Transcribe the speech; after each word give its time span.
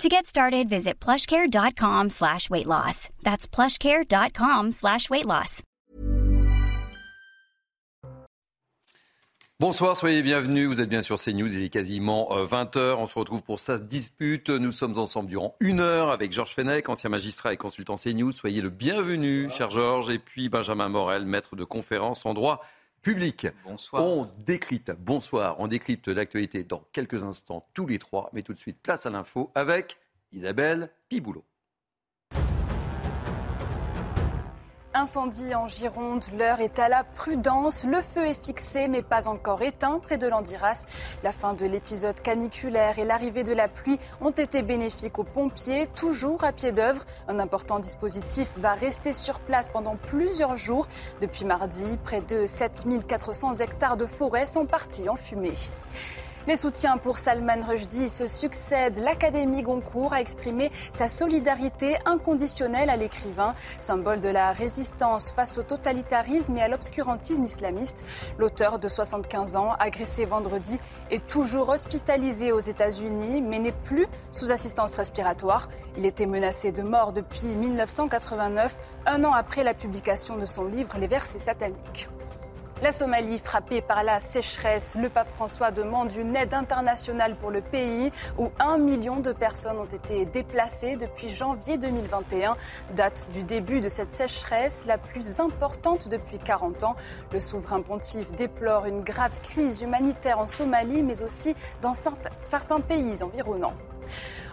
To 0.00 0.08
get 0.08 0.26
started, 0.26 0.68
visit 0.68 0.94
plushcare.com 1.00 2.10
slash 2.10 2.50
weight 2.50 2.66
loss. 2.66 3.08
That's 3.22 3.46
plushcare.com 3.46 4.72
slash 4.72 5.08
weight 5.10 5.26
loss. 5.26 5.62
Bonsoir, 9.60 9.96
soyez 9.96 10.22
bienvenus. 10.24 10.66
Vous 10.66 10.80
êtes 10.80 10.88
bien 10.88 11.02
sur 11.02 11.20
CNews. 11.20 11.54
Il 11.54 11.62
est 11.62 11.68
quasiment 11.68 12.28
20h. 12.32 12.78
Euh, 12.78 12.96
On 12.96 13.06
se 13.06 13.16
retrouve 13.16 13.42
pour 13.44 13.60
sa 13.60 13.78
dispute. 13.78 14.50
Nous 14.50 14.72
sommes 14.72 14.98
ensemble 14.98 15.28
durant 15.28 15.54
une 15.60 15.78
heure 15.78 16.10
avec 16.10 16.32
Georges 16.32 16.52
Fenech, 16.52 16.88
ancien 16.88 17.10
magistrat 17.10 17.52
et 17.52 17.56
consultant 17.56 17.94
CNews. 17.96 18.32
Soyez 18.32 18.60
le 18.60 18.70
bienvenu, 18.70 19.50
cher 19.50 19.70
Georges. 19.70 20.10
Et 20.10 20.18
puis 20.18 20.48
Benjamin 20.48 20.88
Morel, 20.88 21.26
maître 21.26 21.54
de 21.54 21.62
conférence 21.62 22.26
en 22.26 22.34
droit 22.34 22.60
public. 23.02 23.48
Bonsoir. 23.64 24.02
On 24.02 24.28
décrypte, 24.38 24.92
bonsoir, 24.92 25.56
on 25.58 25.66
décrypte 25.66 26.08
l'actualité 26.08 26.64
dans 26.64 26.84
quelques 26.92 27.22
instants, 27.24 27.68
tous 27.74 27.86
les 27.86 27.98
trois. 27.98 28.30
Mais 28.32 28.42
tout 28.42 28.54
de 28.54 28.58
suite, 28.58 28.78
place 28.82 29.06
à 29.06 29.10
l'info 29.10 29.50
avec 29.54 29.98
Isabelle 30.32 30.90
Piboulot. 31.08 31.44
Incendie 35.02 35.52
en 35.56 35.66
Gironde, 35.66 36.24
l'heure 36.38 36.60
est 36.60 36.78
à 36.78 36.88
la 36.88 37.02
prudence. 37.02 37.84
Le 37.84 38.00
feu 38.00 38.24
est 38.24 38.40
fixé 38.40 38.86
mais 38.86 39.02
pas 39.02 39.26
encore 39.26 39.60
éteint 39.60 39.98
près 39.98 40.16
de 40.16 40.28
l'Andiras. 40.28 40.86
La 41.24 41.32
fin 41.32 41.54
de 41.54 41.66
l'épisode 41.66 42.20
caniculaire 42.20 43.00
et 43.00 43.04
l'arrivée 43.04 43.42
de 43.42 43.52
la 43.52 43.66
pluie 43.66 43.98
ont 44.20 44.30
été 44.30 44.62
bénéfiques 44.62 45.18
aux 45.18 45.24
pompiers, 45.24 45.88
toujours 45.88 46.44
à 46.44 46.52
pied 46.52 46.70
d'œuvre. 46.70 47.02
Un 47.26 47.40
important 47.40 47.80
dispositif 47.80 48.52
va 48.58 48.74
rester 48.74 49.12
sur 49.12 49.40
place 49.40 49.70
pendant 49.70 49.96
plusieurs 49.96 50.56
jours. 50.56 50.86
Depuis 51.20 51.46
mardi, 51.46 51.98
près 52.04 52.20
de 52.20 52.46
7400 52.46 53.54
hectares 53.54 53.96
de 53.96 54.06
forêt 54.06 54.46
sont 54.46 54.66
partis 54.66 55.08
en 55.08 55.16
fumée. 55.16 55.54
Les 56.48 56.56
soutiens 56.56 56.98
pour 56.98 57.18
Salman 57.18 57.64
Rushdie 57.68 58.08
se 58.08 58.26
succèdent. 58.26 58.98
L'Académie 58.98 59.62
Goncourt 59.62 60.12
a 60.12 60.20
exprimé 60.20 60.72
sa 60.90 61.06
solidarité 61.06 61.96
inconditionnelle 62.04 62.90
à 62.90 62.96
l'écrivain, 62.96 63.54
symbole 63.78 64.18
de 64.18 64.28
la 64.28 64.50
résistance 64.50 65.30
face 65.30 65.56
au 65.56 65.62
totalitarisme 65.62 66.56
et 66.56 66.62
à 66.62 66.66
l'obscurantisme 66.66 67.44
islamiste. 67.44 68.04
L'auteur 68.38 68.80
de 68.80 68.88
75 68.88 69.54
ans, 69.54 69.70
agressé 69.78 70.24
vendredi, 70.24 70.80
est 71.12 71.24
toujours 71.28 71.68
hospitalisé 71.68 72.50
aux 72.50 72.58
États-Unis, 72.58 73.40
mais 73.40 73.60
n'est 73.60 73.70
plus 73.70 74.08
sous 74.32 74.50
assistance 74.50 74.96
respiratoire. 74.96 75.68
Il 75.96 76.04
était 76.04 76.26
menacé 76.26 76.72
de 76.72 76.82
mort 76.82 77.12
depuis 77.12 77.54
1989, 77.54 78.80
un 79.06 79.22
an 79.22 79.32
après 79.32 79.62
la 79.62 79.74
publication 79.74 80.36
de 80.36 80.44
son 80.44 80.64
livre 80.64 80.98
Les 80.98 81.06
versets 81.06 81.38
sataniques. 81.38 82.08
La 82.82 82.90
Somalie 82.90 83.38
frappée 83.38 83.80
par 83.80 84.02
la 84.02 84.18
sécheresse, 84.18 84.96
le 85.00 85.08
pape 85.08 85.28
François 85.28 85.70
demande 85.70 86.10
une 86.16 86.34
aide 86.34 86.52
internationale 86.52 87.36
pour 87.36 87.52
le 87.52 87.60
pays 87.60 88.10
où 88.38 88.50
un 88.58 88.76
million 88.76 89.20
de 89.20 89.30
personnes 89.30 89.78
ont 89.78 89.84
été 89.84 90.24
déplacées 90.24 90.96
depuis 90.96 91.28
janvier 91.28 91.78
2021, 91.78 92.56
date 92.96 93.28
du 93.32 93.44
début 93.44 93.80
de 93.80 93.88
cette 93.88 94.12
sécheresse 94.16 94.84
la 94.88 94.98
plus 94.98 95.38
importante 95.38 96.08
depuis 96.08 96.38
40 96.40 96.82
ans. 96.82 96.96
Le 97.32 97.38
souverain 97.38 97.82
pontife 97.82 98.32
déplore 98.32 98.86
une 98.86 99.02
grave 99.02 99.38
crise 99.42 99.82
humanitaire 99.82 100.40
en 100.40 100.48
Somalie 100.48 101.04
mais 101.04 101.22
aussi 101.22 101.54
dans 101.82 101.94
certains 101.94 102.80
pays 102.80 103.22
environnants. 103.22 103.74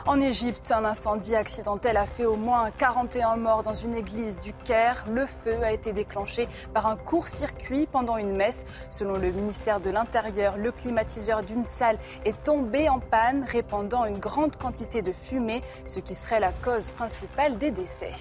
En 0.10 0.20
Égypte, 0.22 0.72
un 0.72 0.86
incendie 0.86 1.36
accidentel 1.36 1.96
a 1.96 2.08
fait 2.08 2.26
au 2.26 2.36
moins 2.36 2.72
41 2.72 3.38
morts 3.38 3.62
dans 3.62 3.76
une 3.76 3.94
église 3.94 4.40
du 4.40 4.54
Caire. 4.54 5.06
Le 5.14 5.28
feu 5.28 5.62
a 5.62 5.72
été 5.72 5.94
déclenché 5.94 6.48
par 6.74 6.88
un 6.88 6.96
court-circuit 6.96 7.86
pendant 7.86 8.18
une 8.18 8.36
messe. 8.36 8.66
Selon 8.90 9.20
le 9.20 9.30
ministère 9.30 9.80
de 9.80 9.92
l'Intérieur, 9.92 10.58
le 10.58 10.72
climatiseur 10.72 11.44
d'une 11.44 11.68
salle 11.68 12.00
est 12.26 12.44
tombé 12.44 12.90
en 12.90 12.98
panne, 12.98 13.46
répandant 13.48 14.04
une 14.06 14.18
grande 14.18 14.56
quantité 14.56 15.04
de 15.04 15.12
fumée, 15.12 15.62
ce 15.86 16.00
qui 16.00 16.16
serait 16.16 16.40
la 16.40 16.54
cause 16.54 16.90
principale 16.90 17.60
des 17.60 17.70
décès. 17.70 18.14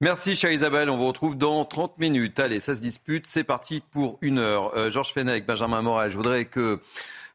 Merci, 0.00 0.36
chère 0.36 0.52
Isabelle. 0.52 0.88
On 0.88 0.96
vous 0.96 1.08
retrouve 1.08 1.36
dans 1.36 1.66
30 1.66 1.98
minutes. 1.98 2.40
Allez, 2.40 2.60
ça 2.60 2.74
se 2.74 2.80
dispute. 2.80 3.26
C'est 3.28 3.44
parti 3.44 3.82
pour 3.92 4.16
une 4.22 4.38
heure. 4.38 4.74
Euh, 4.74 4.88
Georges 4.88 5.12
Fenech, 5.12 5.44
Benjamin 5.44 5.82
Morel, 5.82 6.10
je 6.10 6.16
voudrais 6.16 6.46
que 6.46 6.80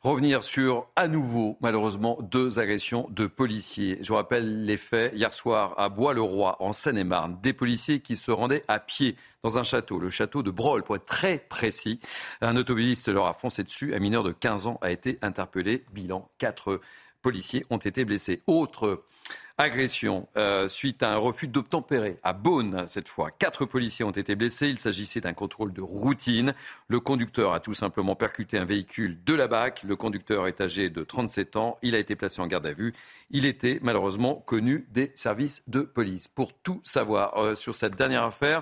revenir 0.05 0.43
sur, 0.43 0.87
à 0.95 1.07
nouveau, 1.07 1.57
malheureusement, 1.61 2.19
deux 2.21 2.59
agressions 2.59 3.07
de 3.09 3.25
policiers. 3.25 3.97
Je 4.01 4.09
vous 4.09 4.15
rappelle 4.15 4.63
les 4.63 4.77
faits 4.77 5.13
hier 5.15 5.33
soir 5.33 5.73
à 5.77 5.89
Bois-le-Roi, 5.89 6.57
en 6.59 6.73
Seine-et-Marne. 6.73 7.39
Des 7.41 7.53
policiers 7.53 8.01
qui 8.01 8.15
se 8.15 8.29
rendaient 8.29 8.61
à 8.67 8.77
pied 8.77 9.15
dans 9.41 9.57
un 9.57 9.63
château, 9.63 9.97
le 9.97 10.09
château 10.09 10.43
de 10.43 10.51
Brol, 10.51 10.83
pour 10.83 10.95
être 10.95 11.07
très 11.07 11.39
précis. 11.39 11.99
Un 12.41 12.55
automobiliste 12.55 13.07
leur 13.07 13.25
a 13.25 13.33
foncé 13.33 13.63
dessus. 13.63 13.95
Un 13.95 13.99
mineur 13.99 14.21
de 14.21 14.31
15 14.31 14.67
ans 14.67 14.77
a 14.81 14.91
été 14.91 15.17
interpellé. 15.23 15.83
Bilan, 15.91 16.29
quatre 16.37 16.81
policiers 17.23 17.65
ont 17.71 17.77
été 17.77 18.05
blessés. 18.05 18.43
Autre 18.45 19.05
Agression 19.57 20.27
euh, 20.35 20.67
suite 20.67 21.01
à 21.01 21.13
un 21.13 21.15
refus 21.15 21.47
d'obtempérer 21.47 22.19
à 22.23 22.33
Beaune 22.33 22.83
cette 22.87 23.07
fois. 23.07 23.31
Quatre 23.31 23.63
policiers 23.65 24.03
ont 24.03 24.11
été 24.11 24.35
blessés. 24.35 24.67
Il 24.67 24.79
s'agissait 24.79 25.21
d'un 25.21 25.33
contrôle 25.33 25.71
de 25.71 25.81
routine. 25.81 26.53
Le 26.89 26.99
conducteur 26.99 27.53
a 27.53 27.61
tout 27.61 27.73
simplement 27.73 28.15
percuté 28.15 28.57
un 28.57 28.65
véhicule 28.65 29.17
de 29.23 29.33
la 29.33 29.47
BAC. 29.47 29.83
Le 29.83 29.95
conducteur 29.95 30.47
est 30.47 30.59
âgé 30.59 30.89
de 30.89 31.03
37 31.03 31.55
ans. 31.55 31.77
Il 31.83 31.95
a 31.95 31.99
été 31.99 32.17
placé 32.17 32.41
en 32.41 32.47
garde 32.47 32.67
à 32.67 32.73
vue. 32.73 32.93
Il 33.31 33.45
était 33.45 33.79
malheureusement 33.81 34.35
connu 34.35 34.87
des 34.91 35.13
services 35.15 35.63
de 35.67 35.81
police. 35.81 36.27
Pour 36.27 36.51
tout 36.51 36.81
savoir 36.83 37.37
euh, 37.37 37.55
sur 37.55 37.75
cette 37.75 37.95
dernière 37.95 38.23
affaire, 38.23 38.61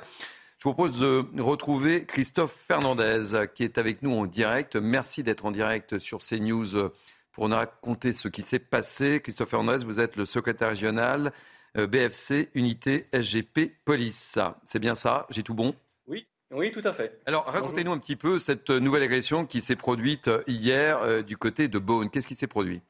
je 0.60 0.70
vous 0.70 0.76
propose 0.76 1.00
de 1.00 1.26
retrouver 1.42 2.06
Christophe 2.06 2.56
Fernandez 2.68 3.48
qui 3.56 3.64
est 3.64 3.80
avec 3.80 4.04
nous 4.04 4.14
en 4.14 4.28
direct. 4.28 4.76
Merci 4.76 5.24
d'être 5.24 5.46
en 5.46 5.52
direct 5.52 5.98
sur 5.98 6.20
CNews 6.20 6.76
euh, 6.76 6.94
pour 7.34 7.50
nous 7.50 7.56
raconter 7.56 8.14
ce 8.14 8.30
qui 8.30 8.44
s'est 8.44 8.60
passé. 8.60 9.20
Christophe 9.22 9.50
Fernandez, 9.50 9.84
vous 9.84 10.00
êtes 10.00 10.16
le 10.16 10.24
secrétaire 10.24 10.70
régional 10.70 11.34
euh, 11.78 11.88
BFC 11.88 12.50
Unité 12.54 13.08
SGP 13.12 13.72
Police. 13.84 14.40
C'est 14.64 14.80
bien 14.80 14.96
ça 14.96 15.26
J'ai 15.30 15.44
tout 15.44 15.56
bon? 15.56 15.74
Oui, 16.08 16.28
oui, 16.52 16.72
tout 16.72 16.82
à 16.84 16.94
fait. 16.94 17.20
Alors, 17.26 17.46
racontez-nous 17.46 17.92
un 17.92 17.98
petit 17.98 18.16
peu 18.16 18.40
cette 18.40 18.70
nouvelle 18.70 19.04
agression 19.04 19.46
qui 19.46 19.60
s'est 19.60 19.76
produite 19.76 20.30
hier 20.48 21.00
euh, 21.00 21.24
du 21.24 21.36
côté 21.36 21.68
de 21.68 21.80
Beaune. 21.80 22.10
Qu'est-ce 22.10 22.28
qui 22.28 22.36
s'est 22.36 22.48
produit? 22.48 22.82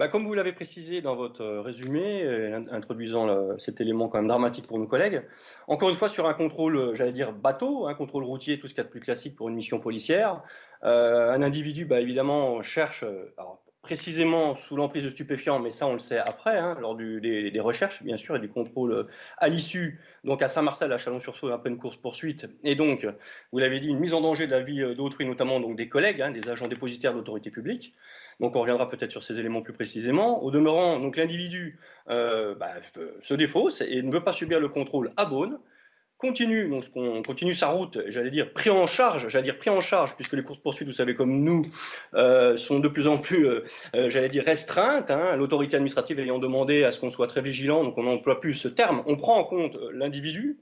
Bah, 0.00 0.08
comme 0.08 0.24
vous 0.24 0.34
l'avez 0.34 0.52
précisé 0.52 1.00
dans 1.00 1.14
votre 1.14 1.44
résumé, 1.44 2.24
euh, 2.24 2.64
introduisant 2.72 3.56
cet 3.58 3.80
élément 3.80 4.08
quand 4.08 4.18
même 4.18 4.28
dramatique 4.28 4.66
pour 4.66 4.78
nos 4.78 4.86
collègues, 4.86 5.22
encore 5.68 5.90
une 5.90 5.96
fois 5.96 6.08
sur 6.08 6.26
un 6.26 6.34
contrôle, 6.34 6.94
j'allais 6.94 7.12
dire 7.12 7.32
bateau, 7.32 7.86
un 7.86 7.94
contrôle 7.94 8.24
routier, 8.24 8.58
tout 8.58 8.66
ce 8.66 8.74
qu'il 8.74 8.82
y 8.82 8.84
a 8.84 8.84
de 8.84 8.90
plus 8.90 9.00
classique 9.00 9.36
pour 9.36 9.48
une 9.48 9.54
mission 9.54 9.78
policière, 9.78 10.42
euh, 10.84 11.30
un 11.30 11.42
individu, 11.42 11.84
bah, 11.84 12.00
évidemment, 12.00 12.62
cherche, 12.62 13.04
euh, 13.04 13.34
précisément 13.82 14.56
sous 14.56 14.76
l'emprise 14.76 15.04
de 15.04 15.10
stupéfiants, 15.10 15.58
mais 15.58 15.70
ça 15.70 15.86
on 15.86 15.94
le 15.94 15.98
sait 15.98 16.18
après, 16.18 16.58
hein, 16.58 16.76
lors 16.80 16.96
des, 16.96 17.60
recherches 17.60 18.02
bien 18.02 18.16
sûr 18.16 18.36
et 18.36 18.38
du 18.38 18.48
contrôle 18.48 18.92
euh, 18.92 19.04
à 19.38 19.48
l'issue, 19.48 20.00
donc 20.24 20.42
à 20.42 20.48
Saint-Marcel, 20.48 20.92
à 20.92 20.98
Chalon-sur-Saône, 20.98 21.52
après 21.52 21.70
une 21.70 21.78
course-poursuite, 21.78 22.46
et 22.64 22.74
donc, 22.74 23.06
vous 23.52 23.58
l'avez 23.58 23.80
dit, 23.80 23.88
une 23.88 23.98
mise 23.98 24.14
en 24.14 24.22
danger 24.22 24.46
de 24.46 24.52
la 24.52 24.62
vie 24.62 24.94
d'autrui, 24.94 25.26
notamment 25.26 25.60
donc 25.60 25.76
des 25.76 25.88
collègues, 25.88 26.22
hein, 26.22 26.30
des 26.30 26.48
agents 26.48 26.68
dépositaires 26.68 27.12
de 27.12 27.18
l'autorité 27.18 27.50
publique. 27.50 27.94
Donc 28.40 28.56
on 28.56 28.60
reviendra 28.60 28.88
peut-être 28.88 29.10
sur 29.10 29.22
ces 29.22 29.38
éléments 29.38 29.62
plus 29.62 29.72
précisément. 29.72 30.42
Au 30.42 30.50
demeurant, 30.50 30.98
donc 30.98 31.16
l'individu 31.16 31.78
euh, 32.08 32.54
bah, 32.54 32.72
se 33.20 33.34
défausse 33.34 33.82
et 33.82 34.02
ne 34.02 34.10
veut 34.10 34.24
pas 34.24 34.32
subir 34.32 34.60
le 34.60 34.68
contrôle 34.68 35.10
à 35.16 35.26
Beaune 35.26 35.58
continue, 36.20 36.68
donc 36.68 36.84
on 36.94 37.22
continue 37.22 37.54
sa 37.54 37.68
route, 37.68 37.98
j'allais 38.08 38.30
dire 38.30 38.52
pris 38.52 38.68
en 38.68 38.86
charge, 38.86 39.28
j'allais 39.28 39.44
dire 39.44 39.58
pris 39.58 39.70
en 39.70 39.80
charge, 39.80 40.14
puisque 40.16 40.34
les 40.34 40.42
courses 40.42 40.58
poursuites, 40.58 40.86
vous 40.86 40.94
savez 40.94 41.14
comme 41.14 41.42
nous, 41.42 41.62
euh, 42.14 42.56
sont 42.56 42.78
de 42.78 42.88
plus 42.88 43.08
en 43.08 43.16
plus, 43.16 43.46
euh, 43.46 43.64
euh, 43.94 44.10
j'allais 44.10 44.28
dire 44.28 44.44
restreintes. 44.44 45.10
Hein, 45.10 45.36
L'autorité 45.36 45.76
administrative 45.76 46.20
ayant 46.20 46.38
demandé 46.38 46.84
à 46.84 46.92
ce 46.92 47.00
qu'on 47.00 47.08
soit 47.08 47.26
très 47.26 47.40
vigilant, 47.40 47.84
donc 47.84 47.96
on 47.96 48.02
n'emploie 48.02 48.38
plus 48.38 48.52
ce 48.52 48.68
terme. 48.68 49.02
On 49.06 49.16
prend 49.16 49.38
en 49.38 49.44
compte 49.44 49.78
l'individu, 49.92 50.58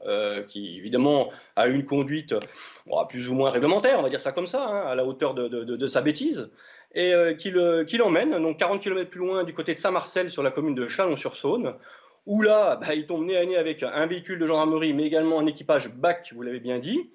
qui 0.46 0.78
évidemment 0.78 1.30
a 1.56 1.66
une 1.66 1.84
conduite 1.84 2.34
plus 3.08 3.28
ou 3.28 3.34
moins 3.34 3.50
réglementaire, 3.50 3.98
on 3.98 4.02
va 4.02 4.10
dire 4.10 4.20
ça 4.20 4.30
comme 4.32 4.46
ça, 4.46 4.64
hein, 4.64 4.86
à 4.86 4.94
la 4.94 5.04
hauteur 5.04 5.34
de 5.34 5.86
sa 5.88 6.00
bêtise 6.00 6.48
et 6.94 7.12
qui 7.38 7.50
l'emmène, 7.50 8.30
donc 8.42 8.58
40 8.58 8.82
km 8.82 9.10
plus 9.10 9.20
loin 9.20 9.44
du 9.44 9.52
côté 9.54 9.74
de 9.74 9.78
Saint-Marcel 9.78 10.30
sur 10.30 10.42
la 10.42 10.50
commune 10.50 10.74
de 10.74 10.88
Chalon-sur-Saône, 10.88 11.74
où 12.28 12.42
là, 12.42 12.76
bah, 12.76 12.94
il 12.94 13.06
tombe 13.06 13.24
nez 13.24 13.36
à 13.36 13.44
nez 13.44 13.56
avec 13.56 13.82
un 13.82 14.06
véhicule 14.06 14.38
de 14.38 14.46
gendarmerie, 14.46 14.92
mais 14.92 15.04
également 15.04 15.40
un 15.40 15.46
équipage 15.46 15.94
BAC, 15.94 16.32
vous 16.34 16.42
l'avez 16.42 16.60
bien 16.60 16.78
dit, 16.78 17.10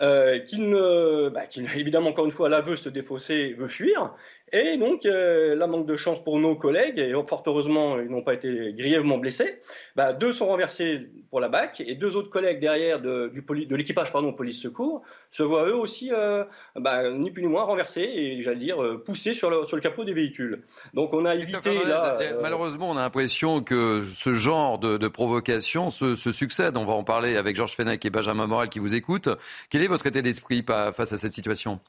euh, 0.00 0.38
qui, 0.40 0.58
ne, 0.58 1.28
bah, 1.28 1.46
qui, 1.46 1.60
évidemment, 1.76 2.10
encore 2.10 2.24
une 2.24 2.30
fois, 2.30 2.48
là, 2.48 2.62
veut 2.62 2.76
se 2.76 2.88
défausser, 2.88 3.52
veut 3.52 3.68
fuir, 3.68 4.14
Et 4.52 4.76
donc, 4.76 5.04
euh, 5.06 5.56
la 5.56 5.66
manque 5.66 5.86
de 5.86 5.96
chance 5.96 6.22
pour 6.22 6.38
nos 6.38 6.54
collègues, 6.54 6.98
et 6.98 7.12
fort 7.26 7.42
heureusement, 7.46 7.98
ils 7.98 8.08
n'ont 8.08 8.22
pas 8.22 8.34
été 8.34 8.72
grièvement 8.76 9.18
blessés, 9.18 9.60
bah, 9.96 10.12
deux 10.12 10.32
sont 10.32 10.46
renversés 10.46 11.08
pour 11.30 11.40
la 11.40 11.48
BAC, 11.48 11.80
et 11.80 11.94
deux 11.94 12.14
autres 12.14 12.28
collègues 12.28 12.60
derrière 12.60 13.00
de, 13.00 13.32
du 13.34 13.66
de 13.66 13.74
l'équipage 13.74 14.12
pardon, 14.12 14.32
police 14.32 14.60
secours 14.60 15.02
se 15.30 15.42
voient 15.42 15.66
eux 15.68 15.74
aussi, 15.74 16.10
euh, 16.12 16.44
bah, 16.76 17.10
ni 17.10 17.30
plus 17.30 17.42
ni 17.42 17.48
moins, 17.48 17.64
renversés 17.64 18.02
et, 18.02 18.42
j'allais 18.42 18.58
dire, 18.58 18.80
euh, 18.80 19.02
poussés 19.02 19.34
sur 19.34 19.50
le, 19.50 19.64
sur 19.64 19.76
le 19.76 19.82
capot 19.82 20.04
des 20.04 20.12
véhicules. 20.12 20.62
Donc, 20.92 21.14
on 21.14 21.24
a 21.24 21.34
évité 21.34 21.82
là... 21.84 22.18
Malheureusement, 22.40 22.90
on 22.90 22.96
a 22.96 23.02
l'impression 23.02 23.62
que 23.62 24.04
ce 24.14 24.34
genre 24.34 24.78
de, 24.78 24.98
de 24.98 25.08
provocation 25.08 25.90
se, 25.90 26.14
se, 26.16 26.30
succède. 26.30 26.76
On 26.76 26.84
va 26.84 26.92
en 26.92 27.02
parler 27.04 27.36
avec 27.36 27.56
Georges 27.56 27.74
Fenech 27.74 28.04
et 28.04 28.10
Benjamin 28.10 28.46
Morel 28.46 28.68
qui 28.68 28.78
vous 28.78 28.94
écoutent. 28.94 29.30
Quel 29.70 29.82
est 29.82 29.88
votre 29.88 30.06
état 30.06 30.22
d'esprit 30.22 30.64
face 30.64 31.12
à 31.12 31.16
cette 31.16 31.32
situation? 31.32 31.80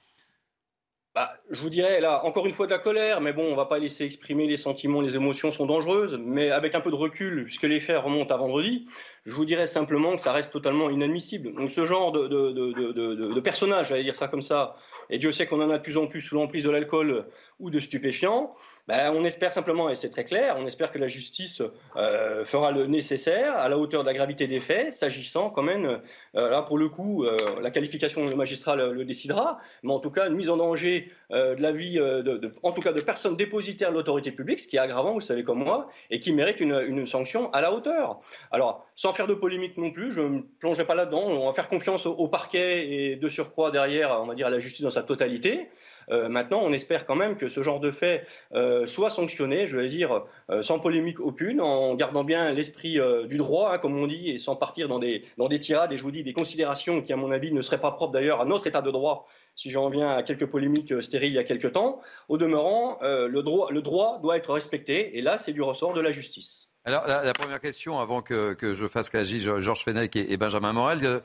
Je 1.51 1.61
vous 1.61 1.69
dirais 1.69 1.99
là, 2.01 2.25
encore 2.25 2.45
une 2.45 2.53
fois 2.53 2.65
de 2.65 2.71
la 2.71 2.79
colère, 2.79 3.21
mais 3.21 3.31
bon, 3.31 3.43
on 3.43 3.55
va 3.55 3.65
pas 3.65 3.77
laisser 3.77 4.03
exprimer 4.03 4.47
les 4.47 4.57
sentiments, 4.57 5.01
les 5.01 5.15
émotions 5.15 5.51
sont 5.51 5.65
dangereuses, 5.65 6.17
mais 6.19 6.49
avec 6.49 6.73
un 6.73 6.81
peu 6.81 6.89
de 6.89 6.95
recul, 6.95 7.43
puisque 7.45 7.63
les 7.63 7.79
faits 7.79 8.01
remontent 8.01 8.33
à 8.33 8.37
vendredi, 8.37 8.87
je 9.25 9.33
vous 9.35 9.45
dirais 9.45 9.67
simplement 9.67 10.15
que 10.15 10.21
ça 10.21 10.31
reste 10.31 10.51
totalement 10.51 10.89
inadmissible. 10.89 11.53
Donc 11.53 11.69
ce 11.69 11.85
genre 11.85 12.11
de, 12.11 12.27
de, 12.27 12.51
de, 12.51 13.33
de 13.33 13.39
personnage, 13.39 13.89
j'allais 13.89 14.03
dire 14.03 14.15
ça 14.15 14.27
comme 14.27 14.41
ça, 14.41 14.75
et 15.09 15.17
Dieu 15.19 15.31
sait 15.31 15.45
qu'on 15.45 15.61
en 15.61 15.69
a 15.69 15.77
de 15.77 15.83
plus 15.83 15.97
en 15.97 16.07
plus 16.07 16.21
sous 16.21 16.35
l'emprise 16.35 16.63
de 16.63 16.71
l'alcool 16.71 17.27
ou 17.59 17.69
de 17.69 17.79
stupéfiants, 17.79 18.55
ben, 18.87 19.11
on 19.15 19.25
espère 19.25 19.51
simplement, 19.51 19.89
et 19.89 19.95
c'est 19.95 20.11
très 20.11 20.23
clair, 20.23 20.57
on 20.59 20.67
espère 20.67 20.91
que 20.91 20.99
la 20.99 21.07
justice 21.07 21.63
euh, 21.95 22.45
fera 22.45 22.71
le 22.71 22.85
nécessaire 22.85 23.57
à 23.57 23.67
la 23.67 23.79
hauteur 23.79 24.03
de 24.03 24.07
la 24.07 24.13
gravité 24.13 24.45
des 24.45 24.59
faits, 24.59 24.93
s'agissant 24.93 25.49
quand 25.49 25.63
même, 25.63 26.01
euh, 26.35 26.49
là 26.49 26.61
pour 26.61 26.77
le 26.77 26.87
coup, 26.87 27.23
euh, 27.23 27.35
la 27.61 27.71
qualification 27.71 28.23
du 28.25 28.35
magistrat 28.35 28.75
le, 28.75 29.03
décidera, 29.03 29.57
mais 29.81 29.91
en 29.91 29.99
tout 29.99 30.11
cas 30.11 30.27
une 30.27 30.35
mise 30.35 30.51
en 30.51 30.57
danger 30.57 31.11
de 31.31 31.59
la 31.59 31.71
vie, 31.71 31.95
de, 31.95 32.51
en 32.61 32.71
tout 32.71 32.81
cas 32.81 32.93
de 32.93 33.01
personnes 33.01 33.35
dépositaires 33.35 33.89
de 33.89 33.95
l'autorité 33.95 34.31
publique, 34.31 34.59
ce 34.59 34.67
qui 34.67 34.75
est 34.75 34.79
aggravant, 34.79 35.13
vous 35.13 35.21
savez 35.21 35.43
comme 35.43 35.63
moi, 35.63 35.89
et 36.11 36.19
qui 36.19 36.33
mérite 36.33 36.59
une, 36.59 37.05
sanction 37.05 37.51
à 37.51 37.61
la 37.61 37.73
hauteur. 37.73 38.19
Alors, 38.51 38.85
sans 38.95 39.13
faire 39.13 39.25
de 39.25 39.33
polémique 39.33 39.77
non 39.77 39.91
plus, 39.91 40.11
je 40.11 40.21
ne 40.21 40.41
plongerai 40.59 40.85
pas 40.85 40.95
là-dedans, 40.95 41.23
on 41.23 41.47
va 41.47 41.53
faire 41.53 41.67
confiance 41.67 42.05
au, 42.05 42.27
parquet 42.27 42.87
et 42.87 43.15
de 43.15 43.27
surcroît 43.27 43.71
derrière, 43.71 44.19
on 44.21 44.27
va 44.27 44.35
dire 44.35 44.47
à 44.47 44.51
la 44.51 44.59
justice 44.59 44.83
dans 44.83 44.91
sa 44.91 45.03
totalité. 45.03 45.69
Maintenant, 46.09 46.61
on 46.61 46.71
espère 46.73 47.05
quand 47.05 47.15
même 47.15 47.35
que 47.35 47.47
ce 47.47 47.63
genre 47.63 47.79
de 47.79 47.91
fait 47.91 48.25
euh, 48.53 48.85
soit 48.85 49.09
sanctionné, 49.09 49.67
je 49.67 49.77
vais 49.77 49.87
dire, 49.87 50.23
euh, 50.49 50.61
sans 50.61 50.79
polémique 50.79 51.19
aucune, 51.19 51.61
en 51.61 51.95
gardant 51.95 52.23
bien 52.23 52.51
l'esprit 52.51 52.99
euh, 52.99 53.25
du 53.25 53.37
droit, 53.37 53.73
hein, 53.73 53.77
comme 53.77 53.97
on 53.97 54.07
dit, 54.07 54.29
et 54.29 54.37
sans 54.37 54.55
partir 54.55 54.87
dans 54.87 54.99
des, 54.99 55.23
tirades 55.59 55.93
et 55.93 55.97
je 55.97 56.03
vous 56.03 56.11
dis 56.11 56.23
des 56.23 56.33
considérations 56.33 57.01
qui, 57.01 57.13
à 57.13 57.15
mon 57.15 57.31
avis, 57.31 57.51
ne 57.51 57.61
seraient 57.61 57.81
pas 57.81 57.91
propres 57.91 58.13
d'ailleurs 58.13 58.41
à 58.41 58.45
notre 58.45 58.67
état 58.67 58.81
de 58.81 58.91
droit 58.91 59.27
si 59.55 59.71
j'en 59.71 59.85
reviens 59.85 60.09
à 60.09 60.21
quelques 60.21 60.47
polémiques 60.47 61.01
stériles 61.01 61.31
il 61.31 61.35
y 61.35 61.39
a 61.39 61.45
quelques 61.45 61.71
temps. 61.71 62.01
Au 62.27 62.37
demeurant, 62.37 62.99
le, 63.01 63.41
droit, 63.41 64.19
doit 64.21 64.35
être 64.35 64.51
respecté, 64.51 65.17
et 65.17 65.21
là, 65.21 65.37
c'est 65.37 65.53
du 65.53 65.61
ressort 65.61 65.93
de 65.93 66.01
la 66.01 66.11
justice. 66.11 66.67
Alors, 66.83 67.07
la, 67.07 67.31
première 67.31 67.61
question, 67.61 67.97
avant 67.97 68.21
que, 68.21 68.57
je 68.61 68.87
fasse 68.87 69.07
réagir 69.07 69.61
Georges 69.61 69.85
Fenech 69.85 70.17
et 70.17 70.35
Benjamin 70.35 70.73
Morel, 70.73 71.21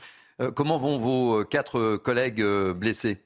comment 0.55 0.79
vont 0.79 0.97
vos 0.97 1.45
quatre 1.45 1.97
collègues 1.97 2.45
blessés? 2.77 3.19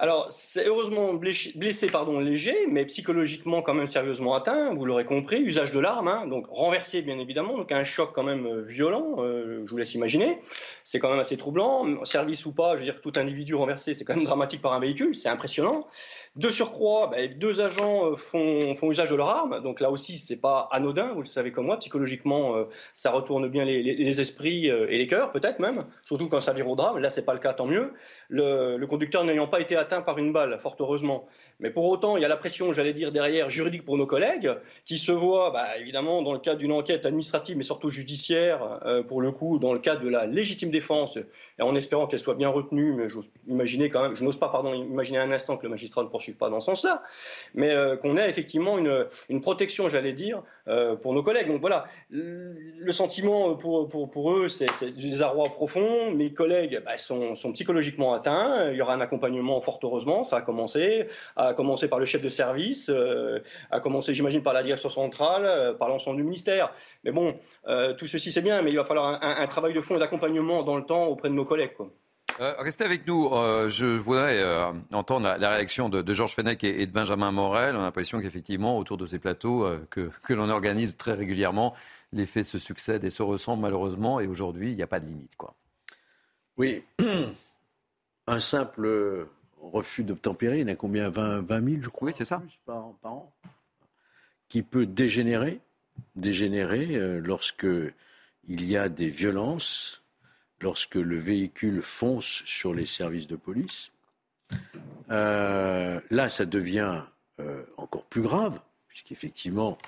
Alors, 0.00 0.28
c'est 0.30 0.64
heureusement 0.64 1.12
blessé, 1.14 1.88
pardon, 1.88 2.20
léger, 2.20 2.68
mais 2.70 2.84
psychologiquement 2.84 3.62
quand 3.62 3.74
même 3.74 3.88
sérieusement 3.88 4.34
atteint, 4.34 4.72
vous 4.72 4.84
l'aurez 4.84 5.04
compris, 5.04 5.40
usage 5.40 5.72
de 5.72 5.80
l'arme, 5.80 6.06
hein, 6.06 6.28
donc 6.28 6.46
renversé 6.50 7.02
bien 7.02 7.18
évidemment, 7.18 7.56
donc 7.56 7.72
un 7.72 7.82
choc 7.82 8.10
quand 8.14 8.22
même 8.22 8.46
euh, 8.46 8.62
violent, 8.62 9.16
euh, 9.18 9.64
je 9.66 9.70
vous 9.70 9.76
laisse 9.76 9.94
imaginer, 9.94 10.38
c'est 10.84 11.00
quand 11.00 11.10
même 11.10 11.18
assez 11.18 11.36
troublant, 11.36 12.04
service 12.04 12.46
ou 12.46 12.52
pas, 12.52 12.76
je 12.76 12.84
veux 12.84 12.84
dire 12.84 13.00
tout 13.00 13.12
individu 13.16 13.56
renversé, 13.56 13.92
c'est 13.92 14.04
quand 14.04 14.14
même 14.14 14.24
dramatique 14.24 14.62
par 14.62 14.72
un 14.72 14.78
véhicule, 14.78 15.16
c'est 15.16 15.28
impressionnant. 15.28 15.88
De 16.38 16.50
surcroît, 16.50 17.08
bah, 17.08 17.26
deux 17.26 17.60
agents 17.60 18.12
euh, 18.12 18.16
font, 18.16 18.90
usage 18.90 19.10
de 19.10 19.16
leur 19.16 19.28
arme, 19.28 19.62
donc 19.62 19.80
là 19.80 19.90
aussi 19.90 20.16
c'est 20.16 20.36
pas 20.36 20.68
anodin, 20.72 21.12
vous 21.12 21.20
le 21.20 21.26
savez 21.26 21.52
comme 21.52 21.66
moi, 21.66 21.76
psychologiquement 21.78 22.54
ça 22.94 23.10
retourne 23.10 23.48
bien 23.48 23.64
les, 23.64 24.20
esprits 24.20 24.66
et 24.66 24.98
les 24.98 25.06
cœurs 25.06 25.32
peut-être 25.32 25.58
même, 25.58 25.84
surtout 26.04 26.28
quand 26.28 26.40
ça 26.40 26.52
vire 26.52 26.68
au 26.68 26.76
drame, 26.76 26.98
là 26.98 27.10
c'est 27.10 27.24
pas 27.24 27.34
le 27.34 27.40
cas, 27.40 27.52
tant 27.52 27.66
mieux. 27.66 27.92
Le, 28.30 28.84
conducteur 28.86 29.24
n'ayant 29.24 29.46
pas 29.46 29.60
été 29.60 29.76
atteint 29.76 30.00
par 30.00 30.18
une 30.18 30.32
balle, 30.32 30.58
fort 30.62 30.76
heureusement. 30.78 31.26
Mais 31.60 31.70
pour 31.70 31.84
autant, 31.88 32.16
il 32.16 32.22
y 32.22 32.24
a 32.24 32.28
la 32.28 32.36
pression, 32.36 32.72
j'allais 32.72 32.92
dire, 32.92 33.10
derrière 33.10 33.50
juridique 33.50 33.84
pour 33.84 33.96
nos 33.96 34.06
collègues, 34.06 34.50
qui 34.84 34.96
se 34.96 35.10
voient, 35.10 35.50
bah, 35.50 35.76
évidemment, 35.78 36.22
dans 36.22 36.32
le 36.32 36.38
cadre 36.38 36.58
d'une 36.58 36.72
enquête 36.72 37.04
administrative, 37.04 37.56
mais 37.56 37.64
surtout 37.64 37.90
judiciaire, 37.90 38.80
euh, 38.86 39.02
pour 39.02 39.20
le 39.20 39.32
coup, 39.32 39.58
dans 39.58 39.72
le 39.72 39.80
cadre 39.80 40.02
de 40.02 40.08
la 40.08 40.26
légitime 40.26 40.70
défense, 40.70 41.16
et 41.16 41.62
en 41.62 41.74
espérant 41.74 42.06
qu'elle 42.06 42.20
soit 42.20 42.34
bien 42.34 42.48
retenue, 42.48 42.92
mais 42.92 43.08
j'ose 43.08 43.28
imaginer 43.48 43.90
quand 43.90 44.02
même, 44.02 44.14
je 44.14 44.24
n'ose 44.24 44.38
pas, 44.38 44.48
pardon, 44.48 44.72
imaginer 44.72 45.18
un 45.18 45.32
instant 45.32 45.56
que 45.56 45.64
le 45.64 45.70
magistrat 45.70 46.02
ne 46.04 46.08
poursuive 46.28 46.36
pas 46.36 46.50
dans 46.50 46.60
ce 46.60 46.66
sens-là, 46.66 47.02
mais 47.54 47.70
euh, 47.70 47.96
qu'on 47.96 48.16
ait 48.16 48.28
effectivement 48.28 48.78
une, 48.78 49.06
une 49.28 49.40
protection, 49.40 49.88
j'allais 49.88 50.12
dire, 50.12 50.42
euh, 50.68 50.96
pour 50.96 51.14
nos 51.14 51.22
collègues. 51.22 51.48
Donc 51.48 51.60
voilà, 51.60 51.86
le 52.10 52.92
sentiment 52.92 53.54
pour, 53.54 53.88
pour, 53.88 54.10
pour 54.10 54.32
eux, 54.32 54.48
c'est 54.48 54.66
du 54.84 55.08
désarroi 55.10 55.48
profond. 55.48 56.12
Mes 56.12 56.32
collègues 56.32 56.82
bah, 56.84 56.96
sont, 56.96 57.34
sont 57.34 57.52
psychologiquement 57.52 58.12
atteints. 58.12 58.70
Il 58.70 58.76
y 58.76 58.82
aura 58.82 58.94
un 58.94 59.00
accompagnement, 59.00 59.60
fort 59.60 59.80
heureusement, 59.82 60.24
ça 60.24 60.36
a 60.36 60.42
commencé 60.42 61.06
à 61.36 61.54
commencer 61.54 61.88
par 61.88 61.98
le 61.98 62.06
chef 62.06 62.22
de 62.22 62.28
service, 62.28 62.88
euh, 62.90 63.40
à 63.70 63.80
commencer, 63.80 64.14
j'imagine, 64.14 64.42
par 64.42 64.52
la 64.52 64.62
direction 64.62 64.88
centrale, 64.88 65.44
euh, 65.44 65.74
par 65.74 65.88
l'ensemble 65.88 66.16
du 66.18 66.24
ministère. 66.24 66.72
Mais 67.04 67.12
bon, 67.12 67.36
euh, 67.66 67.94
tout 67.94 68.06
ceci 68.06 68.32
c'est 68.32 68.42
bien, 68.42 68.62
mais 68.62 68.70
il 68.70 68.76
va 68.76 68.84
falloir 68.84 69.18
un, 69.22 69.46
travail 69.46 69.72
de 69.72 69.80
fond 69.80 69.96
et 69.96 69.98
d'accompagnement 69.98 70.62
dans 70.62 70.76
le 70.76 70.84
temps 70.84 71.06
auprès 71.06 71.28
de 71.28 71.34
nos 71.34 71.44
collègues. 71.44 71.72
Restez 72.38 72.84
avec 72.84 73.06
nous. 73.06 73.28
je 73.68 73.98
voudrais 73.98 74.42
entendre 74.92 75.36
la, 75.38 75.50
réaction 75.50 75.88
de, 75.88 76.12
Georges 76.12 76.34
Fenech 76.34 76.64
et, 76.64 76.86
de 76.86 76.92
Benjamin 76.92 77.32
Morel. 77.32 77.76
On 77.76 77.80
a 77.80 77.84
l'impression 77.84 78.20
qu'effectivement, 78.20 78.78
autour 78.78 78.96
de 78.96 79.06
ces 79.06 79.18
plateaux 79.18 79.68
que, 79.90 80.10
que 80.22 80.34
l'on 80.34 80.48
organise 80.48 80.96
très 80.96 81.12
régulièrement, 81.12 81.74
les 82.12 82.26
faits 82.26 82.44
se 82.44 82.58
succèdent 82.58 83.04
et 83.04 83.10
se 83.10 83.22
ressemblent 83.22 83.62
malheureusement. 83.62 84.20
Et 84.20 84.26
aujourd'hui, 84.26 84.70
il 84.70 84.76
n'y 84.76 84.82
a 84.82 84.86
pas 84.86 85.00
de 85.00 85.06
limite. 85.06 85.36
Quoi. 85.36 85.54
Oui. 86.56 86.82
Un 88.26 88.40
simple 88.40 89.26
refus 89.60 90.04
d'obtempérer, 90.04 90.58
il 90.58 90.62
y 90.62 90.64
en 90.64 90.72
a 90.72 90.76
combien? 90.76 91.08
20, 91.08 91.40
20 91.42 91.70
000, 91.70 91.82
je 91.82 91.88
crois 91.88 92.08
Oui, 92.08 92.14
c'est 92.16 92.24
ça. 92.24 92.42
Par, 92.66 92.92
an. 93.04 93.32
Qui 94.48 94.62
peut 94.62 94.86
dégénérer, 94.86 95.60
dégénérer 96.16 96.94
euh, 96.94 97.20
lorsque 97.20 97.66
il 98.46 98.64
y 98.64 98.76
a 98.76 98.88
des 98.88 99.08
violences, 99.08 100.02
lorsque 100.60 100.96
le 100.96 101.18
véhicule 101.18 101.82
fonce 101.82 102.42
sur 102.44 102.74
les 102.74 102.86
services 102.86 103.26
de 103.26 103.36
police. 103.36 103.92
Euh, 105.10 106.00
là, 106.10 106.28
ça 106.28 106.44
devient 106.44 107.02
euh, 107.40 107.62
encore 107.76 108.04
plus 108.04 108.22
grave, 108.22 108.60
puisqu'effectivement, 108.88 109.78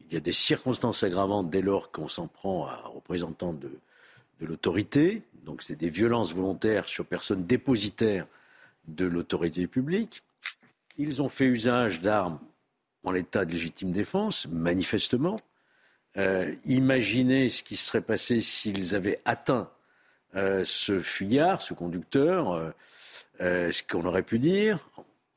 il 0.00 0.12
y 0.12 0.16
a 0.16 0.20
des 0.20 0.32
circonstances 0.32 1.02
aggravantes 1.02 1.50
dès 1.50 1.62
lors 1.62 1.90
qu'on 1.90 2.08
s'en 2.08 2.26
prend 2.26 2.66
à 2.66 2.82
un 2.84 2.88
représentant 2.88 3.52
de, 3.52 3.70
l'autorité. 4.40 5.22
Donc, 5.44 5.62
c'est 5.62 5.76
des 5.76 5.88
violences 5.88 6.34
volontaires 6.34 6.88
sur 6.88 7.06
personnes 7.06 7.46
dépositaires 7.46 8.26
de 8.86 9.06
l'autorité 9.06 9.66
publique. 9.66 10.22
Ils 10.98 11.22
ont 11.22 11.28
fait 11.28 11.46
usage 11.46 12.00
d'armes 12.00 12.38
en 13.04 13.12
l'état 13.12 13.44
de 13.44 13.52
légitime 13.52 13.92
défense, 13.92 14.46
manifestement. 14.48 15.40
Euh, 16.16 16.54
imaginez 16.64 17.48
ce 17.48 17.62
qui 17.62 17.76
serait 17.76 18.00
passé 18.00 18.40
s'ils 18.40 18.94
avaient 18.94 19.20
atteint 19.24 19.70
euh, 20.36 20.62
ce 20.64 21.00
fuyard, 21.00 21.62
ce 21.62 21.74
conducteur, 21.74 22.72
euh, 23.40 23.72
ce 23.72 23.82
qu'on 23.82 24.04
aurait 24.04 24.22
pu 24.22 24.38
dire. 24.38 24.88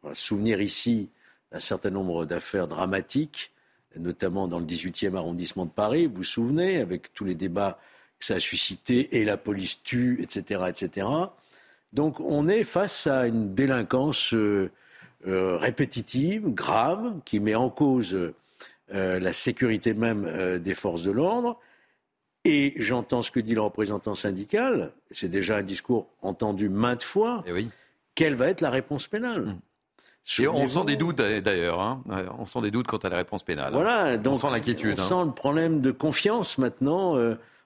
On 0.04 0.10
va 0.10 0.16
se 0.16 0.26
souvenir 0.26 0.62
ici 0.62 1.10
d'un 1.52 1.60
certain 1.60 1.90
nombre 1.90 2.26
d'affaires 2.26 2.68
dramatiques, 2.68 3.52
notamment 3.98 4.48
dans 4.48 4.60
le 4.60 4.66
18e 4.66 5.16
arrondissement 5.16 5.66
de 5.66 5.72
Paris, 5.72 6.06
vous 6.06 6.16
vous 6.16 6.24
souvenez, 6.24 6.78
avec 6.78 7.14
tous 7.14 7.26
les 7.26 7.36
débats 7.36 7.80
que 8.20 8.26
ça 8.26 8.36
a 8.36 8.40
suscité, 8.40 9.20
et 9.20 9.26
la 9.26 9.38
police 9.38 9.82
tue, 9.82 10.22
etc., 10.22 10.64
etc. 10.68 11.08
Donc 11.94 12.20
on 12.20 12.48
est 12.48 12.64
face 12.64 13.08
à 13.08 13.26
une 13.26 13.56
délinquance 13.56 14.34
euh, 14.34 14.70
euh, 15.28 15.58
répétitive, 15.58 16.50
grave, 16.50 17.14
qui 17.26 17.40
met 17.40 17.56
en 17.56 17.70
cause 17.70 18.14
euh, 18.14 18.34
la 19.20 19.34
sécurité 19.34 19.94
même 19.94 20.60
des 20.60 20.74
forces 20.74 21.04
de 21.04 21.12
l'ordre. 21.12 21.60
Et 22.46 22.74
j'entends 22.78 23.22
ce 23.22 23.32
que 23.32 23.40
dit 23.40 23.54
le 23.54 23.62
représentant 23.62 24.16
syndical, 24.16 24.92
c'est 25.12 25.30
déjà 25.30 25.58
un 25.58 25.64
discours 25.64 26.08
entendu 26.22 26.70
maintes 26.70 27.04
fois. 27.04 27.44
Eh 27.46 27.68
Quelle 28.16 28.36
va 28.36 28.48
être 28.48 28.62
la 28.62 28.70
réponse 28.70 29.08
pénale. 29.08 29.58
Et 30.38 30.48
on 30.48 30.70
sent 30.70 30.86
des 30.86 30.96
doutes 30.96 31.18
d'ailleurs, 31.18 31.82
hein. 31.82 32.04
on 32.38 32.46
sent 32.46 32.62
des 32.62 32.72
doutes 32.72 32.88
quant 32.88 32.98
à 32.98 33.10
la 33.10 33.18
réponse 33.18 33.44
pénale. 33.44 33.74
Voilà, 33.74 34.18
donc 34.18 34.36
on 34.36 34.38
sent 34.38 34.52
l'inquiétude. 34.52 35.00
On 35.00 35.04
sent 35.04 35.26
le 35.26 35.32
problème 35.32 35.82
de 35.82 35.92
confiance 35.92 36.60
maintenant 36.60 37.16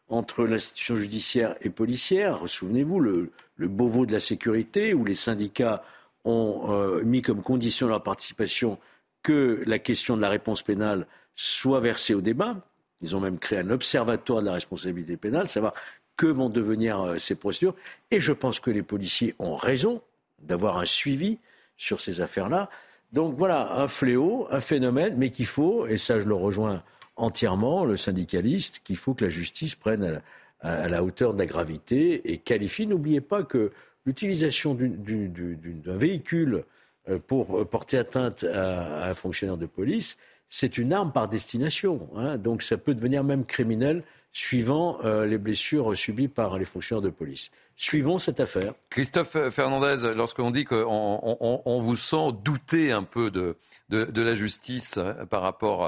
entre 0.10 0.44
l'institution 0.46 0.96
judiciaire 0.96 1.56
et 1.62 1.70
policière. 1.70 2.48
Souvenez-vous, 2.48 3.00
le, 3.00 3.32
Beauvau 3.58 4.06
de 4.06 4.12
la 4.12 4.20
sécurité, 4.20 4.94
où 4.94 5.06
les 5.06 5.16
syndicats 5.16 5.84
ont 6.26 6.66
euh, 6.70 7.02
mis 7.04 7.22
comme 7.22 7.42
condition 7.42 7.86
de 7.88 7.92
leur 7.92 8.04
participation 8.04 8.78
que 9.22 9.64
la 9.66 9.80
question 9.80 10.18
de 10.18 10.22
la 10.22 10.30
réponse 10.30 10.64
pénale 10.64 11.08
soit 11.36 11.80
versée 11.80 12.14
au 12.14 12.22
débat. 12.22 12.58
Ils 13.02 13.16
ont 13.16 13.20
même 13.20 13.40
créé 13.40 13.60
un 13.60 13.70
observatoire 13.70 14.42
de 14.42 14.48
la 14.48 14.54
responsabilité 14.54 15.18
pénale, 15.18 15.48
savoir 15.48 15.74
que 16.16 16.28
vont 16.28 16.50
devenir 16.50 17.02
euh, 17.02 17.18
ces 17.18 17.36
procédures. 17.36 17.76
Et 18.12 18.20
je 18.20 18.32
pense 18.32 18.60
que 18.60 18.72
les 18.72 18.84
policiers 18.84 19.36
ont 19.40 19.56
raison 19.56 20.02
d'avoir 20.40 20.78
un 20.78 20.86
suivi 20.86 21.40
sur 21.78 22.00
ces 22.00 22.22
affaires-là. 22.22 22.70
Donc 23.12 23.36
voilà, 23.38 23.74
un 23.74 23.88
fléau, 23.88 24.48
un 24.52 24.60
phénomène, 24.60 25.16
mais 25.18 25.30
qu'il 25.30 25.46
faut, 25.46 25.86
et 25.88 25.98
ça 25.98 26.20
je 26.20 26.26
le 26.26 26.36
rejoins 26.36 26.84
entièrement, 27.16 27.86
le 27.86 27.98
syndicaliste, 27.98 28.82
qu'il 28.84 28.98
faut 28.98 29.14
que 29.14 29.24
la 29.24 29.30
justice 29.30 29.76
prenne 29.76 30.22
à 30.62 30.88
la, 30.88 31.04
hauteur 31.04 31.34
de 31.34 31.40
la 31.40 31.46
gravité 31.46 32.32
et 32.32 32.38
qualifie. 32.40 32.88
N'oubliez 32.88 33.22
pas 33.22 33.44
que 33.44 33.72
l'utilisation 34.06 34.74
d'un 34.74 35.98
véhicule 35.98 36.64
euh, 37.10 37.20
pour 37.20 37.68
porter 37.70 37.98
atteinte 37.98 38.44
à, 38.46 39.10
un 39.10 39.14
fonctionnaire 39.14 39.58
de 39.58 39.66
police, 39.66 40.18
c'est 40.56 40.78
une 40.78 40.94
arme 40.94 41.12
par 41.12 41.28
destination. 41.28 42.08
Hein. 42.16 42.38
donc 42.38 42.62
ça 42.62 42.78
peut 42.78 42.94
devenir 42.94 43.24
même 43.24 43.44
criminel 43.44 44.04
suivant 44.34 45.00
euh, 45.04 45.26
les 45.26 45.40
blessures 45.40 45.98
subies 45.98 46.28
par 46.28 46.60
les 46.60 46.66
fonctionnaires 46.66 47.02
de 47.02 47.10
police. 47.10 47.50
Suivons 47.76 48.20
cette 48.20 48.40
affaire. 48.40 48.76
Christophe 48.92 49.50
Fernandez, 49.50 50.14
lorsqu'on 50.16 50.52
dit 50.52 50.64
qu'on 50.64 51.80
vous 51.82 51.96
sent 51.96 52.34
douter 52.44 52.92
un 52.92 53.02
peu 53.02 53.32
de, 53.32 53.56
la 53.90 54.36
justice 54.36 54.98
euh, 54.98 55.26
par 55.26 55.42
rapport 55.42 55.88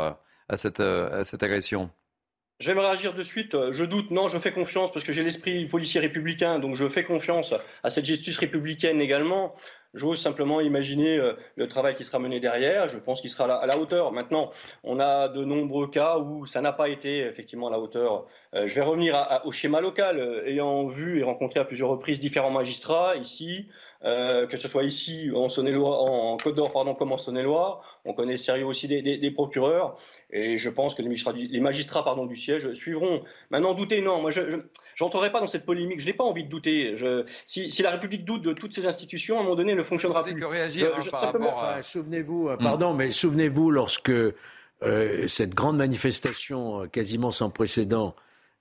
à 0.50 0.58
cette 0.58 0.80
agression? 1.44 1.92
J'aimerais 2.60 2.88
réagir 2.88 3.14
de 3.14 3.22
suite. 3.22 3.56
Je 3.72 3.84
doute, 3.84 4.12
non, 4.12 4.30
je 4.30 4.38
fais 4.38 4.54
confiance 4.54 4.92
parce 4.94 5.06
que 5.06 5.12
j'ai 5.12 5.24
l'esprit 5.24 5.66
policier 5.66 6.00
républicain, 6.00 6.58
donc 6.58 6.76
je 6.76 6.88
fais 6.88 7.04
confiance 7.04 7.54
à 7.84 7.90
cette 7.90 8.06
justice 8.06 8.38
républicaine 8.38 9.02
également. 9.02 9.54
J'ose 9.96 10.22
simplement 10.22 10.60
imaginer 10.60 11.18
euh, 11.18 11.34
le 11.56 11.68
travail 11.68 11.96
qui 11.96 12.04
sera 12.04 12.20
mené 12.20 12.42
derrière. 12.42 12.90
Je 12.90 12.98
pense 12.98 13.22
qu'il 13.22 13.30
sera 13.30 13.54
à 13.56 13.66
la 13.66 13.78
hauteur. 13.78 14.12
Maintenant, 14.12 14.52
on 14.84 15.00
a 15.00 15.30
de 15.30 15.44
nombreux 15.44 15.90
cas 15.90 16.18
où 16.18 16.46
ça 16.46 16.60
n'a 16.60 16.74
pas 16.74 16.90
été 16.90 17.20
effectivement 17.20 17.68
à 17.68 17.72
la 17.72 17.80
hauteur. 17.80 18.26
Euh, 18.54 18.68
je 18.68 18.76
vais 18.76 18.82
revenir 18.82 19.42
au 19.46 19.52
schéma 19.54 19.80
local, 19.80 20.20
euh, 20.20 20.46
ayant 20.46 20.86
vu 20.86 21.20
et 21.20 21.24
rencontré 21.24 21.62
à 21.62 21.66
plusieurs 21.66 21.90
reprises 21.90 22.20
différents 22.20 22.52
magistrats 22.52 23.16
ici, 23.16 23.68
euh, 24.06 24.46
que 24.46 24.56
ce 24.56 24.68
soit 24.68 24.84
ici 24.84 25.32
en 25.34 25.48
en 25.48 26.38
Côte 26.38 26.54
d'Or, 26.54 26.72
pardon, 26.72 26.94
comme 26.94 27.12
en 27.12 27.18
Saône-et-Loire. 27.18 27.82
On 28.06 28.14
connaît 28.14 28.38
sérieux 28.38 28.66
aussi 28.66 28.88
des, 28.88 29.32
procureurs, 29.32 29.98
et 30.30 30.60
je 30.60 30.70
pense 30.70 30.94
que 30.94 31.02
les 31.02 31.08
magistrats, 31.08 31.34
les 31.34 31.60
magistrats 31.60 32.04
pardon, 32.04 32.28
du 32.28 32.36
siège 32.36 32.72
suivront. 32.74 33.24
Maintenant, 33.50 33.74
douter, 33.74 34.02
non, 34.02 34.22
moi 34.22 34.30
je 34.30 34.42
n'entrerai 35.02 35.32
pas 35.32 35.40
dans 35.40 35.48
cette 35.48 35.66
polémique. 35.66 36.00
Je 36.02 36.06
n'ai 36.06 36.14
pas 36.14 36.24
envie 36.24 36.44
de 36.44 36.50
douter. 36.50 36.94
si, 37.46 37.82
la 37.82 37.90
République 37.90 38.26
doute 38.26 38.44
de 38.44 38.54
toutes 38.54 38.76
ces 38.76 38.86
institutions, 38.86 39.38
à 39.38 39.40
un 39.40 39.44
moment 39.44 39.56
donné, 39.56 39.72
elle 39.72 39.80
ne 39.80 39.84
fonctionnera 39.84 40.24
plus. 40.24 40.36
Que 40.36 40.46
réagir 40.46 40.96
hein, 40.96 41.82
Souvenez-vous, 41.82 42.50
euh, 42.50 42.58
pardon, 42.58 42.94
mais 42.94 43.10
souvenez-vous 43.10 43.72
lorsque 43.72 44.12
euh, 44.12 45.28
cette 45.28 45.56
grande 45.56 45.78
manifestation 45.78 46.88
quasiment 46.90 47.32
sans 47.32 47.50
précédent 47.50 48.16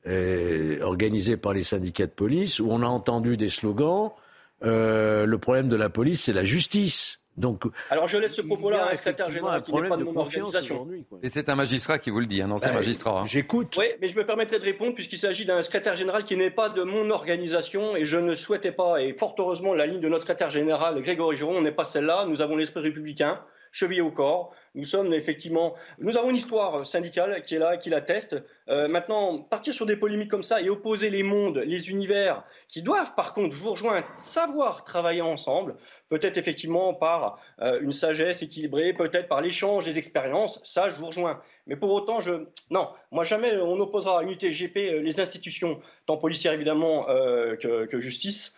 organisée 0.06 1.36
par 1.36 1.52
les 1.52 1.62
syndicats 1.62 2.06
de 2.06 2.12
police, 2.12 2.60
où 2.60 2.68
on 2.70 2.82
a 2.82 2.86
entendu 2.86 3.36
des 3.36 3.48
slogans 3.48 4.12
euh, 4.62 5.26
le 5.26 5.38
problème 5.38 5.68
de 5.68 5.76
la 5.76 5.90
police, 5.90 6.24
c'est 6.24 6.32
la 6.32 6.44
justice. 6.44 7.20
Donc, 7.36 7.64
Alors 7.90 8.06
je 8.06 8.16
laisse 8.16 8.34
ce 8.34 8.42
propos-là 8.42 8.84
à 8.84 8.92
un 8.92 8.94
secrétaire 8.94 9.28
général 9.28 9.60
qui 9.62 9.72
n'est 9.72 9.88
pas 9.88 9.96
de, 9.96 10.04
mon 10.04 10.16
organisation. 10.16 10.86
Et 11.22 11.28
c'est 11.28 11.48
un 11.48 11.56
magistrat 11.56 11.98
qui 11.98 12.10
vous 12.10 12.20
le 12.20 12.26
dit, 12.26 12.40
un 12.40 12.50
ancien 12.50 12.70
bah, 12.70 12.76
magistrat. 12.76 13.22
Hein. 13.22 13.26
J'écoute. 13.26 13.74
Oui, 13.76 13.86
mais 14.00 14.06
je 14.06 14.16
me 14.16 14.24
permettrai 14.24 14.60
de 14.60 14.64
répondre 14.64 14.94
puisqu'il 14.94 15.18
s'agit 15.18 15.44
d'un 15.44 15.60
secrétaire 15.62 15.96
général 15.96 16.22
qui 16.22 16.36
n'est 16.36 16.52
pas 16.52 16.68
de 16.68 16.84
mon 16.84 17.10
organisation 17.10 17.96
et 17.96 18.04
je 18.04 18.18
ne 18.18 18.36
souhaitais 18.36 18.70
pas, 18.70 19.02
et 19.02 19.14
fort 19.14 19.34
heureusement 19.36 19.74
la 19.74 19.86
ligne 19.86 20.00
de 20.00 20.08
notre 20.08 20.22
secrétaire 20.22 20.52
général 20.52 21.02
Grégory 21.02 21.36
Giron 21.36 21.60
n'est 21.60 21.72
pas 21.72 21.84
celle-là, 21.84 22.26
nous 22.28 22.40
avons 22.40 22.54
l'esprit 22.56 22.82
républicain 22.82 23.40
chevillé 23.72 24.00
au 24.00 24.12
corps. 24.12 24.54
Nous 24.76 24.86
sommes 24.86 25.14
effectivement, 25.14 25.74
nous 25.98 26.16
avons 26.16 26.30
une 26.30 26.36
histoire 26.36 26.84
syndicale 26.84 27.42
qui 27.42 27.54
est 27.54 27.58
là, 27.58 27.76
qui 27.76 27.90
l'atteste. 27.90 28.42
Euh, 28.68 28.88
maintenant, 28.88 29.38
partir 29.38 29.72
sur 29.72 29.86
des 29.86 29.96
polémiques 29.96 30.30
comme 30.30 30.42
ça 30.42 30.60
et 30.60 30.68
opposer 30.68 31.10
les 31.10 31.22
mondes, 31.22 31.58
les 31.58 31.90
univers, 31.90 32.42
qui 32.68 32.82
doivent 32.82 33.14
par 33.14 33.34
contre 33.34 33.54
vous 33.54 33.70
rejoindre, 33.70 34.06
savoir 34.16 34.82
travailler 34.82 35.20
ensemble, 35.20 35.76
peut-être 36.08 36.38
effectivement 36.38 36.92
par 36.92 37.38
euh, 37.60 37.78
une 37.82 37.92
sagesse 37.92 38.42
équilibrée, 38.42 38.94
peut-être 38.94 39.28
par 39.28 39.42
l'échange 39.42 39.84
des 39.84 39.98
expériences, 39.98 40.60
ça 40.64 40.90
je 40.90 40.96
vous 40.96 41.06
rejoins. 41.06 41.40
Mais 41.66 41.76
pour 41.76 41.90
autant, 41.92 42.20
je 42.20 42.46
non, 42.70 42.88
moi 43.10 43.24
jamais 43.24 43.56
on 43.56 43.78
opposera 43.80 44.18
à 44.18 44.22
l'unité 44.22 44.50
GP 44.50 44.76
euh, 44.76 45.00
les 45.00 45.20
institutions, 45.20 45.80
tant 46.06 46.16
policières 46.16 46.52
évidemment 46.52 47.04
que, 47.04 47.86
que, 47.86 48.00
justice, 48.00 48.54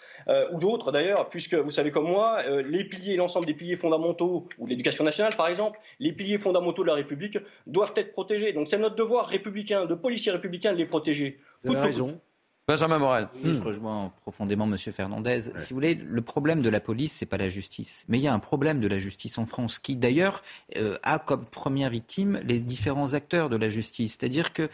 ou 0.53 0.59
d'autres 0.59 0.91
d'ailleurs, 0.91 1.29
puisque 1.29 1.55
vous 1.55 1.71
savez 1.71 1.93
comme 1.93 2.09
moi, 2.09 2.43
les 2.63 2.83
piliers, 2.83 3.15
l'ensemble 3.15 3.47
des 3.47 3.55
piliers 3.55 3.77
fondamentaux, 3.77 4.49
ou 4.59 4.67
l'éducation 4.67 5.05
nationale 5.05 5.37
par 5.37 5.47
exemple, 5.47 5.79
les 6.07 6.13
piliers 6.13 6.39
fondamentaux 6.39 6.83
de 6.83 6.89
la 6.89 6.95
République 6.95 7.39
doivent 7.67 7.93
être 7.97 8.13
protégés. 8.13 8.53
Donc 8.53 8.69
c'est 8.69 8.79
notre 8.79 8.95
devoir 8.95 9.27
républicain 9.27 9.87
de 9.87 9.95
policiers 9.95 10.33
républicains 10.33 10.73
de 10.73 10.79
les 10.79 10.87
protéger. 10.87 11.41
Vous 11.65 11.75
avez 11.75 11.87
raison. 11.87 12.21
Benjamin 12.69 12.99
Morel. 12.99 13.29
je 13.45 13.51
hmm. 13.51 13.63
rejoins 13.63 14.13
profondément 14.23 14.65
M. 14.65 14.77
Fernandez. 14.77 15.43
Si 15.55 15.71
vous 15.71 15.77
voulez, 15.77 15.95
le 15.95 16.23
problème 16.23 16.63
de 16.63 16.69
la 16.69 16.81
police, 16.81 17.13
c'est 17.13 17.27
pas 17.27 17.37
la 17.37 17.49
justice. 17.49 18.05
Mais 18.09 18.19
il 18.19 18.23
y 18.23 18.27
a 18.27 18.35
un 18.35 18.41
problème 18.41 18.81
de 18.81 18.89
la 18.89 18.99
justice 18.99 19.39
en 19.39 19.47
France 19.47 19.79
qui, 19.79 19.95
d'ailleurs, 19.95 20.43
euh, 20.77 20.99
a 21.05 21.21
comme 21.21 21.45
première 21.45 21.91
victime 21.91 22.41
les 22.43 22.61
différents 22.61 23.15
acteurs 23.15 23.51
de 23.51 23.57
la 23.57 23.69
justice. 23.69 24.17
C'est-à-dire 24.19 24.53
que 24.53 24.69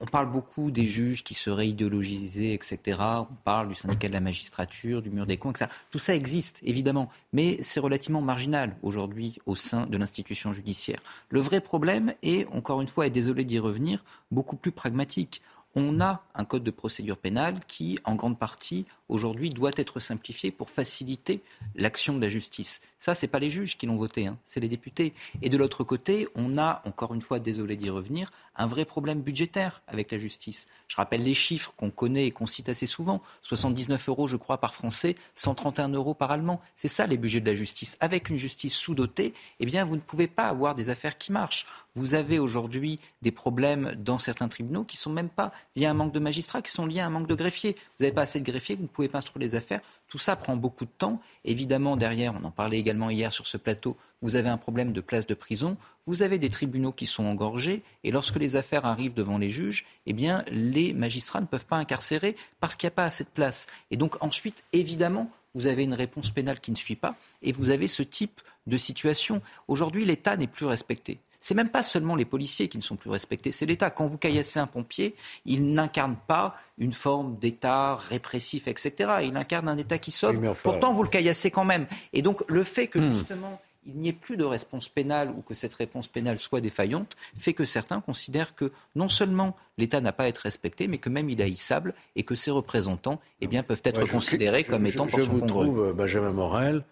on 0.00 0.06
parle 0.06 0.30
beaucoup 0.30 0.70
des 0.70 0.86
juges 0.86 1.24
qui 1.24 1.34
seraient 1.34 1.68
idéologisés, 1.68 2.54
etc. 2.54 3.00
On 3.00 3.34
parle 3.44 3.68
du 3.68 3.74
syndicat 3.74 4.08
de 4.08 4.12
la 4.12 4.20
magistrature, 4.20 5.02
du 5.02 5.10
mur 5.10 5.26
des 5.26 5.36
cons, 5.36 5.50
etc. 5.50 5.70
Tout 5.90 5.98
ça 5.98 6.14
existe, 6.14 6.60
évidemment, 6.62 7.08
mais 7.32 7.58
c'est 7.62 7.80
relativement 7.80 8.20
marginal 8.20 8.76
aujourd'hui 8.82 9.38
au 9.46 9.56
sein 9.56 9.86
de 9.86 9.96
l'institution 9.96 10.52
judiciaire. 10.52 11.00
Le 11.30 11.40
vrai 11.40 11.60
problème 11.60 12.14
est, 12.22 12.46
encore 12.48 12.80
une 12.80 12.86
fois, 12.86 13.06
et 13.06 13.10
désolé 13.10 13.44
d'y 13.44 13.58
revenir, 13.58 14.04
beaucoup 14.30 14.56
plus 14.56 14.72
pragmatique 14.72 15.42
on 15.74 16.00
a 16.00 16.22
un 16.34 16.44
code 16.44 16.64
de 16.64 16.70
procédure 16.70 17.18
pénale 17.18 17.60
qui, 17.66 17.98
en 18.04 18.14
grande 18.14 18.38
partie, 18.38 18.86
aujourd'hui, 19.08 19.50
doit 19.50 19.70
être 19.76 20.00
simplifié 20.00 20.50
pour 20.50 20.70
faciliter 20.70 21.42
l'action 21.74 22.14
de 22.14 22.20
la 22.20 22.28
justice. 22.28 22.80
Ça, 22.98 23.14
ce 23.14 23.24
n'est 23.24 23.30
pas 23.30 23.38
les 23.38 23.50
juges 23.50 23.76
qui 23.76 23.86
l'ont 23.86 23.96
voté, 23.96 24.26
hein, 24.26 24.38
c'est 24.44 24.60
les 24.60 24.68
députés. 24.68 25.14
Et 25.40 25.48
de 25.48 25.56
l'autre 25.56 25.84
côté, 25.84 26.26
on 26.34 26.58
a, 26.58 26.82
encore 26.84 27.14
une 27.14 27.20
fois, 27.20 27.38
désolé 27.38 27.76
d'y 27.76 27.90
revenir, 27.90 28.30
un 28.56 28.66
vrai 28.66 28.84
problème 28.84 29.22
budgétaire 29.22 29.82
avec 29.86 30.10
la 30.10 30.18
justice. 30.18 30.66
Je 30.88 30.96
rappelle 30.96 31.22
les 31.22 31.34
chiffres 31.34 31.72
qu'on 31.76 31.90
connaît 31.90 32.26
et 32.26 32.32
qu'on 32.32 32.46
cite 32.46 32.68
assez 32.68 32.86
souvent. 32.86 33.22
79 33.42 34.08
euros, 34.08 34.26
je 34.26 34.36
crois, 34.36 34.58
par 34.58 34.74
Français, 34.74 35.14
131 35.36 35.90
euros 35.90 36.14
par 36.14 36.32
Allemand. 36.32 36.60
C'est 36.74 36.88
ça 36.88 37.06
les 37.06 37.16
budgets 37.16 37.40
de 37.40 37.46
la 37.46 37.54
justice. 37.54 37.96
Avec 38.00 38.30
une 38.30 38.36
justice 38.36 38.74
sous-dotée, 38.74 39.32
eh 39.60 39.66
bien, 39.66 39.84
vous 39.84 39.94
ne 39.94 40.00
pouvez 40.00 40.26
pas 40.26 40.48
avoir 40.48 40.74
des 40.74 40.90
affaires 40.90 41.18
qui 41.18 41.30
marchent. 41.30 41.66
Vous 41.94 42.14
avez 42.14 42.38
aujourd'hui 42.38 43.00
des 43.22 43.30
problèmes 43.30 43.94
dans 43.96 44.18
certains 44.18 44.48
tribunaux 44.48 44.84
qui 44.84 44.96
sont 44.96 45.10
même 45.10 45.28
pas 45.28 45.52
liés 45.76 45.86
à 45.86 45.90
un 45.90 45.94
manque 45.94 46.12
de 46.12 46.20
magistrats, 46.20 46.62
qui 46.62 46.70
sont 46.70 46.86
liés 46.86 47.00
à 47.00 47.06
un 47.06 47.10
manque 47.10 47.28
de 47.28 47.34
greffiers. 47.34 47.74
Vous 47.74 48.04
n'avez 48.04 48.14
pas 48.14 48.22
assez 48.22 48.40
de 48.40 48.44
greffiers, 48.44 48.74
vous 48.74 48.82
ne 48.82 48.88
pouvez 48.98 49.08
pas 49.08 49.18
instruire 49.18 49.40
les 49.40 49.54
affaires. 49.54 49.80
Tout 50.08 50.18
ça 50.18 50.34
prend 50.34 50.56
beaucoup 50.56 50.84
de 50.84 50.90
temps. 50.90 51.20
Évidemment, 51.44 51.96
derrière, 51.96 52.34
on 52.34 52.44
en 52.44 52.50
parlait 52.50 52.78
également 52.78 53.10
hier 53.10 53.32
sur 53.32 53.46
ce 53.46 53.56
plateau, 53.56 53.96
vous 54.22 54.34
avez 54.34 54.48
un 54.48 54.56
problème 54.56 54.92
de 54.92 55.00
place 55.00 55.26
de 55.26 55.34
prison, 55.34 55.76
vous 56.06 56.22
avez 56.22 56.40
des 56.40 56.50
tribunaux 56.50 56.90
qui 56.90 57.06
sont 57.06 57.24
engorgés, 57.24 57.82
et 58.02 58.10
lorsque 58.10 58.36
les 58.36 58.56
affaires 58.56 58.86
arrivent 58.86 59.14
devant 59.14 59.38
les 59.38 59.50
juges, 59.50 59.86
eh 60.06 60.12
bien, 60.12 60.44
les 60.50 60.92
magistrats 60.92 61.40
ne 61.40 61.46
peuvent 61.46 61.66
pas 61.66 61.76
incarcérer 61.76 62.34
parce 62.58 62.74
qu'il 62.74 62.86
n'y 62.88 62.92
a 62.92 62.96
pas 62.96 63.04
assez 63.04 63.22
de 63.22 63.28
place. 63.28 63.68
Et 63.92 63.96
donc, 63.96 64.16
ensuite, 64.20 64.64
évidemment, 64.72 65.30
vous 65.54 65.68
avez 65.68 65.84
une 65.84 65.94
réponse 65.94 66.30
pénale 66.30 66.58
qui 66.58 66.72
ne 66.72 66.76
suit 66.76 66.96
pas, 66.96 67.14
et 67.42 67.52
vous 67.52 67.70
avez 67.70 67.86
ce 67.86 68.02
type 68.02 68.40
de 68.66 68.76
situation. 68.76 69.40
Aujourd'hui, 69.68 70.04
l'État 70.04 70.36
n'est 70.36 70.48
plus 70.48 70.66
respecté. 70.66 71.20
C'est 71.40 71.54
même 71.54 71.68
pas 71.68 71.82
seulement 71.82 72.16
les 72.16 72.24
policiers 72.24 72.68
qui 72.68 72.78
ne 72.78 72.82
sont 72.82 72.96
plus 72.96 73.10
respectés, 73.10 73.52
c'est 73.52 73.66
l'État. 73.66 73.90
Quand 73.90 74.06
vous 74.06 74.18
caillassez 74.18 74.58
un 74.58 74.66
pompier, 74.66 75.14
il 75.44 75.72
n'incarne 75.72 76.16
pas 76.26 76.56
une 76.78 76.92
forme 76.92 77.36
d'État 77.38 77.96
répressif, 77.96 78.66
etc. 78.66 79.12
Il 79.22 79.36
incarne 79.36 79.68
un 79.68 79.76
État 79.76 79.98
qui 79.98 80.10
sauve. 80.10 80.40
Pourtant, 80.62 80.92
vous 80.92 81.02
le 81.02 81.08
caillassez 81.08 81.50
quand 81.50 81.64
même. 81.64 81.86
Et 82.12 82.22
donc, 82.22 82.42
le 82.48 82.64
fait 82.64 82.88
que, 82.88 82.98
hmm. 82.98 83.18
justement, 83.18 83.60
il 83.86 83.94
n'y 83.94 84.08
ait 84.08 84.12
plus 84.12 84.36
de 84.36 84.44
réponse 84.44 84.88
pénale 84.88 85.30
ou 85.30 85.40
que 85.40 85.54
cette 85.54 85.74
réponse 85.74 86.08
pénale 86.08 86.38
soit 86.38 86.60
défaillante 86.60 87.16
fait 87.38 87.54
que 87.54 87.64
certains 87.64 88.00
considèrent 88.00 88.54
que 88.54 88.70
non 88.94 89.08
seulement 89.08 89.56
l'État 89.78 90.00
n'a 90.00 90.12
pas 90.12 90.24
à 90.24 90.28
être 90.28 90.38
respecté, 90.38 90.88
mais 90.88 90.98
que 90.98 91.08
même 91.08 91.30
il 91.30 91.40
est 91.40 91.44
haïssable 91.44 91.94
et 92.14 92.22
que 92.22 92.34
ses 92.34 92.50
représentants 92.50 93.20
eh 93.40 93.46
bien, 93.46 93.62
peuvent 93.62 93.80
être 93.84 94.04
considérés 94.06 94.64
comme 94.64 94.84
étant 94.86 95.08
je, 95.08 95.16
je 95.16 95.22
vous 95.22 95.40
trouve, 95.40 95.94
Benjamin 95.94 96.32
Morel, 96.32 96.84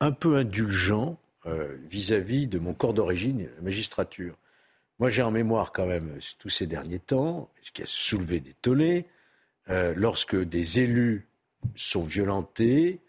un 0.00 0.12
peu 0.12 0.36
indulgent 0.36 1.16
euh, 1.46 1.76
vis-à-vis 1.88 2.46
de 2.46 2.58
mon 2.58 2.74
corps 2.74 2.94
d'origine, 2.94 3.48
la 3.56 3.62
magistrature. 3.62 4.34
Moi, 4.98 5.10
j'ai 5.10 5.22
en 5.22 5.30
mémoire 5.30 5.72
quand 5.72 5.86
même 5.86 6.18
tous 6.38 6.50
ces 6.50 6.66
derniers 6.66 7.00
temps, 7.00 7.50
ce 7.60 7.72
qui 7.72 7.82
a 7.82 7.86
soulevé 7.86 8.40
des 8.40 8.54
tollés, 8.54 9.06
euh, 9.70 9.92
lorsque 9.96 10.36
des 10.36 10.80
élus 10.80 11.26
sont 11.74 12.02
violentés, 12.02 13.00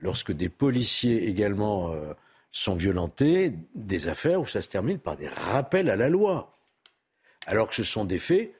lorsque 0.00 0.32
des 0.32 0.48
policiers 0.48 1.28
également 1.28 1.92
euh, 1.92 2.12
sont 2.50 2.74
violentés, 2.74 3.52
des 3.74 4.08
affaires 4.08 4.40
où 4.40 4.46
ça 4.46 4.62
se 4.62 4.68
termine 4.68 4.98
par 4.98 5.16
des 5.16 5.28
rappels 5.28 5.90
à 5.90 5.96
la 5.96 6.08
loi. 6.08 6.56
Alors 7.46 7.68
que 7.68 7.74
ce 7.74 7.84
sont 7.84 8.04
des 8.04 8.18
faits, 8.18 8.52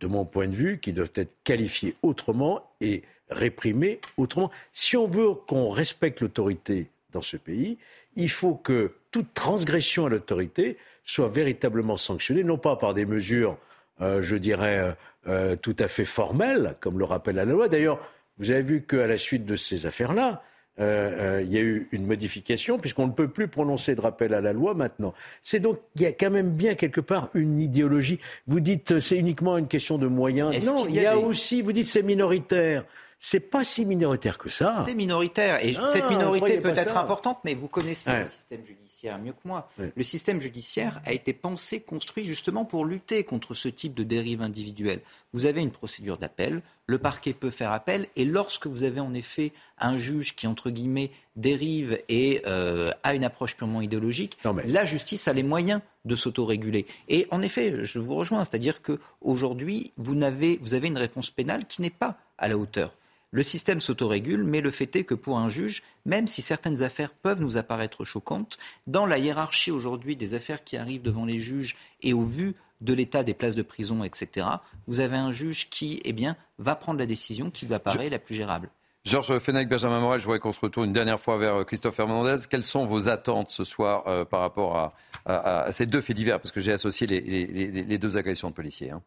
de 0.00 0.06
mon 0.06 0.24
point 0.24 0.48
de 0.48 0.54
vue, 0.54 0.80
qui 0.80 0.92
doivent 0.92 1.12
être 1.14 1.36
qualifiés 1.44 1.94
autrement 2.02 2.72
et 2.80 3.02
réprimés 3.28 4.00
autrement. 4.16 4.50
Si 4.72 4.96
on 4.96 5.06
veut 5.06 5.34
qu'on 5.34 5.70
respecte 5.70 6.20
l'autorité 6.20 6.88
dans 7.12 7.22
ce 7.22 7.36
pays, 7.36 7.78
il 8.16 8.30
faut 8.30 8.54
que 8.54 8.92
toute 9.10 9.34
transgression 9.34 10.06
à 10.06 10.08
l'autorité 10.08 10.76
soit 11.04 11.28
véritablement 11.28 11.96
sanctionnée, 11.96 12.44
non 12.44 12.58
pas 12.58 12.76
par 12.76 12.94
des 12.94 13.06
mesures, 13.06 13.56
euh, 14.00 14.22
je 14.22 14.36
dirais, 14.36 14.78
euh, 14.78 14.92
euh, 15.28 15.56
tout 15.56 15.76
à 15.78 15.88
fait 15.88 16.04
formelles, 16.04 16.76
comme 16.80 16.98
le 16.98 17.04
rappelle 17.04 17.36
la 17.36 17.44
loi. 17.44 17.68
D'ailleurs, 17.68 17.98
vous 18.38 18.50
avez 18.50 18.62
vu 18.62 18.82
qu'à 18.82 19.06
la 19.06 19.18
suite 19.18 19.44
de 19.44 19.56
ces 19.56 19.86
affaires-là, 19.86 20.42
euh, 20.78 21.42
il 21.44 21.52
y 21.52 21.58
a 21.58 21.60
eu 21.60 21.88
une 21.92 22.06
modification, 22.06 22.78
puisqu'on 22.78 23.06
ne 23.06 23.12
peut 23.12 23.28
plus 23.28 23.48
prononcer 23.48 23.94
de 23.94 24.00
rappel 24.00 24.32
à 24.32 24.40
la 24.40 24.52
loi 24.52 24.72
maintenant. 24.72 25.12
C'est 25.42 25.60
donc, 25.60 25.78
il 25.96 26.02
y 26.02 26.06
a 26.06 26.12
quand 26.12 26.30
même 26.30 26.52
bien 26.52 26.74
quelque 26.74 27.02
part 27.02 27.28
une 27.34 27.60
idéologie. 27.60 28.18
Vous 28.46 28.60
dites 28.60 28.98
c'est 29.00 29.18
uniquement 29.18 29.58
une 29.58 29.68
question 29.68 29.98
de 29.98 30.06
moyens. 30.06 30.64
Non, 30.64 30.86
il 30.88 30.94
y 30.94 31.04
a, 31.04 31.18
aussi, 31.18 31.60
vous 31.60 31.72
dites 31.72 31.86
c'est 31.86 32.02
minoritaire 32.02 32.84
c'est 33.22 33.40
pas 33.40 33.64
si 33.64 33.84
minoritaire 33.84 34.38
que 34.38 34.48
ça. 34.48 34.82
C'est 34.86 34.94
minoritaire. 34.94 35.62
Et 35.62 35.74
cette 35.92 36.08
minorité 36.08 36.56
peut 36.56 36.70
être 36.70 36.96
importante, 36.96 37.38
mais 37.44 37.54
vous 37.54 37.68
connaissez 37.68 38.10
le 38.10 38.28
système 38.28 38.64
judiciaire 38.64 39.18
mieux 39.18 39.32
que 39.32 39.46
moi. 39.46 39.68
Le 39.78 40.02
système 40.02 40.40
judiciaire 40.40 41.02
a 41.04 41.12
été 41.12 41.34
pensé, 41.34 41.80
construit 41.80 42.24
justement 42.24 42.64
pour 42.64 42.86
lutter 42.86 43.22
contre 43.24 43.52
ce 43.52 43.68
type 43.68 43.92
de 43.92 44.04
dérive 44.04 44.40
individuelle. 44.40 45.02
Vous 45.34 45.44
avez 45.44 45.60
une 45.60 45.70
procédure 45.70 46.16
d'appel, 46.16 46.62
le 46.86 46.96
parquet 46.96 47.34
peut 47.34 47.50
faire 47.50 47.72
appel, 47.72 48.06
et 48.16 48.24
lorsque 48.24 48.66
vous 48.66 48.84
avez 48.84 49.00
en 49.00 49.12
effet 49.12 49.52
un 49.78 49.98
juge 49.98 50.34
qui, 50.34 50.46
entre 50.46 50.70
guillemets, 50.70 51.10
dérive 51.36 52.02
et 52.08 52.40
euh, 52.46 52.90
a 53.02 53.14
une 53.14 53.24
approche 53.24 53.54
purement 53.54 53.82
idéologique, 53.82 54.38
la 54.64 54.86
justice 54.86 55.28
a 55.28 55.34
les 55.34 55.42
moyens 55.42 55.82
de 56.06 56.16
s'autoréguler. 56.16 56.86
Et 57.08 57.26
en 57.30 57.42
effet, 57.42 57.84
je 57.84 57.98
vous 57.98 58.14
rejoins, 58.14 58.46
c'est-à-dire 58.46 58.80
qu'aujourd'hui, 58.80 59.92
vous, 59.98 60.14
vous 60.14 60.74
avez 60.74 60.88
une 60.88 60.98
réponse 60.98 61.30
pénale 61.30 61.66
qui 61.66 61.82
n'est 61.82 61.90
pas 61.90 62.16
à 62.38 62.48
la 62.48 62.56
hauteur. 62.56 62.94
Le 63.32 63.44
système 63.44 63.80
s'autorégule, 63.80 64.42
mais 64.42 64.60
le 64.60 64.72
fait 64.72 64.96
est 64.96 65.04
que 65.04 65.14
pour 65.14 65.38
un 65.38 65.48
juge, 65.48 65.84
même 66.04 66.26
si 66.26 66.42
certaines 66.42 66.82
affaires 66.82 67.12
peuvent 67.12 67.40
nous 67.40 67.56
apparaître 67.56 68.04
choquantes, 68.04 68.58
dans 68.88 69.06
la 69.06 69.18
hiérarchie 69.18 69.70
aujourd'hui 69.70 70.16
des 70.16 70.34
affaires 70.34 70.64
qui 70.64 70.76
arrivent 70.76 71.02
devant 71.02 71.24
les 71.24 71.38
juges 71.38 71.76
et 72.02 72.12
au 72.12 72.24
vu 72.24 72.56
de 72.80 72.92
l'état 72.92 73.22
des 73.22 73.34
places 73.34 73.54
de 73.54 73.62
prison, 73.62 74.02
etc., 74.02 74.46
vous 74.88 74.98
avez 74.98 75.16
un 75.16 75.30
juge 75.30 75.70
qui 75.70 76.00
eh 76.04 76.12
bien, 76.12 76.36
va 76.58 76.74
prendre 76.74 76.98
la 76.98 77.06
décision 77.06 77.50
qui 77.50 77.66
lui 77.66 77.74
apparaît 77.74 78.10
la 78.10 78.18
plus 78.18 78.34
gérable. 78.34 78.68
Georges 79.04 79.38
Fenech, 79.38 79.68
Benjamin 79.68 80.00
Morel, 80.00 80.20
je 80.20 80.24
voudrais 80.24 80.40
qu'on 80.40 80.52
se 80.52 80.60
retourne 80.60 80.86
une 80.86 80.92
dernière 80.92 81.18
fois 81.18 81.38
vers 81.38 81.54
euh, 81.54 81.64
Christophe 81.64 81.98
Hernandez. 81.98 82.42
Quelles 82.50 82.62
sont 82.62 82.84
vos 82.84 83.08
attentes 83.08 83.50
ce 83.50 83.64
soir 83.64 84.04
euh, 84.06 84.24
par 84.26 84.40
rapport 84.40 84.92
à, 85.24 85.72
ces 85.72 85.86
deux 85.86 86.00
faits 86.00 86.16
divers? 86.16 86.38
Parce 86.38 86.52
que 86.52 86.60
j'ai 86.60 86.72
associé 86.72 87.06
les, 87.06 87.98
deux 87.98 88.16
agressions 88.16 88.50
de 88.50 88.54
policiers. 88.54 88.90
Hein. 88.90 89.02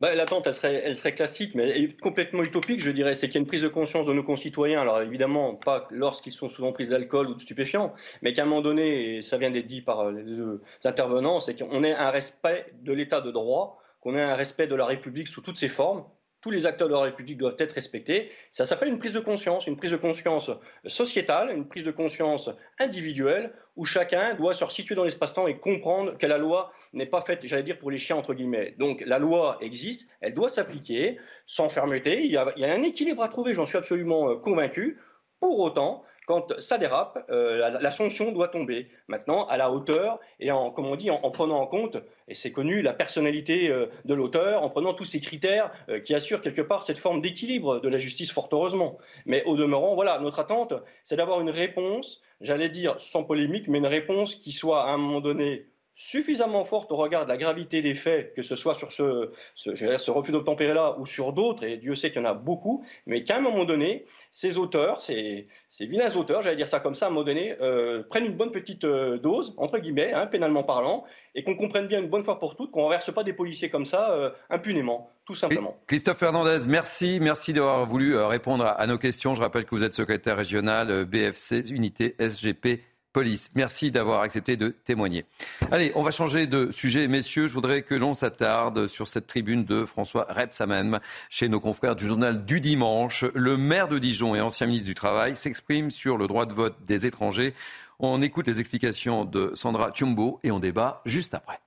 Bah, 0.00 0.14
L'attente, 0.14 0.46
elle 0.46 0.52
serait, 0.54 0.82
elle 0.84 0.94
serait 0.94 1.14
classique, 1.14 1.54
mais 1.54 1.88
complètement 2.02 2.42
utopique, 2.42 2.80
je 2.80 2.90
dirais. 2.90 3.14
C'est 3.14 3.28
qu'il 3.28 3.36
y 3.36 3.38
a 3.38 3.40
une 3.40 3.46
prise 3.46 3.62
de 3.62 3.68
conscience 3.68 4.06
de 4.06 4.12
nos 4.12 4.22
concitoyens. 4.22 4.82
Alors 4.82 5.00
évidemment, 5.00 5.54
pas 5.54 5.88
lorsqu'ils 5.90 6.32
sont 6.32 6.48
sous 6.50 6.64
emprise 6.64 6.90
d'alcool 6.90 7.28
ou 7.28 7.34
de 7.34 7.40
stupéfiants, 7.40 7.94
mais 8.20 8.34
qu'à 8.34 8.42
un 8.42 8.44
moment 8.46 8.60
donné, 8.60 9.16
et 9.16 9.22
ça 9.22 9.38
vient 9.38 9.50
d'être 9.50 9.66
dit 9.66 9.80
par 9.80 10.10
les 10.10 10.22
deux 10.22 10.60
intervenants, 10.84 11.40
c'est 11.40 11.56
qu'on 11.56 11.82
ait 11.82 11.94
un 11.94 12.10
respect 12.10 12.74
de 12.82 12.92
l'état 12.92 13.22
de 13.22 13.30
droit, 13.30 13.82
qu'on 14.00 14.14
ait 14.16 14.22
un 14.22 14.36
respect 14.36 14.66
de 14.66 14.74
la 14.74 14.84
République 14.84 15.28
sous 15.28 15.40
toutes 15.40 15.56
ses 15.56 15.70
formes, 15.70 16.04
tous 16.46 16.52
les 16.52 16.64
acteurs 16.64 16.86
de 16.86 16.92
la 16.94 17.00
République 17.00 17.38
doivent 17.38 17.56
être 17.58 17.72
respectés. 17.72 18.30
Ça 18.52 18.64
s'appelle 18.64 18.88
une 18.88 19.00
prise 19.00 19.12
de 19.12 19.18
conscience, 19.18 19.66
une 19.66 19.76
prise 19.76 19.90
de 19.90 19.96
conscience 19.96 20.48
sociétale, 20.86 21.50
une 21.50 21.66
prise 21.66 21.82
de 21.82 21.90
conscience 21.90 22.48
individuelle, 22.78 23.52
où 23.74 23.84
chacun 23.84 24.36
doit 24.36 24.54
se 24.54 24.64
situer 24.68 24.94
dans 24.94 25.02
l'espace-temps 25.02 25.48
et 25.48 25.58
comprendre 25.58 26.16
que 26.16 26.24
la 26.24 26.38
loi 26.38 26.72
n'est 26.92 27.06
pas 27.06 27.20
faite, 27.20 27.40
j'allais 27.42 27.64
dire, 27.64 27.80
pour 27.80 27.90
les 27.90 27.98
chiens, 27.98 28.14
entre 28.14 28.32
guillemets. 28.32 28.76
Donc 28.78 29.02
la 29.04 29.18
loi 29.18 29.58
existe, 29.60 30.08
elle 30.20 30.34
doit 30.34 30.48
s'appliquer 30.48 31.18
sans 31.48 31.68
fermeté. 31.68 32.24
Il 32.24 32.30
y, 32.30 32.36
a, 32.36 32.54
un 32.72 32.82
équilibre 32.84 33.24
à 33.24 33.28
trouver, 33.28 33.52
j'en 33.52 33.66
suis 33.66 33.78
absolument 33.78 34.30
euh, 34.30 34.36
convaincu. 34.36 35.00
Pour 35.40 35.58
autant, 35.58 36.04
quand 36.26 36.60
ça 36.60 36.76
dérape, 36.76 37.24
euh, 37.30 37.78
la, 37.80 37.90
sanction 37.92 38.32
doit 38.32 38.48
tomber. 38.48 38.88
Maintenant, 39.06 39.46
à 39.46 39.56
la 39.56 39.70
hauteur 39.70 40.18
et 40.40 40.50
en, 40.50 40.72
comme 40.72 40.86
on 40.86 40.96
dit, 40.96 41.08
en, 41.08 41.30
prenant 41.30 41.60
en 41.60 41.66
compte, 41.66 41.98
et 42.26 42.34
c'est 42.34 42.50
connu, 42.50 42.82
la 42.82 42.92
personnalité 42.92 43.70
euh, 43.70 43.86
de 44.04 44.12
l'auteur, 44.12 44.64
en 44.64 44.68
prenant 44.68 44.92
tous 44.92 45.04
ces 45.04 45.20
critères 45.20 45.70
euh, 45.88 46.00
qui 46.00 46.14
assurent 46.14 46.40
quelque 46.40 46.62
part 46.62 46.82
cette 46.82 46.98
forme 46.98 47.22
d'équilibre 47.22 47.78
de 47.80 47.88
la 47.88 47.98
justice, 47.98 48.32
fort 48.32 48.48
heureusement. 48.50 48.98
Mais 49.24 49.44
au 49.44 49.56
demeurant, 49.56 49.94
voilà, 49.94 50.18
notre 50.18 50.40
attente, 50.40 50.74
c'est 51.04 51.16
d'avoir 51.16 51.40
une 51.40 51.50
réponse, 51.50 52.20
j'allais 52.40 52.68
dire 52.70 52.98
sans 52.98 53.22
polémique, 53.22 53.68
mais 53.68 53.78
une 53.78 53.86
réponse 53.86 54.34
qui 54.34 54.50
soit 54.50 54.82
à 54.82 54.90
un 54.90 54.96
moment 54.96 55.20
donné 55.20 55.66
suffisamment 55.98 56.62
forte 56.64 56.92
au 56.92 56.96
regard 56.96 57.24
de 57.24 57.30
la 57.30 57.38
gravité 57.38 57.80
des 57.80 57.94
faits, 57.94 58.34
que 58.34 58.42
ce 58.42 58.54
soit 58.54 58.74
sur 58.74 58.92
ce, 58.92 59.32
ce, 59.54 59.74
ce 59.74 60.10
refus 60.10 60.30
d'obtempérer-là 60.30 60.96
ou 60.98 61.06
sur 61.06 61.32
d'autres, 61.32 61.64
et 61.64 61.78
Dieu 61.78 61.94
sait 61.94 62.12
qu'il 62.12 62.20
y 62.20 62.24
en 62.24 62.28
a 62.28 62.34
beaucoup, 62.34 62.84
mais 63.06 63.24
qu'à 63.24 63.38
un 63.38 63.40
moment 63.40 63.64
donné, 63.64 64.04
ces 64.30 64.58
auteurs, 64.58 65.00
ces, 65.00 65.48
vilains 65.80 66.14
auteurs, 66.14 66.42
j'allais 66.42 66.56
dire 66.56 66.68
ça 66.68 66.80
comme 66.80 66.94
ça, 66.94 67.06
à 67.06 67.08
un 67.08 67.12
moment 67.12 67.24
donné, 67.24 67.56
euh, 67.62 68.02
prennent 68.02 68.26
une 68.26 68.36
bonne 68.36 68.52
petite 68.52 68.84
euh, 68.84 69.16
dose, 69.16 69.54
entre 69.56 69.78
guillemets, 69.78 70.12
hein, 70.12 70.26
pénalement 70.26 70.64
parlant, 70.64 71.04
et 71.34 71.42
qu'on 71.42 71.56
comprenne 71.56 71.86
bien 71.86 72.00
une 72.00 72.10
bonne 72.10 72.24
fois 72.24 72.38
pour 72.38 72.56
toutes 72.56 72.72
qu'on 72.72 72.80
ne 72.80 72.84
renverse 72.84 73.12
pas 73.14 73.24
des 73.24 73.32
policiers 73.32 73.70
comme 73.70 73.86
ça 73.86 74.12
euh, 74.12 74.30
impunément, 74.50 75.10
tout 75.24 75.34
simplement. 75.34 75.78
Christophe 75.86 76.18
Fernandez, 76.18 76.66
merci, 76.68 77.20
merci 77.22 77.54
d'avoir 77.54 77.86
voulu 77.86 78.18
répondre 78.18 78.66
à 78.66 78.86
nos 78.86 78.98
questions. 78.98 79.34
Je 79.34 79.40
rappelle 79.40 79.64
que 79.64 79.74
vous 79.74 79.82
êtes 79.82 79.94
secrétaire 79.94 80.36
régional 80.36 81.06
BFC, 81.06 81.70
unité 81.70 82.16
SGP 82.18 82.82
police. 83.16 83.48
Merci 83.54 83.90
d'avoir 83.90 84.20
accepté 84.20 84.58
de 84.58 84.68
témoigner. 84.68 85.24
Allez, 85.70 85.90
on 85.94 86.02
va 86.02 86.10
changer 86.10 86.46
de 86.46 86.70
sujet, 86.70 87.08
messieurs. 87.08 87.46
Je 87.46 87.54
voudrais 87.54 87.80
que 87.80 87.94
l'on 87.94 88.12
s'attarde 88.12 88.86
sur 88.88 89.08
cette 89.08 89.26
tribune 89.26 89.64
de 89.64 89.86
François 89.86 90.26
Rebsamen 90.28 91.00
chez 91.30 91.48
nos 91.48 91.58
confrères 91.58 91.96
du 91.96 92.06
journal 92.06 92.44
du 92.44 92.60
dimanche. 92.60 93.24
Le 93.32 93.56
maire 93.56 93.88
de 93.88 93.98
Dijon 93.98 94.34
et 94.34 94.42
ancien 94.42 94.66
ministre 94.66 94.88
du 94.88 94.94
Travail 94.94 95.34
s'exprime 95.34 95.90
sur 95.90 96.18
le 96.18 96.26
droit 96.26 96.44
de 96.44 96.52
vote 96.52 96.76
des 96.84 97.06
étrangers. 97.06 97.54
On 98.00 98.20
écoute 98.20 98.48
les 98.48 98.60
explications 98.60 99.24
de 99.24 99.52
Sandra 99.54 99.92
Tchumbo 99.92 100.38
et 100.44 100.50
on 100.50 100.58
débat 100.58 101.00
juste 101.06 101.32
après. 101.32 101.58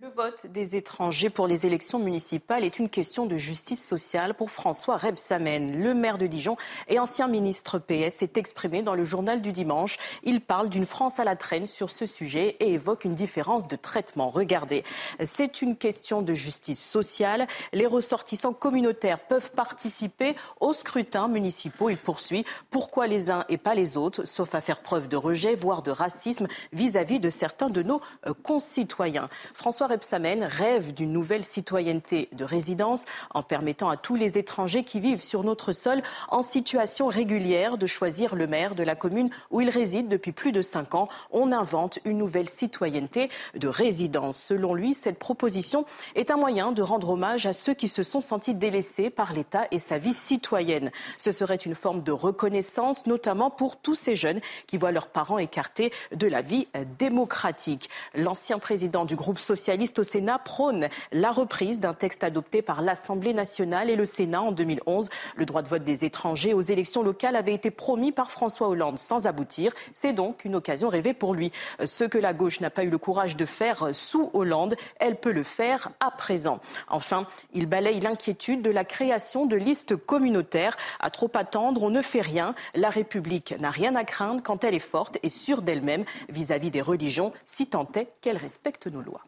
Le 0.00 0.10
vote 0.10 0.46
des 0.46 0.76
étrangers 0.76 1.28
pour 1.28 1.48
les 1.48 1.66
élections 1.66 1.98
municipales 1.98 2.62
est 2.62 2.78
une 2.78 2.88
question 2.88 3.26
de 3.26 3.36
justice 3.36 3.84
sociale 3.84 4.34
pour 4.34 4.52
François 4.52 4.96
Rebsamen. 4.96 5.82
Le 5.82 5.92
maire 5.92 6.18
de 6.18 6.28
Dijon 6.28 6.56
et 6.86 7.00
ancien 7.00 7.26
ministre 7.26 7.80
PS 7.80 8.18
s'est 8.18 8.30
exprimé 8.36 8.82
dans 8.82 8.94
le 8.94 9.02
journal 9.02 9.42
du 9.42 9.50
dimanche. 9.50 9.96
Il 10.22 10.40
parle 10.40 10.68
d'une 10.68 10.86
France 10.86 11.18
à 11.18 11.24
la 11.24 11.34
traîne 11.34 11.66
sur 11.66 11.90
ce 11.90 12.06
sujet 12.06 12.56
et 12.60 12.74
évoque 12.74 13.06
une 13.06 13.16
différence 13.16 13.66
de 13.66 13.74
traitement. 13.74 14.30
Regardez, 14.30 14.84
c'est 15.24 15.62
une 15.62 15.74
question 15.74 16.22
de 16.22 16.32
justice 16.32 16.80
sociale. 16.80 17.48
Les 17.72 17.86
ressortissants 17.86 18.52
communautaires 18.52 19.18
peuvent 19.18 19.50
participer 19.50 20.36
aux 20.60 20.74
scrutins 20.74 21.26
municipaux. 21.26 21.90
Il 21.90 21.98
poursuit 21.98 22.44
pourquoi 22.70 23.08
les 23.08 23.30
uns 23.30 23.44
et 23.48 23.58
pas 23.58 23.74
les 23.74 23.96
autres, 23.96 24.26
sauf 24.26 24.54
à 24.54 24.60
faire 24.60 24.80
preuve 24.80 25.08
de 25.08 25.16
rejet, 25.16 25.56
voire 25.56 25.82
de 25.82 25.90
racisme 25.90 26.46
vis-à-vis 26.72 27.18
de 27.18 27.30
certains 27.30 27.68
de 27.68 27.82
nos 27.82 28.00
euh, 28.28 28.34
concitoyens? 28.44 29.28
François 29.54 29.87
Rebsamen 29.88 30.44
rêve 30.44 30.92
d'une 30.92 31.12
nouvelle 31.12 31.44
citoyenneté 31.44 32.28
de 32.32 32.44
résidence 32.44 33.04
en 33.34 33.42
permettant 33.42 33.88
à 33.88 33.96
tous 33.96 34.14
les 34.14 34.38
étrangers 34.38 34.84
qui 34.84 35.00
vivent 35.00 35.22
sur 35.22 35.42
notre 35.42 35.72
sol 35.72 36.02
en 36.28 36.42
situation 36.42 37.06
régulière 37.06 37.78
de 37.78 37.86
choisir 37.86 38.34
le 38.34 38.46
maire 38.46 38.74
de 38.74 38.82
la 38.82 38.94
commune 38.94 39.30
où 39.50 39.60
ils 39.60 39.70
résident 39.70 40.08
depuis 40.08 40.32
plus 40.32 40.52
de 40.52 40.62
cinq 40.62 40.94
ans. 40.94 41.08
On 41.30 41.52
invente 41.52 41.98
une 42.04 42.18
nouvelle 42.18 42.48
citoyenneté 42.48 43.30
de 43.54 43.68
résidence. 43.68 44.36
Selon 44.36 44.74
lui, 44.74 44.94
cette 44.94 45.18
proposition 45.18 45.86
est 46.14 46.30
un 46.30 46.36
moyen 46.36 46.72
de 46.72 46.82
rendre 46.82 47.10
hommage 47.10 47.46
à 47.46 47.52
ceux 47.52 47.74
qui 47.74 47.88
se 47.88 48.02
sont 48.02 48.20
sentis 48.20 48.54
délaissés 48.54 49.08
par 49.10 49.32
l'État 49.32 49.66
et 49.70 49.78
sa 49.78 49.98
vie 49.98 50.14
citoyenne. 50.14 50.90
Ce 51.16 51.32
serait 51.32 51.56
une 51.56 51.74
forme 51.74 52.02
de 52.02 52.12
reconnaissance, 52.12 53.06
notamment 53.06 53.50
pour 53.50 53.76
tous 53.76 53.94
ces 53.94 54.16
jeunes 54.16 54.40
qui 54.66 54.76
voient 54.76 54.92
leurs 54.92 55.08
parents 55.08 55.38
écartés 55.38 55.92
de 56.14 56.26
la 56.26 56.42
vie 56.42 56.68
démocratique. 56.98 57.88
L'ancien 58.14 58.58
président 58.58 59.04
du 59.04 59.16
groupe 59.16 59.38
socialiste 59.38 59.77
au 59.98 60.02
Sénat 60.02 60.38
prône 60.38 60.88
la 61.12 61.30
reprise 61.30 61.78
d'un 61.78 61.94
texte 61.94 62.24
adopté 62.24 62.62
par 62.62 62.82
l'Assemblée 62.82 63.32
nationale 63.32 63.90
et 63.90 63.96
le 63.96 64.06
Sénat 64.06 64.42
en 64.42 64.50
2011. 64.50 65.08
Le 65.36 65.46
droit 65.46 65.62
de 65.62 65.68
vote 65.68 65.84
des 65.84 66.04
étrangers 66.04 66.52
aux 66.52 66.60
élections 66.60 67.02
locales 67.02 67.36
avait 67.36 67.54
été 67.54 67.70
promis 67.70 68.10
par 68.10 68.30
François 68.30 68.68
Hollande 68.68 68.98
sans 68.98 69.26
aboutir. 69.26 69.72
C'est 69.92 70.12
donc 70.12 70.44
une 70.44 70.56
occasion 70.56 70.88
rêvée 70.88 71.14
pour 71.14 71.32
lui. 71.32 71.52
Ce 71.84 72.04
que 72.04 72.18
la 72.18 72.34
gauche 72.34 72.60
n'a 72.60 72.70
pas 72.70 72.82
eu 72.82 72.90
le 72.90 72.98
courage 72.98 73.36
de 73.36 73.44
faire 73.44 73.90
sous 73.92 74.30
Hollande, 74.32 74.74
elle 74.98 75.16
peut 75.16 75.32
le 75.32 75.44
faire 75.44 75.90
à 76.00 76.10
présent. 76.10 76.58
Enfin, 76.88 77.26
il 77.52 77.66
balaye 77.66 78.00
l'inquiétude 78.00 78.62
de 78.62 78.70
la 78.70 78.84
création 78.84 79.46
de 79.46 79.56
listes 79.56 79.94
communautaires. 79.94 80.76
À 80.98 81.10
trop 81.10 81.30
attendre, 81.34 81.84
on 81.84 81.90
ne 81.90 82.02
fait 82.02 82.20
rien. 82.20 82.54
La 82.74 82.90
République 82.90 83.54
n'a 83.60 83.70
rien 83.70 83.94
à 83.94 84.04
craindre 84.04 84.42
quand 84.42 84.64
elle 84.64 84.74
est 84.74 84.80
forte 84.80 85.18
et 85.22 85.30
sûre 85.30 85.62
d'elle-même 85.62 86.04
vis-à-vis 86.28 86.72
des 86.72 86.82
religions, 86.82 87.32
si 87.44 87.68
tant 87.68 87.88
est 87.94 88.08
qu'elle 88.20 88.38
respecte 88.38 88.88
nos 88.88 89.02
lois. 89.02 89.22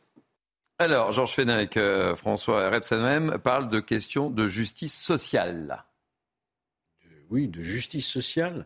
Alors, 0.81 1.13
Georges 1.13 1.35
Fenech, 1.35 1.77
euh, 1.77 2.17
François 2.17 2.71
même 2.93 3.37
parle 3.37 3.69
de 3.69 3.81
questions 3.81 4.31
de 4.31 4.49
justice 4.49 4.97
sociale. 4.97 5.85
Oui, 7.29 7.49
de 7.49 7.61
justice 7.61 8.07
sociale. 8.07 8.65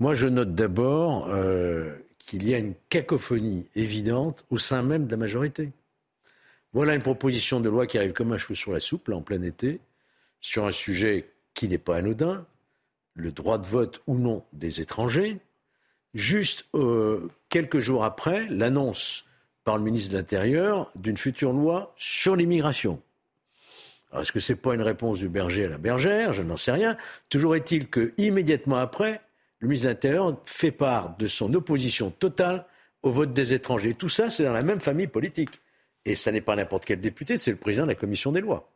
Moi, 0.00 0.14
je 0.14 0.26
note 0.26 0.54
d'abord 0.54 1.28
euh, 1.28 1.96
qu'il 2.18 2.46
y 2.46 2.52
a 2.52 2.58
une 2.58 2.74
cacophonie 2.90 3.66
évidente 3.74 4.44
au 4.50 4.58
sein 4.58 4.82
même 4.82 5.06
de 5.06 5.12
la 5.12 5.16
majorité. 5.16 5.72
Voilà 6.74 6.94
une 6.94 7.00
proposition 7.00 7.58
de 7.60 7.70
loi 7.70 7.86
qui 7.86 7.96
arrive 7.96 8.12
comme 8.12 8.32
un 8.34 8.38
cheveu 8.38 8.54
sur 8.54 8.72
la 8.72 8.80
soupe, 8.80 9.08
là, 9.08 9.16
en 9.16 9.22
plein 9.22 9.40
été, 9.40 9.80
sur 10.42 10.66
un 10.66 10.72
sujet 10.72 11.32
qui 11.54 11.68
n'est 11.68 11.78
pas 11.78 11.96
anodin, 11.96 12.44
le 13.14 13.32
droit 13.32 13.56
de 13.56 13.64
vote 13.64 14.02
ou 14.06 14.18
non 14.18 14.44
des 14.52 14.82
étrangers. 14.82 15.38
Juste 16.12 16.66
euh, 16.74 17.30
quelques 17.48 17.78
jours 17.78 18.04
après, 18.04 18.46
l'annonce 18.50 19.24
par 19.64 19.76
le 19.76 19.82
ministre 19.82 20.12
de 20.12 20.18
l'Intérieur 20.18 20.90
d'une 20.94 21.16
future 21.16 21.52
loi 21.52 21.92
sur 21.96 22.36
l'immigration. 22.36 23.00
Est-ce 24.18 24.32
que 24.32 24.40
c'est 24.40 24.56
pas 24.56 24.74
une 24.74 24.82
réponse 24.82 25.18
du 25.18 25.28
berger 25.28 25.66
à 25.66 25.68
la 25.68 25.78
bergère? 25.78 26.32
Je 26.32 26.42
n'en 26.42 26.56
sais 26.56 26.72
rien. 26.72 26.96
Toujours 27.28 27.54
est-il 27.54 27.88
que, 27.88 28.12
immédiatement 28.18 28.76
après, 28.76 29.20
le 29.60 29.68
ministre 29.68 29.86
de 29.86 29.92
l'Intérieur 29.92 30.36
fait 30.44 30.72
part 30.72 31.16
de 31.16 31.26
son 31.26 31.54
opposition 31.54 32.10
totale 32.10 32.64
au 33.02 33.10
vote 33.10 33.32
des 33.32 33.54
étrangers. 33.54 33.94
Tout 33.94 34.08
ça, 34.08 34.30
c'est 34.30 34.44
dans 34.44 34.52
la 34.52 34.62
même 34.62 34.80
famille 34.80 35.06
politique. 35.06 35.60
Et 36.04 36.14
ça 36.14 36.32
n'est 36.32 36.40
pas 36.40 36.56
n'importe 36.56 36.84
quel 36.86 37.00
député, 37.00 37.36
c'est 37.36 37.50
le 37.50 37.56
président 37.56 37.84
de 37.84 37.90
la 37.90 37.94
commission 37.94 38.32
des 38.32 38.40
lois. 38.40 38.70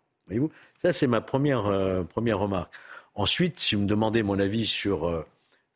Ça, 0.77 0.92
c'est 0.92 1.07
ma 1.07 1.20
première, 1.20 1.66
euh, 1.66 2.03
première 2.03 2.38
remarque. 2.38 2.73
Ensuite, 3.14 3.61
si 3.61 3.75
vous 3.75 3.83
me 3.83 3.87
demandez 3.87 4.23
mon 4.23 4.38
avis 4.38 4.66
sur 4.66 5.07
euh, 5.07 5.27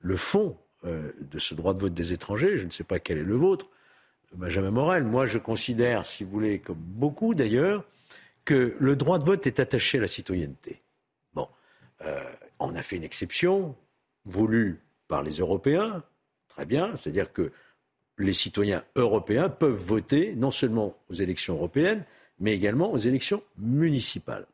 le 0.00 0.16
fond 0.16 0.56
euh, 0.84 1.12
de 1.20 1.38
ce 1.38 1.54
droit 1.54 1.74
de 1.74 1.80
vote 1.80 1.94
des 1.94 2.12
étrangers, 2.12 2.56
je 2.56 2.64
ne 2.64 2.70
sais 2.70 2.84
pas 2.84 2.98
quel 2.98 3.18
est 3.18 3.24
le 3.24 3.34
vôtre, 3.34 3.66
Benjamin 4.32 4.70
Morel. 4.70 5.04
Moi, 5.04 5.26
je 5.26 5.38
considère, 5.38 6.06
si 6.06 6.24
vous 6.24 6.30
voulez, 6.30 6.58
comme 6.58 6.78
beaucoup 6.78 7.34
d'ailleurs, 7.34 7.84
que 8.44 8.76
le 8.78 8.96
droit 8.96 9.18
de 9.18 9.24
vote 9.24 9.46
est 9.46 9.60
attaché 9.60 9.98
à 9.98 10.02
la 10.02 10.08
citoyenneté. 10.08 10.80
Bon, 11.34 11.48
on 12.58 12.74
a 12.74 12.82
fait 12.82 12.96
une 12.96 13.04
exception 13.04 13.74
voulue 14.24 14.80
par 15.06 15.22
les 15.22 15.32
Européens, 15.32 16.02
très 16.48 16.64
bien, 16.64 16.96
c'est-à-dire 16.96 17.32
que 17.32 17.52
les 18.18 18.32
citoyens 18.32 18.84
européens 18.96 19.48
peuvent 19.48 19.72
voter 19.72 20.34
non 20.34 20.50
seulement 20.50 20.96
aux 21.10 21.14
élections 21.14 21.54
européennes, 21.54 22.04
mais 22.40 22.54
également 22.54 22.92
aux 22.92 22.98
élections 22.98 23.42
municipales. 23.58 24.46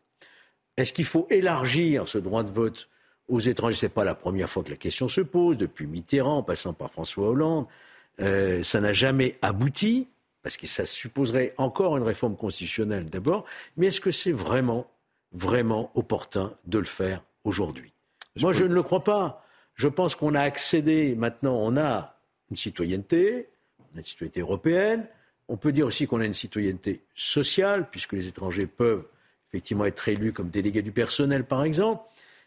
Est-ce 0.77 0.93
qu'il 0.93 1.05
faut 1.05 1.27
élargir 1.31 2.09
ce 2.09 2.19
droit 2.19 2.43
de 2.43 2.51
vote 2.51 2.89
aux 3.29 3.41
étrangers? 3.41 3.77
Ce 3.77 3.87
n'est 3.87 3.93
pas 3.93 4.05
la 4.05 4.15
première 4.15 4.49
fois 4.49 4.63
que 4.65 4.71
la 4.71 4.77
question 4.77 5.09
se 5.09 5.21
pose, 5.21 5.57
depuis 5.57 5.87
Mitterrand, 5.87 6.39
en 6.39 6.43
passant 6.43 6.73
par 6.73 6.91
François 6.91 7.29
Hollande. 7.29 7.67
Euh, 8.21 8.63
ça 8.63 8.81
n'a 8.81 8.93
jamais 8.93 9.37
abouti, 9.43 10.09
parce 10.43 10.57
que 10.57 10.67
ça 10.67 10.87
supposerait 10.87 11.55
encore 11.57 11.97
une 11.97 12.03
réforme 12.03 12.37
constitutionnelle 12.37 13.07
d'abord. 13.07 13.45
Mais 13.77 13.87
est-ce 13.87 14.01
que 14.01 14.11
c'est 14.11 14.33
vraiment, 14.33 14.87
vraiment 15.33 15.91
opportun 15.95 16.55
de 16.67 16.79
le 16.79 16.85
faire 16.85 17.23
aujourd'hui? 17.45 17.93
Moi, 18.41 18.53
je 18.53 18.65
ne 18.65 18.75
le 18.75 18.83
crois 18.83 19.03
pas. 19.03 19.45
Je 19.75 19.89
pense 19.89 20.15
qu'on 20.15 20.35
a 20.35 20.41
accédé, 20.41 21.15
maintenant, 21.17 21.57
on 21.57 21.77
a 21.77 22.17
une 22.51 22.57
citoyenneté, 22.57 23.49
on 23.81 23.97
a 23.97 23.99
une 23.99 24.05
citoyenneté 24.05 24.41
européenne. 24.41 25.09
On 25.49 25.57
peut 25.57 25.73
dire 25.73 25.87
aussi 25.87 26.07
qu'on 26.07 26.21
a 26.21 26.25
une 26.25 26.33
citoyenneté 26.33 27.03
sociale, 27.15 27.89
puisque 27.91 28.13
les 28.13 28.27
étrangers 28.27 28.67
peuvent 28.67 29.05
effectivement 29.49 29.85
être 29.85 30.09
élus 30.09 30.33
comme 30.33 30.49
délégués 30.49 30.83
du 30.83 30.93
personnel, 30.93 31.45
par 31.45 31.65
exemple. 31.65 32.03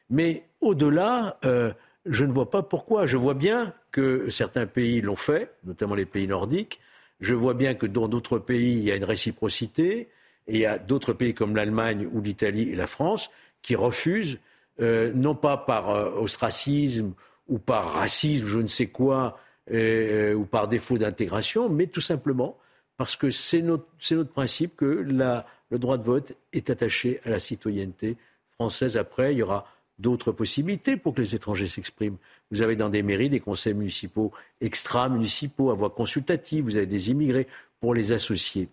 Mais 0.10 0.44
au-delà, 0.62 1.38
euh, 1.46 1.74
je 2.08 2.26
ne 2.26 2.32
vois 2.32 2.50
pas 2.50 2.64
pourquoi. 2.64 3.06
Je 3.06 3.18
vois 3.18 3.34
bien 3.34 3.74
que 3.92 4.30
certains 4.30 4.66
pays 4.66 5.02
l'ont 5.02 5.16
fait, 5.16 5.54
notamment 5.64 5.96
les 5.96 6.06
pays 6.06 6.28
nordiques. 6.28 6.80
Je 7.20 7.34
vois 7.34 7.54
bien 7.54 7.74
que 7.74 7.86
dans 7.86 8.08
d'autres 8.08 8.40
pays, 8.40 8.74
il 8.74 8.84
y 8.84 8.92
a 8.92 8.96
une 8.96 9.04
réciprocité. 9.04 10.10
Et 10.48 10.56
il 10.56 10.60
y 10.60 10.66
a 10.66 10.78
d'autres 10.78 11.14
pays 11.14 11.34
comme 11.34 11.56
l'Allemagne 11.56 12.08
ou 12.12 12.22
l'Italie 12.22 12.70
et 12.70 12.76
la 12.76 12.88
France 12.88 13.30
qui 13.62 13.76
refusent, 13.76 14.40
euh, 14.80 15.12
non 15.14 15.36
pas 15.36 15.58
par 15.58 15.90
euh, 15.90 16.22
ostracisme 16.22 17.14
ou 17.48 17.60
par 17.60 17.94
racisme, 17.94 18.46
je 18.46 18.60
ne 18.60 18.68
sais 18.68 18.88
quoi, 18.88 19.40
euh, 19.72 20.34
ou 20.34 20.46
par 20.46 20.68
défaut 20.68 20.98
d'intégration, 20.98 21.70
mais 21.70 21.88
tout 21.88 22.02
simplement 22.02 22.58
parce 22.98 23.16
que 23.16 23.30
c'est 23.30 23.62
notre, 23.62 23.86
principe 24.24 24.76
que 24.76 24.86
le 24.86 25.78
droit 25.78 25.98
de 25.98 26.04
vote 26.04 26.34
est 26.54 26.70
attaché 26.70 27.20
à 27.26 27.30
la 27.30 27.40
citoyenneté 27.40 28.18
française. 28.54 28.98
Après, 28.98 29.34
il 29.34 29.38
y 29.38 29.44
aura 29.44 29.66
d'autres 30.00 30.32
possibilités 30.32 30.98
pour 30.98 31.14
que 31.14 31.22
les 31.22 31.36
étrangers 31.36 31.68
s'expriment. 31.68 32.18
Vous 32.52 32.62
avez 32.62 32.76
dans 32.76 32.90
des 32.90 33.04
mairies 33.04 33.30
des 33.30 33.40
conseils 33.40 33.74
municipaux 33.74 34.32
extra-municipaux 34.62 35.72
à 35.72 35.74
voix 35.74 35.90
consultative, 35.90 36.64
vous 36.64 36.78
avez 36.78 36.86
des 36.86 37.10
immigrés 37.10 37.48
pour 37.80 37.94
les 37.94 38.12
associer. 38.12 38.70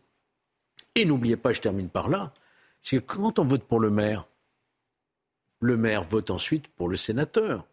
Et 0.95 1.05
n'oubliez 1.05 1.37
pas, 1.37 1.53
je 1.53 1.61
termine 1.61 1.89
par 1.89 2.09
là, 2.09 2.33
c'est 2.83 2.99
que 2.99 3.03
quand 3.03 3.39
on 3.39 3.45
vote 3.45 3.65
pour 3.65 3.81
le 3.81 3.91
maire, 3.91 4.27
le 5.61 5.77
maire 5.77 6.05
vote 6.05 6.31
ensuite 6.31 6.69
pour 6.69 6.89
le 6.89 6.97
sénateur 6.97 7.65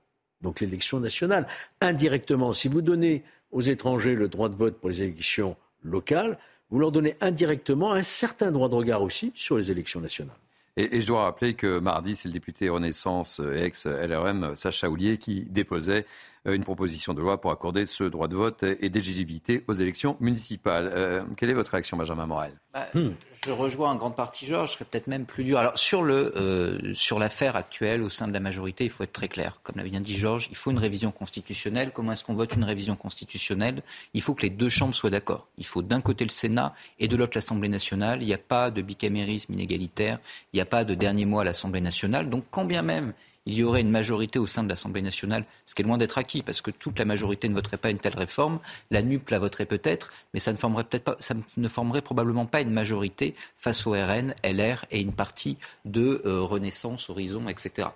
donc 0.42 0.60
l'élection 0.60 1.00
nationale. 1.00 1.48
Indirectement, 1.80 2.54
si 2.54 2.68
vous 2.68 2.82
donnez 2.82 3.24
aux 3.52 3.62
étrangers 3.62 4.16
le 4.16 4.28
droit 4.28 4.50
de 4.50 4.56
vote 4.56 4.78
pour 4.78 4.90
les 4.90 5.02
élections 5.04 5.56
locales, 5.84 6.38
vous 6.70 6.80
leur 6.80 6.92
donnez 6.92 7.16
indirectement 7.22 7.94
un 7.94 8.04
certain 8.04 8.52
droit 8.52 8.70
de 8.70 8.76
regard 8.76 9.02
aussi 9.02 9.32
sur 9.36 9.58
les 9.58 9.72
élections 9.72 10.00
nationales. 10.00 10.36
Et, 10.78 11.02
je 11.02 11.08
dois 11.08 11.24
rappeler 11.24 11.54
que 11.54 11.80
mardi, 11.80 12.16
c'est 12.16 12.30
le 12.30 12.34
député 12.34 12.70
Renaissance 12.70 13.40
ex-LRM 13.40 14.56
Sacha 14.56 14.90
Houlier 14.90 15.18
qui 15.18 15.42
déposait 15.50 16.00
euh, 16.00 16.04
une 16.46 16.64
proposition 16.64 17.14
de 17.14 17.22
loi 17.22 17.40
pour 17.40 17.52
accorder 17.52 17.86
ce 17.86 18.04
droit 18.04 18.28
de 18.28 18.36
vote 18.36 18.64
et 18.64 18.90
d'éligibilité 18.90 19.64
aux 19.68 19.74
élections 19.74 20.18
municipales. 20.20 20.90
Euh, 20.94 21.22
quelle 21.38 21.50
est 21.50 21.54
votre 21.54 21.72
réaction, 21.72 21.98
Benjamin 21.98 22.26
Morel? 22.26 22.54
Bah, 22.74 22.88
je 22.94 23.52
rejoins 23.52 23.92
en 23.92 23.96
grande 23.96 24.16
partie 24.16 24.46
Georges, 24.46 24.72
je 24.72 24.74
serais 24.76 24.86
peut-être 24.86 25.08
même 25.08 25.26
plus 25.26 25.44
dur. 25.44 25.60
Alors 25.60 25.78
sur 25.78 26.04
le 26.04 26.36
euh, 26.38 26.94
sur 26.94 27.20
l'affaire 27.20 27.56
actuelle 27.56 28.02
au 28.02 28.10
sein 28.10 28.28
de 28.28 28.34
la 28.34 28.40
majorité, 28.40 28.86
il 28.86 28.90
faut 28.90 29.04
être 29.04 29.14
très 29.14 29.28
clair. 29.28 29.60
Comme 29.62 29.76
l'a 29.78 29.84
bien 29.84 30.00
dit 30.00 30.18
Georges, 30.18 30.48
il 30.50 30.56
faut 30.56 30.72
une 30.72 30.80
révision 30.80 31.12
constitutionnelle. 31.12 31.92
Comment 31.94 32.14
est-ce 32.14 32.24
qu'on 32.24 32.36
vote 32.36 32.56
une 32.56 32.64
révision 32.64 32.96
constitutionnelle? 32.96 33.84
Il 34.14 34.22
faut 34.22 34.34
que 34.34 34.44
les 34.44 34.50
deux 34.50 34.70
chambres 34.70 34.96
soient 34.96 35.10
d'accord. 35.10 35.48
Il 35.58 35.66
faut 35.66 35.82
d'un 35.82 36.02
côté 36.02 36.24
le 36.24 36.30
Sénat 36.30 36.74
et 37.00 37.08
de 37.08 37.16
l'autre 37.16 37.34
l'Assemblée 37.36 37.70
nationale. 37.70 38.22
Il 38.22 38.28
n'y 38.28 38.34
a 38.34 38.40
pas 38.40 38.72
de 38.72 38.82
bicamérisme 38.82 39.54
inégalitaire. 39.54 40.20
Il 40.54 40.58
n'y 40.58 40.62
a 40.62 40.66
pas 40.66 40.86
de 40.86 40.96
dernier 40.96 41.26
mot 41.26 41.40
à 41.40 41.44
l'Assemblée 41.44 41.82
nationale. 41.82 42.30
Donc 42.30 42.46
quand 42.52 42.66
bien 42.66 42.82
même 42.82 43.14
il 43.46 43.56
y 43.56 43.64
aurait 43.64 43.82
une 43.82 43.90
majorité 43.90 44.38
au 44.40 44.48
sein 44.48 44.64
de 44.64 44.70
l'Assemblée 44.70 45.02
nationale, 45.02 45.46
ce 45.66 45.74
qui 45.74 45.82
est 45.82 45.86
loin 45.86 45.98
d'être 45.98 46.18
acquis, 46.18 46.44
parce 46.44 46.62
que 46.62 46.70
toute 46.70 47.00
la 47.00 47.06
majorité 47.06 47.50
ne 47.50 47.54
voterait 47.54 47.78
pas 47.78 47.90
une 47.90 48.00
telle 48.00 48.16
réforme. 48.16 48.60
La 48.92 49.02
NUP 49.02 49.30
la 49.30 49.40
voterait 49.40 49.66
peut-être, 49.66 50.12
mais 50.34 50.40
ça 50.40 50.54
ne 50.54 51.68
formerait 51.68 52.02
probablement 52.02 52.46
pas 52.46 52.62
une 52.62 52.70
majorité 52.70 53.36
face 53.58 53.88
au 53.88 53.92
RN, 53.92 54.36
LR 54.44 54.86
et 54.92 55.02
une 55.02 55.14
partie 55.14 55.58
de 55.86 56.22
euh, 56.26 56.42
Renaissance, 56.42 57.10
Horizon, 57.10 57.48
etc. 57.48 57.90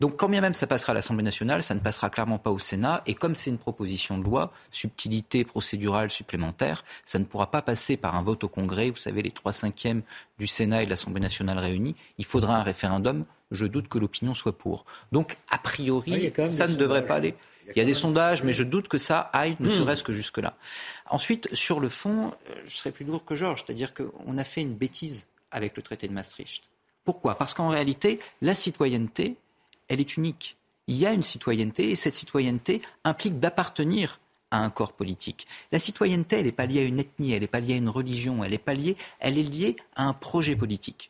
Donc, 0.00 0.16
quand 0.16 0.28
bien 0.28 0.40
même 0.40 0.54
ça 0.54 0.66
passera 0.66 0.92
à 0.92 0.94
l'Assemblée 0.94 1.24
nationale, 1.24 1.62
ça 1.62 1.74
ne 1.74 1.80
passera 1.80 2.10
clairement 2.10 2.38
pas 2.38 2.50
au 2.50 2.58
Sénat. 2.58 3.02
Et 3.06 3.14
comme 3.14 3.36
c'est 3.36 3.50
une 3.50 3.58
proposition 3.58 4.18
de 4.18 4.24
loi, 4.24 4.52
subtilité 4.70 5.44
procédurale 5.44 6.10
supplémentaire, 6.10 6.84
ça 7.06 7.18
ne 7.18 7.24
pourra 7.24 7.50
pas 7.50 7.62
passer 7.62 7.96
par 7.96 8.16
un 8.16 8.22
vote 8.22 8.44
au 8.44 8.48
Congrès. 8.48 8.90
Vous 8.90 8.96
savez, 8.96 9.22
les 9.22 9.30
trois 9.30 9.52
cinquièmes 9.52 10.02
du 10.38 10.46
Sénat 10.46 10.82
et 10.82 10.84
de 10.84 10.90
l'Assemblée 10.90 11.20
nationale 11.20 11.58
réunis. 11.58 11.94
Il 12.18 12.24
faudra 12.24 12.56
un 12.56 12.62
référendum 12.62 13.24
je 13.50 13.66
doute 13.66 13.88
que 13.88 13.98
l'opinion 13.98 14.34
soit 14.34 14.56
pour. 14.56 14.84
Donc, 15.12 15.36
a 15.50 15.58
priori, 15.58 16.32
ça 16.44 16.66
ne 16.66 16.76
devrait 16.76 17.06
pas 17.06 17.16
aller. 17.16 17.34
Il 17.76 17.78
y 17.78 17.82
a, 17.82 17.84
des 17.84 17.94
sondages, 17.94 18.42
mais 18.42 18.52
je 18.52 18.64
doute 18.64 18.88
que 18.88 18.98
ça 18.98 19.30
aille, 19.32 19.56
ne 19.60 19.68
hmm. 19.68 19.70
serait-ce 19.70 20.02
que 20.02 20.12
jusque-là. 20.12 20.54
Ensuite, 21.08 21.54
sur 21.54 21.78
le 21.78 21.88
fond, 21.88 22.32
euh, 22.48 22.54
je 22.66 22.74
serais 22.74 22.90
plus 22.90 23.04
lourd 23.04 23.24
que 23.24 23.36
Georges, 23.36 23.62
c'est-à-dire 23.64 23.94
qu'on 23.94 24.38
a 24.38 24.44
fait 24.44 24.62
une 24.62 24.74
bêtise 24.74 25.26
avec 25.52 25.76
le 25.76 25.82
traité 25.82 26.08
de 26.08 26.12
Maastricht. 26.12 26.64
Pourquoi? 27.04 27.36
Parce 27.36 27.54
qu'en 27.54 27.68
réalité, 27.68 28.18
la 28.42 28.54
citoyenneté, 28.54 29.36
elle 29.88 30.00
est 30.00 30.16
unique. 30.16 30.56
Il 30.88 30.96
y 30.96 31.06
a 31.06 31.12
une 31.12 31.22
citoyenneté 31.22 31.90
et 31.90 31.96
cette 31.96 32.14
citoyenneté 32.14 32.82
implique 33.04 33.38
d'appartenir 33.38 34.18
à 34.50 34.58
un 34.58 34.70
corps 34.70 34.92
politique. 34.92 35.46
La 35.70 35.78
citoyenneté, 35.78 36.38
elle 36.38 36.46
n'est 36.46 36.52
pas 36.52 36.66
liée 36.66 36.80
à 36.80 36.84
une 36.84 36.98
ethnie, 36.98 37.32
elle 37.32 37.42
n'est 37.42 37.46
pas 37.46 37.60
liée 37.60 37.74
à 37.74 37.76
une 37.76 37.88
religion, 37.88 38.42
elle 38.42 38.50
n'est 38.50 38.58
pas 38.58 38.74
liée, 38.74 38.96
elle 39.20 39.38
est 39.38 39.44
liée 39.44 39.76
à 39.94 40.04
un 40.04 40.12
projet 40.12 40.56
politique 40.56 41.09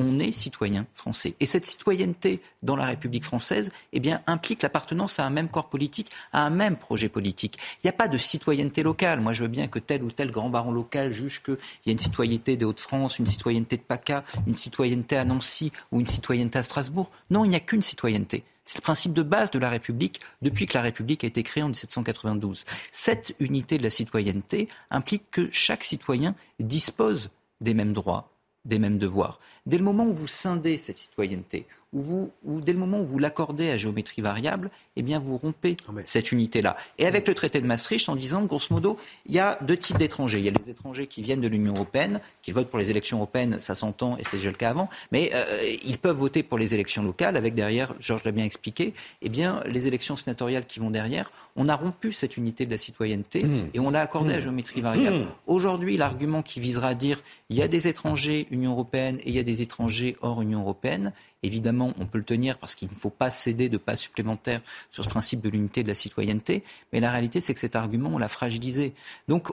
on 0.00 0.18
est 0.18 0.32
citoyen 0.32 0.86
français. 0.94 1.34
Et 1.40 1.46
cette 1.46 1.66
citoyenneté 1.66 2.40
dans 2.62 2.76
la 2.76 2.86
République 2.86 3.24
française 3.24 3.70
eh 3.92 4.00
implique 4.26 4.62
l'appartenance 4.62 5.18
à 5.18 5.24
un 5.24 5.30
même 5.30 5.48
corps 5.48 5.68
politique, 5.68 6.10
à 6.32 6.44
un 6.44 6.50
même 6.50 6.76
projet 6.76 7.08
politique. 7.08 7.58
Il 7.76 7.86
n'y 7.86 7.90
a 7.90 7.94
pas 7.94 8.08
de 8.08 8.18
citoyenneté 8.18 8.82
locale. 8.82 9.20
Moi, 9.20 9.32
je 9.32 9.42
veux 9.42 9.48
bien 9.48 9.68
que 9.68 9.78
tel 9.78 10.02
ou 10.02 10.10
tel 10.10 10.30
grand 10.30 10.48
baron 10.48 10.72
local 10.72 11.12
juge 11.12 11.42
qu'il 11.42 11.58
y 11.86 11.90
a 11.90 11.92
une 11.92 11.98
citoyenneté 11.98 12.56
des 12.56 12.64
Hauts-de-France, 12.64 13.18
une 13.18 13.26
citoyenneté 13.26 13.76
de 13.76 13.82
PACA, 13.82 14.24
une 14.46 14.56
citoyenneté 14.56 15.16
à 15.16 15.24
Nancy 15.24 15.72
ou 15.92 16.00
une 16.00 16.06
citoyenneté 16.06 16.58
à 16.58 16.62
Strasbourg. 16.62 17.10
Non, 17.30 17.44
il 17.44 17.50
n'y 17.50 17.56
a 17.56 17.60
qu'une 17.60 17.82
citoyenneté. 17.82 18.42
C'est 18.64 18.78
le 18.78 18.82
principe 18.82 19.14
de 19.14 19.22
base 19.22 19.50
de 19.50 19.58
la 19.58 19.68
République 19.68 20.20
depuis 20.42 20.66
que 20.66 20.74
la 20.74 20.82
République 20.82 21.24
a 21.24 21.26
été 21.26 21.42
créée 21.42 21.62
en 21.62 21.68
1792. 21.68 22.64
Cette 22.92 23.34
unité 23.40 23.78
de 23.78 23.82
la 23.82 23.90
citoyenneté 23.90 24.68
implique 24.90 25.30
que 25.30 25.48
chaque 25.50 25.82
citoyen 25.82 26.34
dispose 26.60 27.30
des 27.60 27.74
mêmes 27.74 27.92
droits, 27.92 28.29
des 28.64 28.78
mêmes 28.78 28.98
devoirs. 28.98 29.40
Dès 29.66 29.78
le 29.78 29.84
moment 29.84 30.06
où 30.06 30.12
vous 30.12 30.26
scindez 30.26 30.76
cette 30.76 30.98
citoyenneté, 30.98 31.66
où, 31.92 32.30
vous, 32.44 32.60
dès 32.60 32.72
le 32.72 32.78
moment 32.78 33.00
où 33.00 33.04
vous 33.04 33.18
l'accordez 33.18 33.70
à 33.70 33.76
géométrie 33.76 34.22
variable, 34.22 34.70
eh 34.96 35.02
bien 35.02 35.18
vous 35.18 35.36
rompez 35.36 35.76
ah, 35.88 35.92
cette 36.04 36.32
unité-là. 36.32 36.76
Et 36.98 37.06
avec 37.06 37.26
le 37.26 37.34
traité 37.34 37.60
de 37.60 37.66
Maastricht, 37.66 38.08
en 38.08 38.16
disant, 38.16 38.44
grosso 38.44 38.68
modo, 38.70 38.96
il 39.26 39.34
y 39.34 39.38
a 39.38 39.58
deux 39.62 39.76
types 39.76 39.98
d'étrangers. 39.98 40.38
Il 40.38 40.44
y 40.44 40.48
a 40.48 40.52
les 40.52 40.70
étrangers 40.70 41.06
qui 41.06 41.22
viennent 41.22 41.40
de 41.40 41.48
l'Union 41.48 41.74
européenne, 41.74 42.20
qui 42.42 42.52
votent 42.52 42.70
pour 42.70 42.78
les 42.78 42.90
élections 42.90 43.18
européennes, 43.18 43.58
ça 43.60 43.74
s'entend, 43.74 44.16
et 44.16 44.24
c'était 44.24 44.36
déjà 44.36 44.50
le 44.50 44.56
cas 44.56 44.70
avant, 44.70 44.88
mais 45.10 45.30
euh, 45.34 45.76
ils 45.84 45.98
peuvent 45.98 46.16
voter 46.16 46.42
pour 46.42 46.58
les 46.58 46.74
élections 46.74 47.02
locales, 47.02 47.36
avec 47.36 47.54
derrière, 47.54 47.94
Georges 47.98 48.24
l'a 48.24 48.32
bien 48.32 48.44
expliqué, 48.44 48.94
eh 49.22 49.28
bien 49.28 49.60
les 49.66 49.86
élections 49.86 50.16
sénatoriales 50.16 50.66
qui 50.66 50.78
vont 50.80 50.90
derrière, 50.90 51.30
on 51.56 51.68
a 51.68 51.74
rompu 51.74 52.12
cette 52.12 52.36
unité 52.36 52.66
de 52.66 52.70
la 52.70 52.78
citoyenneté 52.78 53.44
mmh. 53.44 53.70
et 53.74 53.80
on 53.80 53.90
l'a 53.90 54.00
accordé 54.00 54.34
à 54.34 54.38
mmh. 54.38 54.40
géométrie 54.40 54.80
variable. 54.80 55.16
Mmh. 55.18 55.32
Aujourd'hui, 55.46 55.96
l'argument 55.96 56.42
qui 56.42 56.60
visera 56.60 56.88
à 56.88 56.94
dire, 56.94 57.22
il 57.48 57.56
y 57.56 57.62
a 57.62 57.68
des 57.68 57.88
étrangers 57.88 58.46
Union 58.50 58.72
européenne 58.72 59.18
et 59.24 59.30
il 59.30 59.34
y 59.34 59.38
a 59.38 59.42
des 59.42 59.62
étrangers 59.62 60.16
hors 60.22 60.42
Union 60.42 60.60
européenne, 60.60 61.12
Évidemment, 61.42 61.94
on 61.98 62.06
peut 62.06 62.18
le 62.18 62.24
tenir 62.24 62.58
parce 62.58 62.74
qu'il 62.74 62.88
ne 62.88 62.94
faut 62.94 63.10
pas 63.10 63.30
céder 63.30 63.68
de 63.68 63.78
pas 63.78 63.96
supplémentaires 63.96 64.60
sur 64.90 65.04
ce 65.04 65.08
principe 65.08 65.40
de 65.40 65.48
l'unité 65.48 65.82
de 65.82 65.88
la 65.88 65.94
citoyenneté, 65.94 66.64
mais 66.92 67.00
la 67.00 67.10
réalité, 67.10 67.40
c'est 67.40 67.54
que 67.54 67.60
cet 67.60 67.76
argument, 67.76 68.10
on 68.12 68.18
l'a 68.18 68.28
fragilisé. 68.28 68.92
Donc, 69.26 69.48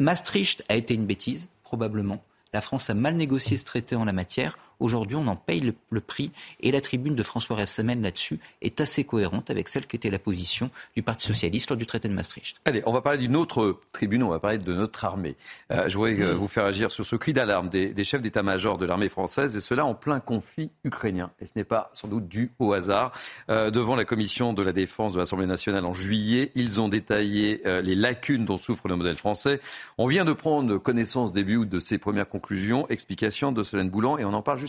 Maastricht 0.00 0.64
a 0.68 0.76
été 0.76 0.94
une 0.94 1.06
bêtise, 1.06 1.48
probablement. 1.62 2.22
La 2.52 2.60
France 2.60 2.90
a 2.90 2.94
mal 2.94 3.14
négocié 3.14 3.56
ce 3.56 3.64
traité 3.64 3.94
en 3.94 4.04
la 4.04 4.12
matière. 4.12 4.58
Aujourd'hui, 4.80 5.16
on 5.16 5.26
en 5.26 5.36
paye 5.36 5.74
le, 5.90 6.00
prix. 6.00 6.30
Et 6.60 6.70
la 6.70 6.80
tribune 6.80 7.14
de 7.14 7.22
François 7.22 7.56
Rebsamen 7.56 8.00
là-dessus 8.02 8.38
est 8.62 8.80
assez 8.80 9.04
cohérente 9.04 9.50
avec 9.50 9.68
celle 9.68 9.86
qui 9.86 9.96
était 9.96 10.10
la 10.10 10.18
position 10.18 10.70
du 10.96 11.02
Parti 11.02 11.26
socialiste 11.26 11.70
lors 11.70 11.76
du 11.76 11.86
traité 11.86 12.08
de 12.08 12.14
Maastricht. 12.14 12.56
Allez, 12.64 12.82
on 12.86 12.92
va 12.92 13.00
parler 13.00 13.18
d'une 13.18 13.36
autre 13.36 13.80
tribune, 13.92 14.22
on 14.22 14.28
va 14.28 14.38
parler 14.38 14.58
de 14.58 14.72
notre 14.72 15.04
armée. 15.04 15.36
Euh, 15.72 15.88
je 15.88 15.96
voudrais 15.96 16.20
euh, 16.20 16.34
vous 16.34 16.48
faire 16.48 16.64
agir 16.64 16.90
sur 16.90 17.04
ce 17.04 17.16
cri 17.16 17.32
d'alarme 17.32 17.68
des, 17.68 17.88
des, 17.88 18.04
chefs 18.04 18.22
d'état-major 18.22 18.78
de 18.78 18.86
l'armée 18.86 19.08
française, 19.08 19.56
et 19.56 19.60
cela 19.60 19.84
en 19.84 19.94
plein 19.94 20.20
conflit 20.20 20.70
ukrainien. 20.84 21.30
Et 21.40 21.46
ce 21.46 21.52
n'est 21.56 21.64
pas 21.64 21.90
sans 21.94 22.08
doute 22.08 22.28
dû 22.28 22.52
au 22.58 22.72
hasard. 22.72 23.12
Euh, 23.50 23.70
devant 23.70 23.96
la 23.96 24.04
commission 24.04 24.52
de 24.52 24.62
la 24.62 24.72
défense 24.72 25.14
de 25.14 25.18
l'Assemblée 25.18 25.46
nationale 25.46 25.84
en 25.84 25.92
juillet, 25.92 26.52
ils 26.54 26.80
ont 26.80 26.88
détaillé 26.88 27.62
les 27.64 27.94
lacunes 27.94 28.44
dont 28.44 28.56
souffre 28.56 28.88
le 28.88 28.96
modèle 28.96 29.16
français. 29.16 29.60
On 29.98 30.06
vient 30.06 30.24
de 30.24 30.32
prendre 30.32 30.78
connaissance 30.78 31.32
début 31.32 31.56
août 31.56 31.68
de 31.68 31.80
ces 31.80 31.98
premières 31.98 32.28
conclusions. 32.28 32.88
Explication 32.88 33.52
de 33.52 33.62
Solène 33.62 33.90
Boulan, 33.90 34.18
et 34.18 34.24
on 34.24 34.32
en 34.32 34.42
parle 34.42 34.58
juste 34.58 34.67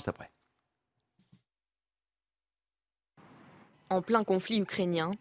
En 3.89 4.01
plein 4.01 4.23
conflit 4.23 4.59
ukrainien, 4.59 5.11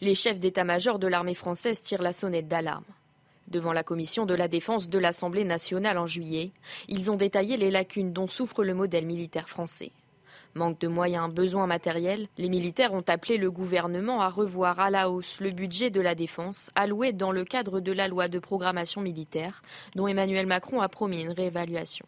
les 0.00 0.14
chefs 0.14 0.38
d'état-major 0.38 0.98
de 0.98 1.08
l'armée 1.08 1.34
française 1.34 1.82
tirent 1.82 2.02
la 2.02 2.12
sonnette 2.12 2.48
d'alarme. 2.48 2.84
Devant 3.48 3.72
la 3.72 3.82
commission 3.82 4.24
de 4.24 4.34
la 4.34 4.48
défense 4.48 4.88
de 4.88 4.98
l'Assemblée 4.98 5.44
nationale 5.44 5.98
en 5.98 6.06
juillet, 6.06 6.52
ils 6.88 7.10
ont 7.10 7.16
détaillé 7.16 7.56
les 7.56 7.70
lacunes 7.70 8.12
dont 8.12 8.28
souffre 8.28 8.64
le 8.64 8.74
modèle 8.74 9.06
militaire 9.06 9.48
français. 9.48 9.90
Manque 10.54 10.78
de 10.80 10.88
moyens, 10.88 11.32
besoins 11.32 11.66
matériels, 11.66 12.28
les 12.36 12.48
militaires 12.48 12.92
ont 12.92 13.04
appelé 13.08 13.38
le 13.38 13.50
gouvernement 13.50 14.20
à 14.20 14.28
revoir 14.28 14.80
à 14.80 14.90
la 14.90 15.10
hausse 15.10 15.40
le 15.40 15.50
budget 15.50 15.90
de 15.90 16.00
la 16.00 16.14
défense 16.14 16.70
alloué 16.74 17.12
dans 17.12 17.32
le 17.32 17.44
cadre 17.44 17.80
de 17.80 17.92
la 17.92 18.06
loi 18.06 18.28
de 18.28 18.38
programmation 18.38 19.00
militaire 19.00 19.62
dont 19.96 20.06
Emmanuel 20.06 20.46
Macron 20.46 20.80
a 20.80 20.88
promis 20.88 21.22
une 21.22 21.32
réévaluation. 21.32 22.06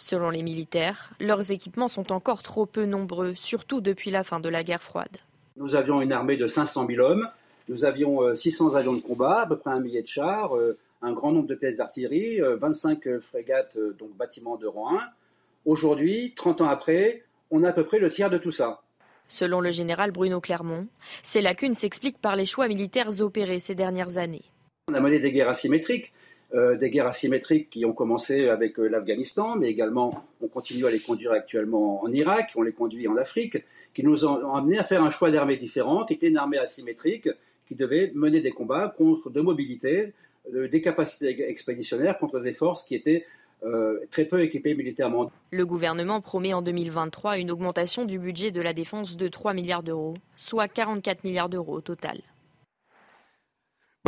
Selon 0.00 0.30
les 0.30 0.44
militaires, 0.44 1.12
leurs 1.18 1.50
équipements 1.50 1.88
sont 1.88 2.12
encore 2.12 2.44
trop 2.44 2.66
peu 2.66 2.86
nombreux, 2.86 3.34
surtout 3.34 3.80
depuis 3.80 4.12
la 4.12 4.22
fin 4.22 4.38
de 4.38 4.48
la 4.48 4.62
guerre 4.62 4.82
froide. 4.82 5.16
Nous 5.56 5.74
avions 5.74 6.00
une 6.00 6.12
armée 6.12 6.36
de 6.36 6.46
500 6.46 6.86
000 6.86 7.04
hommes, 7.04 7.28
nous 7.68 7.84
avions 7.84 8.32
600 8.32 8.74
euh, 8.74 8.78
avions 8.78 8.94
de 8.94 9.00
combat, 9.00 9.40
à 9.40 9.46
peu 9.48 9.56
près 9.56 9.72
un 9.72 9.80
millier 9.80 10.00
de 10.02 10.06
chars, 10.06 10.56
euh, 10.56 10.78
un 11.02 11.12
grand 11.12 11.32
nombre 11.32 11.48
de 11.48 11.56
pièces 11.56 11.78
d'artillerie, 11.78 12.38
25 12.40 13.08
euh, 13.08 13.20
frégates, 13.20 13.76
donc 13.98 14.16
bâtiments 14.16 14.56
de 14.56 14.68
rang 14.68 14.96
1. 14.96 15.02
Aujourd'hui, 15.66 16.32
30 16.36 16.60
ans 16.60 16.68
après, 16.68 17.24
on 17.50 17.64
a 17.64 17.70
à 17.70 17.72
peu 17.72 17.84
près 17.84 17.98
le 17.98 18.08
tiers 18.08 18.30
de 18.30 18.38
tout 18.38 18.52
ça. 18.52 18.82
Selon 19.26 19.60
le 19.60 19.72
général 19.72 20.12
Bruno 20.12 20.40
Clermont, 20.40 20.86
ces 21.24 21.42
lacunes 21.42 21.74
s'expliquent 21.74 22.20
par 22.20 22.36
les 22.36 22.46
choix 22.46 22.68
militaires 22.68 23.20
opérés 23.20 23.58
ces 23.58 23.74
dernières 23.74 24.16
années. 24.16 24.44
On 24.86 24.94
a 24.94 25.00
mené 25.00 25.18
des 25.18 25.32
guerres 25.32 25.48
asymétriques, 25.48 26.12
des 26.52 26.90
guerres 26.90 27.08
asymétriques 27.08 27.68
qui 27.68 27.84
ont 27.84 27.92
commencé 27.92 28.48
avec 28.48 28.78
l'Afghanistan, 28.78 29.56
mais 29.56 29.68
également 29.68 30.10
on 30.40 30.48
continue 30.48 30.86
à 30.86 30.90
les 30.90 30.98
conduire 30.98 31.32
actuellement 31.32 32.02
en 32.02 32.10
Irak, 32.10 32.52
on 32.56 32.62
les 32.62 32.72
conduit 32.72 33.06
en 33.06 33.16
Afrique 33.16 33.58
qui 33.94 34.04
nous 34.04 34.24
ont 34.24 34.54
amené 34.54 34.78
à 34.78 34.84
faire 34.84 35.02
un 35.02 35.10
choix 35.10 35.30
d'armées 35.30 35.56
différentes, 35.56 36.08
qui 36.08 36.14
était 36.14 36.28
une 36.28 36.36
armée 36.36 36.58
asymétrique, 36.58 37.28
qui 37.66 37.74
devait 37.74 38.12
mener 38.14 38.40
des 38.40 38.52
combats 38.52 38.94
contre 38.96 39.28
de 39.28 39.40
mobilité, 39.40 40.12
euh, 40.54 40.68
des 40.68 40.80
capacités 40.80 41.48
expéditionnaires 41.48 42.18
contre 42.18 42.40
des 42.40 42.52
forces 42.52 42.86
qui 42.86 42.94
étaient 42.94 43.26
euh, 43.64 43.98
très 44.10 44.24
peu 44.24 44.40
équipées 44.40 44.74
militairement. 44.74 45.32
Le 45.50 45.66
gouvernement 45.66 46.20
promet 46.20 46.54
en 46.54 46.62
2023 46.62 47.38
une 47.38 47.50
augmentation 47.50 48.04
du 48.04 48.20
budget 48.20 48.52
de 48.52 48.60
la 48.60 48.72
défense 48.72 49.16
de 49.16 49.26
3 49.26 49.52
milliards 49.52 49.82
d'euros, 49.82 50.14
soit 50.36 50.68
44 50.68 51.24
milliards 51.24 51.48
d'euros 51.48 51.78
au 51.78 51.80
total. 51.80 52.20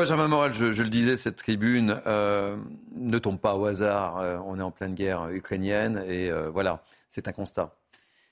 Benjamin 0.00 0.28
Morel, 0.28 0.54
je, 0.54 0.82
le 0.82 0.88
disais, 0.88 1.18
cette 1.18 1.36
tribune 1.36 2.00
euh, 2.06 2.56
ne 2.96 3.18
tombe 3.18 3.38
pas 3.38 3.54
au 3.54 3.66
hasard. 3.66 4.24
on 4.46 4.58
est 4.58 4.62
en 4.62 4.70
pleine 4.70 4.94
guerre 4.94 5.28
ukrainienne 5.30 6.02
et 6.08 6.30
voilà, 6.50 6.82
c'est 7.10 7.28
un 7.28 7.32
constat. 7.32 7.74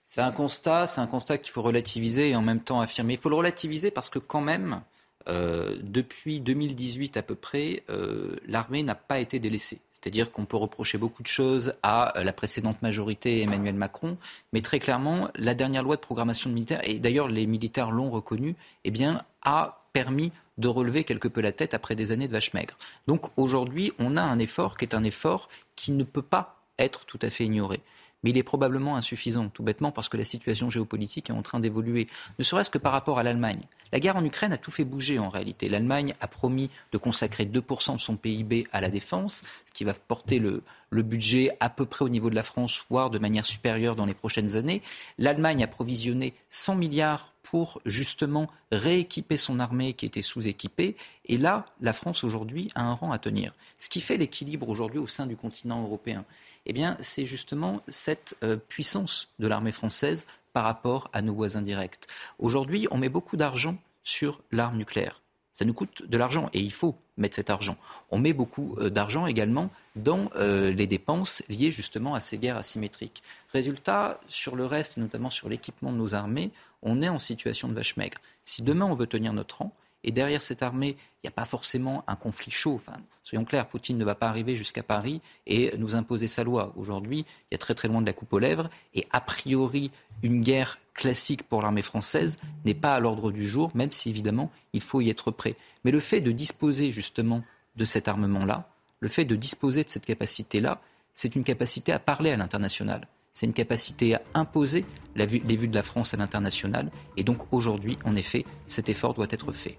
C'est 0.07 0.23
un 0.23 0.33
constat, 0.33 0.87
c'est 0.87 1.03
un 1.03 1.07
constat 1.07 1.37
qu'il 1.37 1.53
faut 1.53 1.61
relativiser 1.61 2.31
et 2.31 2.37
en 2.37 2.41
même 2.41 2.61
temps 2.61 2.81
affirmer. 2.81 3.13
Il 3.13 3.19
faut 3.19 3.29
le 3.29 3.35
relativiser 3.35 3.91
parce 3.91 4.09
que 4.09 4.19
quand 4.19 4.41
même, 4.41 4.81
euh, 5.29 5.77
depuis 5.83 6.41
2018 6.41 7.19
à 7.19 7.23
peu 7.23 7.35
près, 7.35 7.83
euh, 7.91 8.37
l'armée 8.47 8.83
n'a 8.83 8.95
pas 8.95 9.19
été 9.19 9.39
délaissée. 9.39 9.81
C'est-à-dire 9.93 10.33
qu'on 10.33 10.47
peut 10.47 10.57
reprocher 10.57 10.97
beaucoup 10.97 11.23
de 11.23 11.29
choses 11.29 11.75
à 11.83 12.17
euh, 12.17 12.25
la 12.25 12.33
précédente 12.33 12.81
majorité 12.81 13.43
Emmanuel 13.43 13.75
Macron, 13.75 14.17
mais 14.55 14.63
très 14.63 14.79
clairement, 14.79 15.29
la 15.35 15.55
dernière 15.55 15.83
loi 15.83 15.97
de 15.97 16.01
programmation 16.01 16.49
militaire, 16.49 16.81
et 16.89 16.99
d'ailleurs 16.99 17.29
les 17.29 17.47
militaires 17.47 17.91
l'ont 17.91 18.11
reconnu, 18.11 18.57
eh 18.85 18.91
bien, 18.91 19.23
a 19.43 19.83
permis 19.93 20.33
de 20.59 20.69
relever 20.69 21.05
quelque 21.05 21.29
peu 21.29 21.41
la 21.41 21.53
tête 21.53 21.75
après 21.75 21.95
des 21.95 22.13
années 22.13 22.29
de 22.29 22.33
vache 22.33 22.53
maigre. 22.53 22.77
Donc 23.07 23.27
aujourd'hui, 23.37 23.93
on 23.99 24.17
a 24.17 24.23
un 24.23 24.39
effort 24.39 24.77
qui 24.77 24.85
est 24.85 24.95
un 24.95 25.05
effort 25.05 25.49
qui 25.77 25.93
ne 25.93 26.05
peut 26.05 26.23
pas 26.23 26.63
être 26.79 27.07
tout 27.07 27.19
à 27.23 27.31
fait 27.31 27.45
ignoré 27.45 27.81
mais 28.23 28.31
il 28.31 28.39
est 28.39 28.43
probablement 28.43 28.97
insuffisant, 28.97 29.49
tout 29.49 29.63
bêtement 29.63 29.93
parce 29.93 30.09
que 30.09 30.17
la 30.17 30.25
situation 30.25 30.71
géopolitique 30.71 31.31
est 31.31 31.35
en 31.35 31.43
train 31.43 31.61
d'évoluer, 31.61 32.09
ne 32.39 32.45
serait-ce 32.45 32.71
que 32.71 32.79
par 32.79 32.93
rapport 32.93 33.19
à 33.19 33.23
l'Allemagne. 33.23 33.63
La 33.93 34.01
guerre 34.01 34.17
en 34.17 34.25
Ukraine 34.25 34.53
a 34.53 34.59
tout 34.59 34.71
fait 34.71 34.85
bouger 34.85 35.19
en 35.19 35.29
réalité. 35.29 35.69
L'Allemagne 35.69 36.15
a 36.21 36.27
promis 36.27 36.71
de 36.93 36.99
consacrer 36.99 37.45
2% 37.47 37.95
de 37.95 38.01
son 38.01 38.17
PIB 38.17 38.67
à 38.73 38.81
la 38.81 38.89
défense, 38.89 39.45
ce 39.67 39.73
qui 39.73 39.85
va 39.85 39.95
porter 39.95 40.39
le, 40.39 40.63
le, 40.91 41.03
budget 41.03 41.57
à 41.61 41.71
peu 41.71 41.87
près 41.87 42.05
au 42.05 42.09
niveau 42.09 42.31
de 42.31 42.35
la 42.35 42.43
France, 42.43 42.85
voire 42.91 43.11
de 43.11 43.19
manière 43.19 43.45
supérieure 43.45 43.97
dans 43.97 44.07
les 44.07 44.15
prochaines 44.15 44.57
années. 44.57 44.83
L'Allemagne 45.19 45.63
a 45.63 45.67
provisionné 45.67 46.35
100 46.51 46.77
milliards 46.77 47.33
pour 47.43 47.81
justement 47.87 48.49
rééquiper 48.73 49.37
son 49.37 49.59
armée 49.59 49.95
qui 49.95 50.05
était 50.05 50.23
sous-équipée. 50.23 50.97
Et 51.25 51.39
là, 51.39 51.65
la 51.81 51.93
France 51.93 52.25
aujourd'hui 52.25 52.71
a 52.75 52.83
un 52.83 52.95
rang 52.95 53.13
à 53.13 53.19
tenir. 53.19 53.55
Ce 53.79 53.89
qui 53.89 54.01
fait 54.01 54.17
l'équilibre 54.19 54.69
aujourd'hui 54.69 54.99
au 54.99 55.07
sein 55.07 55.27
du 55.27 55.37
continent 55.37 55.83
européen 55.83 56.25
eh 56.69 56.75
c'est 57.01 57.25
justement 57.25 57.81
cette 57.89 58.37
euh, 58.43 58.57
puissance 58.57 59.33
de 59.39 59.49
l'armée 59.49 59.73
française 59.73 60.27
par 60.53 60.65
rapport 60.65 61.09
à 61.13 61.23
nos 61.23 61.35
voisins 61.35 61.63
directs. 61.63 62.07
Aujourd'hui, 62.39 62.87
on 62.91 62.99
met 62.99 63.09
beaucoup 63.09 63.37
d'argent 63.37 63.77
sur 64.03 64.41
l'arme 64.53 64.77
nucléaire. 64.77 65.23
Ça 65.59 65.65
nous 65.65 65.75
coûte 65.75 66.09
de 66.09 66.17
l'argent 66.17 66.51
et 66.53 66.61
il 66.61 66.71
faut 66.71 66.95
mettre 67.17 67.35
cet 67.35 67.51
argent. 67.51 67.77
On 68.13 68.19
met 68.21 68.33
beaucoup 68.33 68.77
euh, 68.79 68.91
d'argent 68.91 69.27
également 69.27 69.71
dans 69.97 70.31
euh, 70.37 70.71
les 70.71 70.87
dépenses 70.87 71.43
liées 71.49 71.73
justement 71.73 72.15
à 72.15 72.21
ces 72.21 72.39
guerres 72.39 72.59
asymétriques. 72.59 73.25
Résultat, 73.53 74.21
sur 74.29 74.55
le 74.55 74.65
reste, 74.65 74.99
notamment 74.99 75.31
sur 75.31 75.49
l'équipement 75.49 75.91
de 75.91 75.97
nos 75.97 76.15
armées, 76.15 76.53
on 76.83 77.03
est 77.03 77.09
en 77.09 77.19
situation 77.19 77.67
de 77.67 77.75
vache 77.75 77.97
maigre. 77.97 78.19
Si 78.45 78.63
demain 78.63 78.85
on 78.85 78.95
veut 78.95 79.09
tenir 79.09 79.33
notre 79.33 79.59
rang, 79.59 79.73
et 80.05 80.13
derrière 80.13 80.43
cette 80.43 80.63
armée, 80.63 80.97
il 81.23 81.27
n'y 81.27 81.29
a 81.29 81.33
pas 81.33 81.45
forcément 81.45 82.05
un 82.07 82.17
conflit 82.17 82.51
chaud. 82.51 82.81
Soyons 83.25 83.45
clairs, 83.45 83.69
Poutine 83.69 83.99
ne 83.99 84.05
va 84.05 84.15
pas 84.15 84.29
arriver 84.29 84.57
jusqu'à 84.57 84.83
Paris 84.83 85.21
et 85.47 85.77
nous 85.77 85.95
imposer 85.95 86.29
sa 86.29 86.45
loi. 86.45 86.73
Aujourd'hui, 86.77 87.27
il 87.51 87.53
y 87.53 87.55
a 87.55 87.59
très 87.59 87.75
très 87.75 87.89
loin 87.89 88.01
de 88.01 88.07
la 88.07 88.13
coupe 88.13 88.33
aux 88.33 88.39
lèvres. 88.39 88.71
Et 88.95 89.07
a 89.11 89.21
priori, 89.21 89.91
une 90.23 90.41
guerre 90.41 90.79
classique 90.95 91.43
pour 91.43 91.63
l'armée 91.63 91.83
française 91.83 92.37
n'est 92.65 92.75
pas 92.75 92.95
à 92.95 93.01
l'ordre 93.01 93.33
du 93.33 93.47
jour, 93.47 93.71
même 93.75 93.93
si 93.93 94.09
évidemment, 94.11 94.51
il 94.73 94.81
faut 94.81 95.01
y 95.01 95.11
être 95.11 95.31
prêt. 95.31 95.57
Mais 95.85 95.91
le 95.91 96.01
fait 96.01 96.21
de 96.21 96.33
disposer 96.33 96.91
justement 96.91 97.43
de 97.77 97.85
cet 97.85 98.09
armement-là, 98.09 98.69
le 99.01 99.09
fait 99.09 99.25
de 99.25 99.37
disposer 99.37 99.85
de 99.85 99.89
cette 99.89 100.07
capacité-là, 100.07 100.81
c'est 101.15 101.37
une 101.37 101.45
capacité 101.45 101.93
à 101.93 101.99
parler 101.99 102.31
à 102.31 102.37
l'international. 102.37 103.07
C'est 103.33 103.47
une 103.47 103.53
capacité 103.53 104.15
à 104.15 104.23
imposer 104.35 104.85
les 105.15 105.27
vues 105.27 105.69
de 105.69 105.75
la 105.75 105.85
France 105.85 106.15
à 106.15 106.17
l'international. 106.17 106.91
Et 107.17 107.23
donc 107.23 107.53
aujourd'hui, 107.53 107.97
en 108.05 108.17
effet, 108.17 108.45
cet 108.67 108.89
effort 108.89 109.15
doit 109.15 109.29
être 109.31 109.53
fait. 109.53 109.79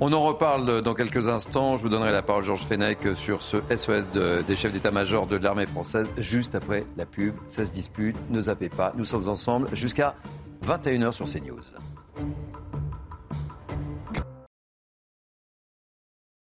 On 0.00 0.12
en 0.12 0.22
reparle 0.22 0.82
dans 0.82 0.94
quelques 0.94 1.28
instants. 1.28 1.76
Je 1.76 1.82
vous 1.82 1.88
donnerai 1.88 2.10
la 2.10 2.22
parole, 2.22 2.42
Georges 2.42 2.66
Fenech, 2.66 3.14
sur 3.14 3.42
ce 3.42 3.58
SOS 3.74 4.08
des 4.46 4.56
chefs 4.56 4.72
d'état-major 4.72 5.26
de 5.26 5.36
l'armée 5.36 5.66
française, 5.66 6.10
juste 6.18 6.54
après 6.54 6.84
la 6.96 7.06
pub. 7.06 7.34
Ça 7.48 7.64
se 7.64 7.70
dispute, 7.70 8.16
ne 8.28 8.40
zappez 8.40 8.68
pas. 8.68 8.92
Nous 8.96 9.04
sommes 9.04 9.28
ensemble 9.28 9.74
jusqu'à 9.74 10.16
21h 10.66 11.12
sur 11.12 11.26
CNews. 11.26 11.60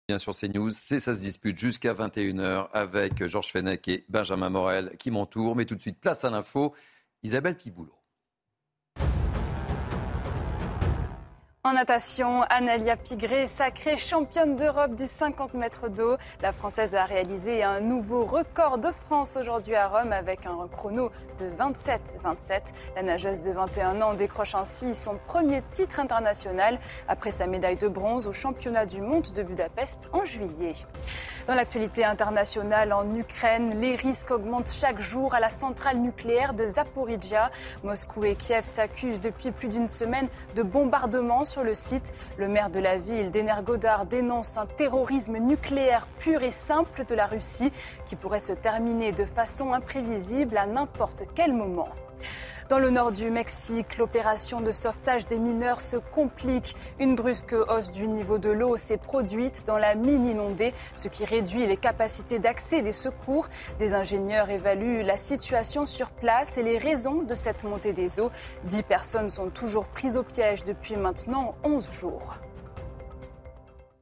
Bien 0.08 0.18
sur 0.18 0.34
CNews, 0.34 0.70
c'est 0.72 1.00
ça 1.00 1.14
se 1.14 1.20
dispute 1.20 1.58
jusqu'à 1.58 1.94
21h 1.94 2.70
avec 2.72 3.26
Georges 3.28 3.52
Fenech 3.52 3.88
et 3.88 4.06
Benjamin 4.10 4.50
Morel 4.50 4.96
qui 4.98 5.12
m'entourent. 5.12 5.56
Mais 5.56 5.66
tout 5.66 5.76
de 5.76 5.82
suite, 5.82 6.00
place 6.00 6.24
à 6.24 6.30
l'info. 6.30 6.74
Isabelle 7.24 7.58
Piboulot. 7.58 7.99
En 11.66 11.74
natation, 11.74 12.44
Analia 12.44 12.96
Pigré, 12.96 13.46
sacrée 13.46 13.98
championne 13.98 14.56
d'Europe 14.56 14.96
du 14.96 15.06
50 15.06 15.56
mètres 15.56 15.90
d'eau. 15.90 16.16
La 16.42 16.54
Française 16.54 16.96
a 16.96 17.04
réalisé 17.04 17.64
un 17.64 17.82
nouveau 17.82 18.24
record 18.24 18.78
de 18.78 18.90
France 18.94 19.36
aujourd'hui 19.36 19.76
à 19.76 19.90
Rome 19.90 20.14
avec 20.14 20.46
un 20.46 20.70
chrono 20.72 21.12
de 21.38 21.50
27-27. 21.50 22.72
La 22.96 23.04
nageuse 23.04 23.42
de 23.42 23.52
21 23.52 24.02
ans 24.02 24.14
décroche 24.14 24.56
ainsi 24.56 24.96
son 24.96 25.18
premier 25.28 25.62
titre 25.74 26.00
international 26.00 26.80
après 27.10 27.32
sa 27.32 27.46
médaille 27.46 27.76
de 27.76 27.90
bronze 27.90 28.30
au 28.30 28.32
championnat 28.32 28.86
du 28.86 29.02
monde 29.02 29.28
de 29.36 29.44
Budapest 29.44 30.10
en 30.14 30.24
juillet. 30.24 30.72
Dans 31.46 31.56
l'actualité 31.56 32.06
internationale 32.06 32.94
en 32.94 33.14
Ukraine, 33.14 33.82
les 33.82 33.96
risques 33.96 34.32
augmentent 34.32 34.72
chaque 34.72 35.02
jour 35.02 35.34
à 35.34 35.42
la 35.42 35.50
centrale 35.50 35.98
nucléaire 35.98 36.54
de 36.54 36.66
Zaporizhia. 36.66 37.52
Moscou 37.84 38.24
et 38.24 38.36
Kiev 38.36 38.64
s'accusent 38.64 39.20
depuis 39.20 39.52
plus 39.52 39.68
d'une 39.68 39.90
semaine 39.90 40.30
de 40.56 40.64
bombardements 40.64 41.44
sur 41.50 41.64
le 41.64 41.76
site. 41.76 42.14
Le 42.38 42.48
maire 42.48 42.70
de 42.70 42.80
la 42.80 42.98
ville, 42.98 43.32
Godard, 43.64 44.06
dénonce 44.06 44.58
un 44.58 44.68
terrorisme 44.68 45.38
nucléaire 45.38 46.08
pur 46.20 46.44
et 46.44 46.52
simple 46.52 47.06
de 47.06 47.16
la 47.16 47.26
Russie 47.26 47.74
qui 48.06 48.16
pourrait 48.16 48.40
se 48.40 48.54
terminer 48.54 49.12
de 49.12 49.26
façon 49.26 49.74
imprévisible 49.74 50.58
à 50.58 50.68
n'importe 50.68 51.24
quel 51.34 51.54
moment. 51.54 51.90
Dans 52.70 52.78
le 52.78 52.92
nord 52.92 53.12
du 53.12 53.32
Mexique, 53.32 53.98
l'opération 53.98 54.62
de 54.62 54.70
sauvetage 54.70 55.26
des 55.26 55.40
mineurs 55.40 55.82
se 55.82 55.98
complique. 55.98 56.76
Une 57.00 57.16
brusque 57.16 57.56
hausse 57.68 57.90
du 57.90 58.08
niveau 58.08 58.38
de 58.38 58.52
l'eau 58.52 58.78
s'est 58.78 59.00
produite 59.00 59.64
dans 59.66 59.80
la 59.80 59.96
mine 59.96 60.24
inondée, 60.24 60.76
ce 60.94 61.08
qui 61.08 61.26
réduit 61.26 61.66
les 61.66 61.78
capacités 61.78 62.38
d'accès 62.38 62.84
des 62.84 62.92
secours. 62.92 63.48
Des 63.80 63.96
ingénieurs 63.96 64.52
évaluent 64.52 65.02
la 65.02 65.18
situation 65.18 65.88
sur 65.88 66.12
place 66.12 66.60
et 66.60 66.64
les 66.64 66.78
raisons 66.78 67.24
de 67.24 67.34
cette 67.34 67.64
montée 67.64 67.92
des 67.92 68.20
eaux. 68.20 68.30
Dix 68.66 68.84
personnes 68.84 69.32
sont 69.32 69.50
toujours 69.50 69.88
prises 69.88 70.16
au 70.16 70.24
piège 70.24 70.64
depuis 70.64 70.96
maintenant 70.96 71.56
11 71.64 71.92
jours. 71.92 72.36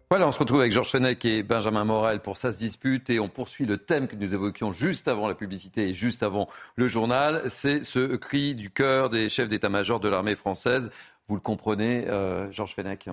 Voilà, 0.10 0.26
on 0.26 0.32
se 0.32 0.40
retrouve 0.40 0.62
avec 0.62 0.72
Georges 0.72 0.92
Fenech 0.92 1.26
et 1.26 1.44
Benjamin 1.44 1.84
Morel 1.84 2.22
pour 2.22 2.38
Ça 2.38 2.54
se 2.54 2.58
dispute 2.58 3.10
et 3.10 3.20
on 3.20 3.28
poursuit 3.28 3.66
le 3.66 3.78
thème 3.78 4.08
que 4.08 4.16
nous 4.16 4.34
évoquions 4.34 4.72
juste 4.72 5.10
avant 5.10 5.28
la 5.28 5.36
publicité 5.36 5.90
et 5.90 5.94
juste 5.94 6.24
avant 6.24 6.48
le 6.78 6.88
journal. 6.88 7.42
C'est 7.48 7.84
ce 7.84 8.16
cri 8.16 8.56
du 8.56 8.70
cœur 8.70 9.10
des 9.10 9.28
chefs 9.28 9.50
d'état-major 9.50 10.00
de 10.00 10.08
l'armée 10.08 10.36
française. 10.36 10.92
Vous 11.28 11.36
le 11.36 11.42
comprenez, 11.42 12.08
euh, 12.08 12.50
Georges 12.54 12.74
Fenech 12.74 13.10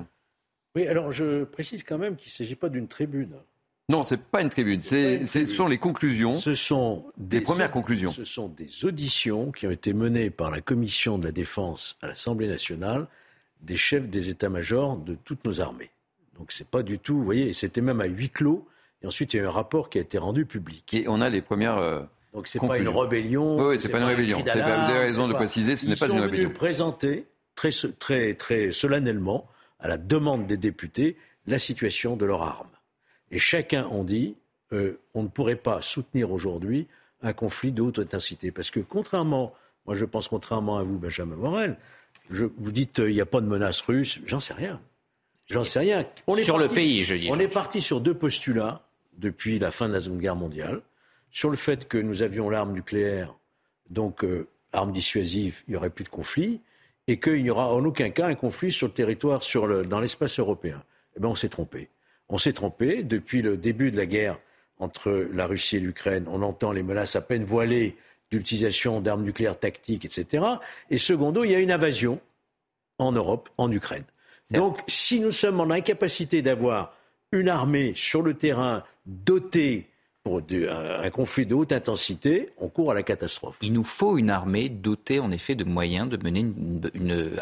Oui, 0.76 0.86
alors 0.86 1.10
je 1.10 1.42
précise 1.42 1.82
quand 1.82 1.98
même 1.98 2.14
qu'il 2.14 2.28
ne 2.28 2.34
s'agit 2.34 2.54
pas 2.54 2.68
d'une 2.68 2.86
tribune. 2.86 3.34
Non, 3.88 4.04
ce 4.04 4.14
n'est 4.14 4.20
pas 4.20 4.42
une 4.42 4.48
tribune. 4.48 4.80
Ce 4.80 5.44
sont 5.46 5.66
les 5.66 5.78
conclusions. 5.78 6.32
Ce 6.32 6.54
sont 6.54 7.04
des 7.16 7.40
premières 7.40 7.72
conclusions. 7.72 8.12
Ce 8.12 8.24
sont 8.24 8.46
des 8.46 8.84
auditions 8.84 9.50
qui 9.50 9.66
ont 9.66 9.72
été 9.72 9.92
menées 9.92 10.30
par 10.30 10.52
la 10.52 10.60
commission 10.60 11.18
de 11.18 11.26
la 11.26 11.32
défense 11.32 11.98
à 12.02 12.06
l'Assemblée 12.06 12.46
nationale 12.46 13.08
des 13.62 13.76
chefs 13.76 14.08
des 14.08 14.28
états-majors 14.28 14.96
de 14.96 15.16
toutes 15.16 15.44
nos 15.44 15.60
armées. 15.60 15.90
Donc 16.38 16.52
c'est 16.52 16.68
pas 16.68 16.82
du 16.82 16.98
tout, 16.98 17.16
vous 17.16 17.24
voyez, 17.24 17.52
c'était 17.52 17.80
même 17.80 18.00
à 18.00 18.06
huis 18.06 18.30
clos. 18.30 18.66
Et 19.02 19.06
ensuite, 19.06 19.34
il 19.34 19.36
y 19.36 19.40
a 19.40 19.42
eu 19.44 19.46
un 19.46 19.50
rapport 19.50 19.90
qui 19.90 19.98
a 19.98 20.00
été 20.00 20.18
rendu 20.18 20.46
public. 20.46 20.94
Et 20.94 21.04
on 21.08 21.20
a 21.20 21.28
les 21.28 21.42
premières. 21.42 21.78
Euh, 21.78 22.00
Donc 22.32 22.46
c'est 22.46 22.58
pas 22.58 22.78
une 22.78 22.88
rébellion. 22.88 23.56
Oui, 23.58 23.78
c'est 23.78 23.90
pas 23.90 23.98
une 23.98 24.04
rébellion. 24.04 24.38
vous 24.38 24.48
avez 24.48 24.98
raison 24.98 25.28
de 25.28 25.34
préciser, 25.34 25.76
ce 25.76 25.86
n'est 25.86 25.96
pas 25.96 26.08
une 26.08 26.20
rébellion. 26.20 26.48
Ils 26.48 26.52
sont 26.52 26.58
présenter 26.58 27.26
très, 27.54 27.70
très, 27.98 28.34
très 28.34 28.72
solennellement, 28.72 29.46
à 29.78 29.88
la 29.88 29.98
demande 29.98 30.46
des 30.46 30.56
députés, 30.56 31.16
la 31.46 31.58
situation 31.58 32.16
de 32.16 32.24
leur 32.24 32.42
arme. 32.42 32.70
Et 33.30 33.38
chacun 33.38 33.86
ont 33.88 34.04
dit, 34.04 34.36
euh, 34.72 34.98
on 35.14 35.22
ne 35.22 35.28
pourrait 35.28 35.56
pas 35.56 35.82
soutenir 35.82 36.32
aujourd'hui 36.32 36.88
un 37.22 37.32
conflit 37.32 37.72
de 37.72 37.82
haute 37.82 37.98
intensité. 37.98 38.50
Parce 38.50 38.70
que 38.70 38.80
contrairement, 38.80 39.54
moi 39.86 39.94
je 39.94 40.04
pense 40.04 40.28
contrairement 40.28 40.78
à 40.78 40.82
vous, 40.82 40.98
Benjamin 40.98 41.36
Morel, 41.36 41.76
je, 42.30 42.44
vous 42.44 42.72
dites 42.72 43.00
euh, 43.00 43.10
il 43.10 43.14
n'y 43.14 43.20
a 43.20 43.26
pas 43.26 43.40
de 43.40 43.46
menace 43.46 43.80
russe, 43.80 44.20
j'en 44.26 44.40
sais 44.40 44.54
rien. 44.54 44.80
J'en 45.46 45.64
sais 45.64 45.80
rien. 45.80 46.04
On 46.26 46.36
est 46.36 46.42
sur 46.42 46.58
le 46.58 46.68
pays, 46.68 47.04
je 47.04 47.14
dis. 47.14 47.28
On 47.30 47.38
est 47.38 47.48
parti 47.48 47.80
sur 47.80 48.00
deux 48.00 48.14
postulats 48.14 48.82
depuis 49.18 49.58
la 49.58 49.70
fin 49.70 49.88
de 49.88 49.94
la 49.94 50.00
Seconde 50.00 50.20
Guerre 50.20 50.36
mondiale. 50.36 50.80
Sur 51.30 51.50
le 51.50 51.56
fait 51.56 51.86
que 51.88 51.98
nous 51.98 52.22
avions 52.22 52.48
l'arme 52.48 52.72
nucléaire, 52.72 53.34
donc 53.90 54.24
euh, 54.24 54.48
arme 54.72 54.92
dissuasive, 54.92 55.62
il 55.66 55.72
n'y 55.72 55.76
aurait 55.76 55.90
plus 55.90 56.04
de 56.04 56.08
conflit, 56.08 56.60
et 57.06 57.18
qu'il 57.18 57.42
n'y 57.42 57.50
aura 57.50 57.72
en 57.72 57.84
aucun 57.84 58.10
cas 58.10 58.26
un 58.26 58.34
conflit 58.34 58.72
sur 58.72 58.86
le 58.86 58.92
territoire, 58.92 59.42
sur 59.42 59.66
le, 59.66 59.84
dans 59.84 60.00
l'espace 60.00 60.38
européen. 60.38 60.82
Eh 61.16 61.20
bien, 61.20 61.28
on 61.28 61.34
s'est 61.34 61.48
trompé. 61.48 61.90
On 62.28 62.38
s'est 62.38 62.52
trompé. 62.52 63.02
Depuis 63.02 63.42
le 63.42 63.56
début 63.56 63.90
de 63.90 63.96
la 63.96 64.06
guerre 64.06 64.38
entre 64.78 65.10
la 65.32 65.46
Russie 65.46 65.76
et 65.76 65.80
l'Ukraine, 65.80 66.24
on 66.28 66.42
entend 66.42 66.72
les 66.72 66.82
menaces 66.82 67.16
à 67.16 67.20
peine 67.20 67.44
voilées 67.44 67.96
d'utilisation 68.30 69.00
d'armes 69.00 69.22
nucléaires 69.22 69.58
tactiques, 69.58 70.04
etc. 70.04 70.44
Et 70.90 70.98
secondo, 70.98 71.44
il 71.44 71.50
y 71.50 71.54
a 71.54 71.60
une 71.60 71.70
invasion 71.70 72.20
en 72.98 73.12
Europe, 73.12 73.50
en 73.58 73.70
Ukraine. 73.70 74.04
Donc, 74.50 74.78
si 74.86 75.20
nous 75.20 75.30
sommes 75.30 75.60
en 75.60 75.70
incapacité 75.70 76.42
d'avoir 76.42 76.94
une 77.32 77.48
armée 77.48 77.92
sur 77.94 78.22
le 78.22 78.34
terrain 78.34 78.84
dotée 79.06 79.90
pour 80.24 80.40
un 80.40 81.10
conflit 81.10 81.44
de 81.44 81.54
haute 81.54 81.72
intensité, 81.72 82.48
on 82.56 82.70
court 82.70 82.90
à 82.90 82.94
la 82.94 83.02
catastrophe. 83.02 83.58
Il 83.60 83.74
nous 83.74 83.84
faut 83.84 84.16
une 84.16 84.30
armée 84.30 84.70
dotée 84.70 85.20
en 85.20 85.30
effet 85.30 85.54
de 85.54 85.64
moyens 85.64 86.08
de 86.08 86.16
mener 86.16 86.50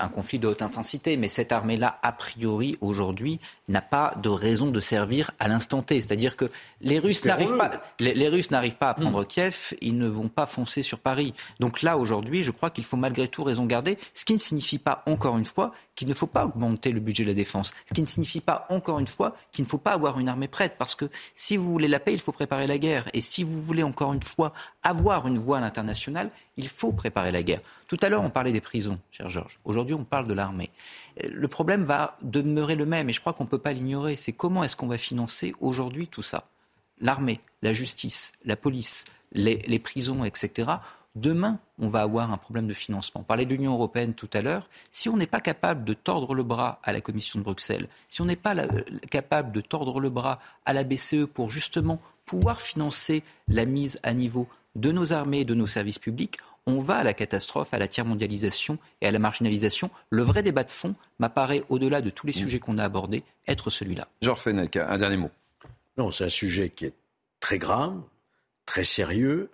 un 0.00 0.08
conflit 0.08 0.40
de 0.40 0.48
haute 0.48 0.62
intensité. 0.62 1.16
Mais 1.16 1.28
cette 1.28 1.52
armée-là, 1.52 2.00
a 2.02 2.10
priori, 2.10 2.76
aujourd'hui, 2.80 3.38
n'a 3.68 3.82
pas 3.82 4.16
de 4.20 4.28
raison 4.28 4.72
de 4.72 4.80
servir 4.80 5.30
à 5.38 5.46
l'instant 5.46 5.82
T. 5.82 6.00
C'est-à-dire 6.00 6.36
que 6.36 6.50
les 6.80 6.98
Russes 6.98 7.24
n'arrivent 7.24 7.56
pas, 7.56 7.70
les, 8.00 8.28
Russes 8.28 8.50
n'arrivent 8.50 8.74
pas 8.74 8.90
à 8.90 8.94
prendre 8.94 9.22
hmm. 9.22 9.26
Kiev, 9.26 9.74
ils 9.80 9.96
ne 9.96 10.08
vont 10.08 10.28
pas 10.28 10.46
foncer 10.46 10.82
sur 10.82 10.98
Paris. 10.98 11.34
Donc 11.60 11.82
là, 11.82 11.96
aujourd'hui, 11.96 12.42
je 12.42 12.50
crois 12.50 12.70
qu'il 12.70 12.82
faut 12.82 12.96
malgré 12.96 13.28
tout 13.28 13.44
raison 13.44 13.64
garder, 13.64 13.96
ce 14.12 14.24
qui 14.24 14.32
ne 14.32 14.38
signifie 14.38 14.80
pas, 14.80 15.04
encore 15.06 15.38
une 15.38 15.44
fois, 15.44 15.70
qu'il 15.94 16.08
ne 16.08 16.14
faut 16.14 16.26
pas 16.26 16.46
augmenter 16.46 16.90
le 16.90 16.98
budget 16.98 17.22
de 17.22 17.28
la 17.28 17.34
défense. 17.34 17.74
Ce 17.88 17.94
qui 17.94 18.00
ne 18.02 18.06
signifie 18.06 18.40
pas, 18.40 18.66
encore 18.70 18.98
une 18.98 19.06
fois, 19.06 19.36
qu'il 19.52 19.64
ne 19.64 19.68
faut 19.68 19.78
pas 19.78 19.92
avoir 19.92 20.18
une 20.18 20.28
armée 20.28 20.48
prête. 20.48 20.74
Parce 20.78 20.96
que 20.96 21.04
si 21.36 21.56
vous 21.56 21.70
voulez 21.70 21.86
la 21.86 22.00
paix, 22.00 22.12
il 22.12 22.20
faut 22.20 22.32
préparer 22.32 22.66
la 22.66 22.71
guerre. 22.78 23.08
Et 23.12 23.20
si 23.20 23.42
vous 23.44 23.62
voulez, 23.62 23.82
encore 23.82 24.12
une 24.12 24.22
fois, 24.22 24.52
avoir 24.82 25.26
une 25.26 25.38
voie 25.38 25.58
à 25.58 25.60
l'international, 25.60 26.30
il 26.56 26.68
faut 26.68 26.92
préparer 26.92 27.32
la 27.32 27.42
guerre. 27.42 27.60
Tout 27.88 27.98
à 28.02 28.08
l'heure, 28.08 28.22
on 28.22 28.30
parlait 28.30 28.52
des 28.52 28.60
prisons, 28.60 28.98
cher 29.10 29.28
Georges. 29.28 29.58
Aujourd'hui, 29.64 29.94
on 29.94 30.04
parle 30.04 30.26
de 30.26 30.34
l'armée. 30.34 30.70
Le 31.22 31.48
problème 31.48 31.84
va 31.84 32.16
demeurer 32.22 32.74
le 32.74 32.86
même, 32.86 33.10
et 33.10 33.12
je 33.12 33.20
crois 33.20 33.32
qu'on 33.32 33.44
ne 33.44 33.48
peut 33.48 33.58
pas 33.58 33.72
l'ignorer. 33.72 34.16
C'est 34.16 34.32
comment 34.32 34.64
est-ce 34.64 34.76
qu'on 34.76 34.86
va 34.86 34.98
financer 34.98 35.54
aujourd'hui 35.60 36.08
tout 36.08 36.22
ça? 36.22 36.44
L'armée, 37.00 37.40
la 37.62 37.72
justice, 37.72 38.32
la 38.44 38.56
police, 38.56 39.04
les, 39.34 39.78
prisons, 39.78 40.24
etc. 40.24 40.70
Demain, 41.14 41.58
on 41.78 41.88
va 41.88 42.00
avoir 42.00 42.32
un 42.32 42.38
problème 42.38 42.66
de 42.66 42.74
financement. 42.74 43.20
On 43.20 43.24
parlait 43.24 43.44
de 43.44 43.50
l'Union 43.50 43.74
européenne 43.74 44.14
tout 44.14 44.30
à 44.32 44.40
l'heure. 44.40 44.68
Si 44.90 45.08
on 45.08 45.16
n'est 45.16 45.26
pas 45.26 45.40
capable 45.40 45.84
de 45.84 45.92
tordre 45.92 46.34
le 46.34 46.42
bras 46.42 46.80
à 46.82 46.92
la 46.92 47.00
Commission 47.00 47.38
de 47.38 47.44
Bruxelles, 47.44 47.88
si 48.08 48.22
on 48.22 48.24
n'est 48.24 48.36
pas 48.36 48.54
capable 49.10 49.52
de 49.52 49.60
tordre 49.60 50.00
le 50.00 50.08
bras 50.08 50.38
à 50.64 50.72
la 50.72 50.84
BCE 50.84 51.26
pour 51.26 51.50
justement 51.50 52.00
pouvoir 52.24 52.60
financer 52.60 53.22
la 53.48 53.64
mise 53.64 53.98
à 54.02 54.14
niveau 54.14 54.48
de 54.74 54.92
nos 54.92 55.12
armées 55.12 55.40
et 55.40 55.44
de 55.44 55.54
nos 55.54 55.66
services 55.66 55.98
publics, 55.98 56.38
on 56.66 56.80
va 56.80 56.98
à 56.98 57.04
la 57.04 57.14
catastrophe, 57.14 57.74
à 57.74 57.78
la 57.78 57.88
tiers-mondialisation 57.88 58.78
et 59.00 59.06
à 59.06 59.10
la 59.10 59.18
marginalisation. 59.18 59.90
Le 60.10 60.22
vrai 60.22 60.42
débat 60.42 60.64
de 60.64 60.70
fond 60.70 60.94
m'apparaît, 61.18 61.64
au-delà 61.68 62.00
de 62.00 62.10
tous 62.10 62.26
les 62.26 62.32
sujets 62.32 62.60
qu'on 62.60 62.78
a 62.78 62.84
abordés, 62.84 63.24
être 63.48 63.70
celui-là. 63.70 64.08
Georges 64.22 64.40
Fenech, 64.40 64.76
un 64.76 64.96
dernier 64.96 65.16
mot. 65.16 65.30
Non, 65.96 66.10
c'est 66.10 66.24
un 66.24 66.28
sujet 66.28 66.70
qui 66.70 66.86
est 66.86 66.94
très 67.40 67.58
grave, 67.58 68.00
très 68.64 68.84
sérieux, 68.84 69.50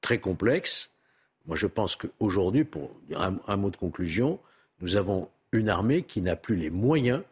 très 0.00 0.18
complexe. 0.18 0.92
Moi, 1.46 1.56
je 1.56 1.66
pense 1.66 1.96
qu'aujourd'hui, 1.96 2.64
pour 2.64 2.92
dire 3.08 3.20
un, 3.20 3.56
mot 3.56 3.70
de 3.70 3.76
conclusion, 3.76 4.38
nous 4.80 4.96
avons 4.96 5.28
une 5.50 5.68
armée 5.68 6.02
qui 6.02 6.20
n'a 6.20 6.36
plus 6.36 6.56
les 6.56 6.70
moyens 6.70 7.22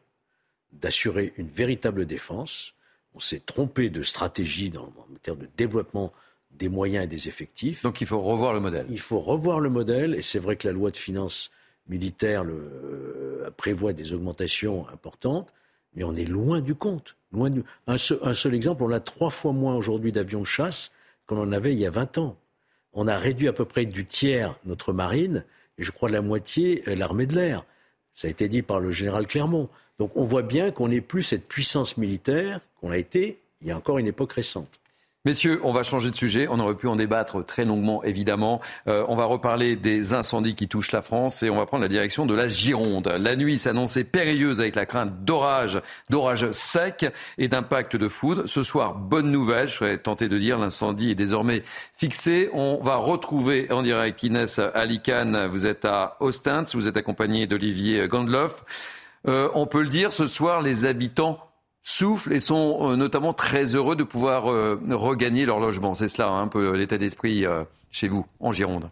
d'assurer 0.73 1.33
une 1.37 1.49
véritable 1.49 2.07
défense. 2.07 2.75
On 3.15 3.21
s'est 3.21 3.41
trompé 3.41 3.91
de 3.91 4.03
stratégie 4.03 4.71
dans, 4.71 4.85
en 4.85 5.13
matière 5.13 5.37
de 5.37 5.49
développement 5.57 6.13
des 6.51 6.69
moyens 6.69 7.05
et 7.05 7.09
des 7.09 7.29
effectifs. 7.29 7.83
Donc 7.83 8.01
il 8.01 8.07
faut 8.07 8.21
revoir 8.21 8.53
le 8.53 8.61
modèle. 8.61 8.87
Il 8.91 9.01
faut 9.01 9.21
revoir 9.21 9.61
le 9.61 9.71
modèle, 9.71 10.15
et 10.15 10.23
c'est 10.23 10.39
vrai 10.39 10.57
que 10.57 10.67
la 10.67 10.73
loi 10.73 10.91
de 10.91 10.97
finances 10.97 11.51
militaire 11.89 12.45
le, 12.45 12.55
euh, 12.55 13.51
prévoit 13.57 13.93
des 13.93 14.13
augmentations 14.13 14.89
importantes, 14.89 15.53
mais 15.95 16.05
on 16.05 16.15
est 16.15 16.25
loin 16.25 16.61
du 16.61 16.75
compte. 16.75 17.17
Loin 17.33 17.51
du... 17.51 17.65
un, 17.87 17.97
seul, 17.97 18.19
un 18.23 18.35
seul 18.35 18.55
exemple, 18.55 18.83
on 18.83 18.93
a 18.93 19.01
trois 19.01 19.31
fois 19.31 19.53
moins 19.53 19.75
aujourd'hui 19.75 20.13
d'avions 20.13 20.41
de 20.41 20.47
chasse 20.47 20.93
qu'on 21.27 21.39
en 21.39 21.53
avait 21.53 21.73
il 21.73 21.79
y 21.79 21.87
a 21.87 21.91
20 21.91 22.19
ans 22.19 22.37
on 22.93 23.09
a 23.09 23.17
réduit 23.17 23.49
à 23.49 23.53
peu 23.53 23.65
près 23.65 23.87
du 23.87 24.05
tiers 24.05 24.55
notre 24.65 24.93
marine, 24.93 25.45
et 25.79 25.83
je 25.83 25.93
crois 25.93 26.09
de 26.09 26.15
la 26.15 26.23
moitié 26.23 26.83
euh, 26.89 26.95
l'armée 26.95 27.27
de 27.27 27.35
l'air. 27.35 27.65
Ça 28.13 28.29
a 28.29 28.31
été 28.31 28.49
dit 28.49 28.63
par 28.63 28.81
le 28.81 28.93
général 28.93 29.27
Clermont. 29.27 29.69
Donc 29.99 30.17
on 30.17 30.25
voit 30.25 30.43
bien 30.43 30.71
qu'on 30.71 30.89
n'est 30.89 31.01
plus 31.01 31.23
cette 31.23 31.47
puissance 31.47 31.97
militaire 31.97 32.61
qu'on 32.81 32.91
a 32.91 32.99
été 32.99 33.41
il 33.61 33.69
y 33.69 33.71
a 33.71 33.77
encore 33.77 33.99
une 33.99 34.07
époque 34.07 34.33
récente. 34.33 34.80
Messieurs, 35.27 35.61
on 35.65 35.73
va 35.73 35.83
changer 35.83 36.11
de 36.11 36.17
sujet. 36.17 36.49
On 36.51 36.59
aurait 36.61 36.77
pu 36.77 36.89
en 36.89 36.97
débattre 36.97 37.45
très 37.45 37.67
longuement, 37.67 38.03
évidemment. 38.03 38.63
Euh, 38.89 39.05
on 39.07 39.17
va 39.17 39.27
reparler 39.27 39.77
des 39.77 40.15
incendies 40.15 40.55
qui 40.55 40.67
touchent 40.67 40.93
la 40.93 41.03
France 41.03 41.43
et 41.43 41.51
on 41.51 41.59
va 41.59 41.67
prendre 41.67 41.83
la 41.83 41.89
direction 41.89 42.25
de 42.25 42.33
la 42.33 42.49
Gironde. 42.49 43.07
La 43.07 43.37
nuit 43.37 43.59
s'annonçait 43.59 44.05
périlleuse 44.05 44.63
avec 44.63 44.75
la 44.77 44.87
crainte 44.87 45.23
d'orage, 45.27 45.79
d'orage 46.09 46.51
sec 46.53 47.05
et 47.37 47.49
d'impact 47.49 47.97
de 47.97 48.09
foudre. 48.09 48.45
Ce 48.47 48.63
soir, 48.63 48.95
bonne 48.95 49.31
nouvelle, 49.31 49.69
je 49.69 49.75
serais 49.75 49.99
tenté 49.99 50.27
de 50.27 50.39
dire, 50.39 50.59
l'incendie 50.59 51.11
est 51.11 51.17
désormais 51.17 51.65
fixé. 51.99 52.49
On 52.55 52.83
va 52.83 52.97
retrouver 52.97 53.71
en 53.71 53.83
direct 53.83 54.23
Inès 54.23 54.59
Alicane. 54.59 55.49
Vous 55.49 55.67
êtes 55.67 55.85
à 55.85 56.17
Ostens, 56.21 56.75
vous 56.75 56.89
êtes 56.89 56.97
accompagné 56.97 57.47
d'Olivier 57.47 58.09
Gandloff. 58.09 58.65
Euh, 59.29 59.51
on 59.55 59.67
peut 59.67 59.83
le 59.83 59.91
dire, 59.91 60.15
ce 60.15 60.25
soir, 60.25 60.63
les 60.63 60.87
habitants 60.87 61.50
soufflent 61.91 62.33
et 62.33 62.41
sont 62.41 62.79
euh, 62.81 62.97
notamment 62.97 63.33
très 63.33 63.75
heureux 63.75 63.97
de 63.97 64.05
pouvoir 64.05 64.51
euh, 64.51 64.81
regagner 64.91 65.45
leur 65.45 65.61
logement. 65.61 65.95
C'est 65.95 66.09
cela 66.09 66.29
hein, 66.29 66.43
un 66.43 66.49
peu 66.49 66.75
l'état 66.77 66.99
d'esprit 66.99 67.45
euh, 67.45 67.65
chez 67.91 68.09
vous, 68.09 68.25
en 68.39 68.53
Gironde. 68.53 68.91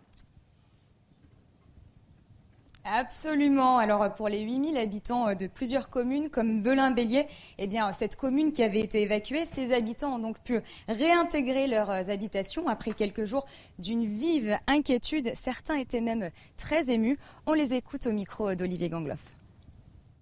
Absolument. 2.90 3.76
Alors 3.76 4.14
pour 4.14 4.30
les 4.30 4.40
8000 4.40 4.78
habitants 4.78 5.34
de 5.34 5.46
plusieurs 5.46 5.90
communes 5.90 6.30
comme 6.30 6.62
Belin-Bélier, 6.62 7.26
eh 7.58 7.66
bien 7.66 7.92
cette 7.92 8.16
commune 8.16 8.50
qui 8.50 8.62
avait 8.62 8.80
été 8.80 9.02
évacuée, 9.02 9.44
ses 9.44 9.74
habitants 9.74 10.14
ont 10.14 10.18
donc 10.18 10.38
pu 10.40 10.60
réintégrer 10.88 11.66
leurs 11.66 11.90
habitations 11.90 12.66
après 12.66 12.92
quelques 12.92 13.24
jours 13.24 13.44
d'une 13.78 14.06
vive 14.06 14.56
inquiétude. 14.66 15.32
Certains 15.34 15.76
étaient 15.76 16.00
même 16.00 16.30
très 16.56 16.90
émus. 16.90 17.18
On 17.46 17.52
les 17.52 17.74
écoute 17.74 18.06
au 18.06 18.12
micro 18.12 18.54
d'Olivier 18.54 18.88
Gangloff. 18.88 19.18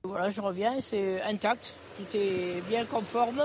Voilà, 0.06 0.30
je 0.30 0.40
reviens, 0.40 0.80
c'est 0.80 1.20
intact, 1.22 1.74
tout 1.96 2.16
est 2.16 2.60
bien 2.68 2.84
conforme. 2.84 3.42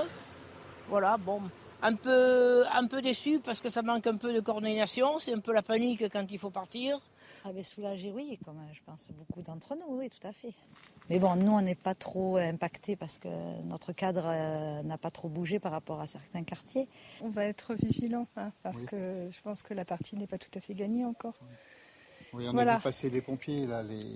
Voilà, 0.88 1.16
bon, 1.16 1.42
un 1.82 1.94
peu, 1.94 2.64
un 2.72 2.86
peu 2.86 3.02
déçu 3.02 3.40
parce 3.40 3.60
que 3.60 3.68
ça 3.68 3.82
manque 3.82 4.06
un 4.06 4.16
peu 4.16 4.32
de 4.32 4.40
coordination, 4.40 5.18
c'est 5.18 5.34
un 5.34 5.40
peu 5.40 5.52
la 5.52 5.62
panique 5.62 6.04
quand 6.12 6.30
il 6.30 6.38
faut 6.38 6.50
partir. 6.50 7.00
Ah 7.44 7.52
ben 7.52 7.64
soulagé, 7.64 8.12
oui, 8.12 8.38
comme 8.44 8.60
je 8.72 8.80
pense 8.86 9.10
beaucoup 9.10 9.42
d'entre 9.42 9.74
nous, 9.74 9.98
oui, 9.98 10.08
tout 10.08 10.24
à 10.26 10.32
fait. 10.32 10.54
Mais 11.10 11.18
bon, 11.18 11.34
nous, 11.34 11.50
on 11.50 11.60
n'est 11.60 11.74
pas 11.74 11.96
trop 11.96 12.36
impactés 12.36 12.94
parce 12.94 13.18
que 13.18 13.28
notre 13.64 13.92
cadre 13.92 14.22
euh, 14.26 14.82
n'a 14.84 14.98
pas 14.98 15.10
trop 15.10 15.28
bougé 15.28 15.58
par 15.58 15.72
rapport 15.72 16.00
à 16.00 16.06
certains 16.06 16.44
quartiers. 16.44 16.86
On 17.20 17.30
va 17.30 17.44
être 17.46 17.74
vigilant 17.74 18.28
hein, 18.36 18.52
parce 18.62 18.84
que 18.84 19.28
je 19.30 19.40
pense 19.42 19.64
que 19.64 19.74
la 19.74 19.84
partie 19.84 20.14
n'est 20.14 20.28
pas 20.28 20.38
tout 20.38 20.56
à 20.56 20.60
fait 20.60 20.74
gagnée 20.74 21.04
encore. 21.04 21.34
Oui, 22.32 22.46
on 22.48 22.56
a 22.56 22.76
vu 22.76 22.82
passer 22.82 23.10
les 23.10 23.20
pompiers, 23.20 23.66
là, 23.66 23.82
les 23.82 24.06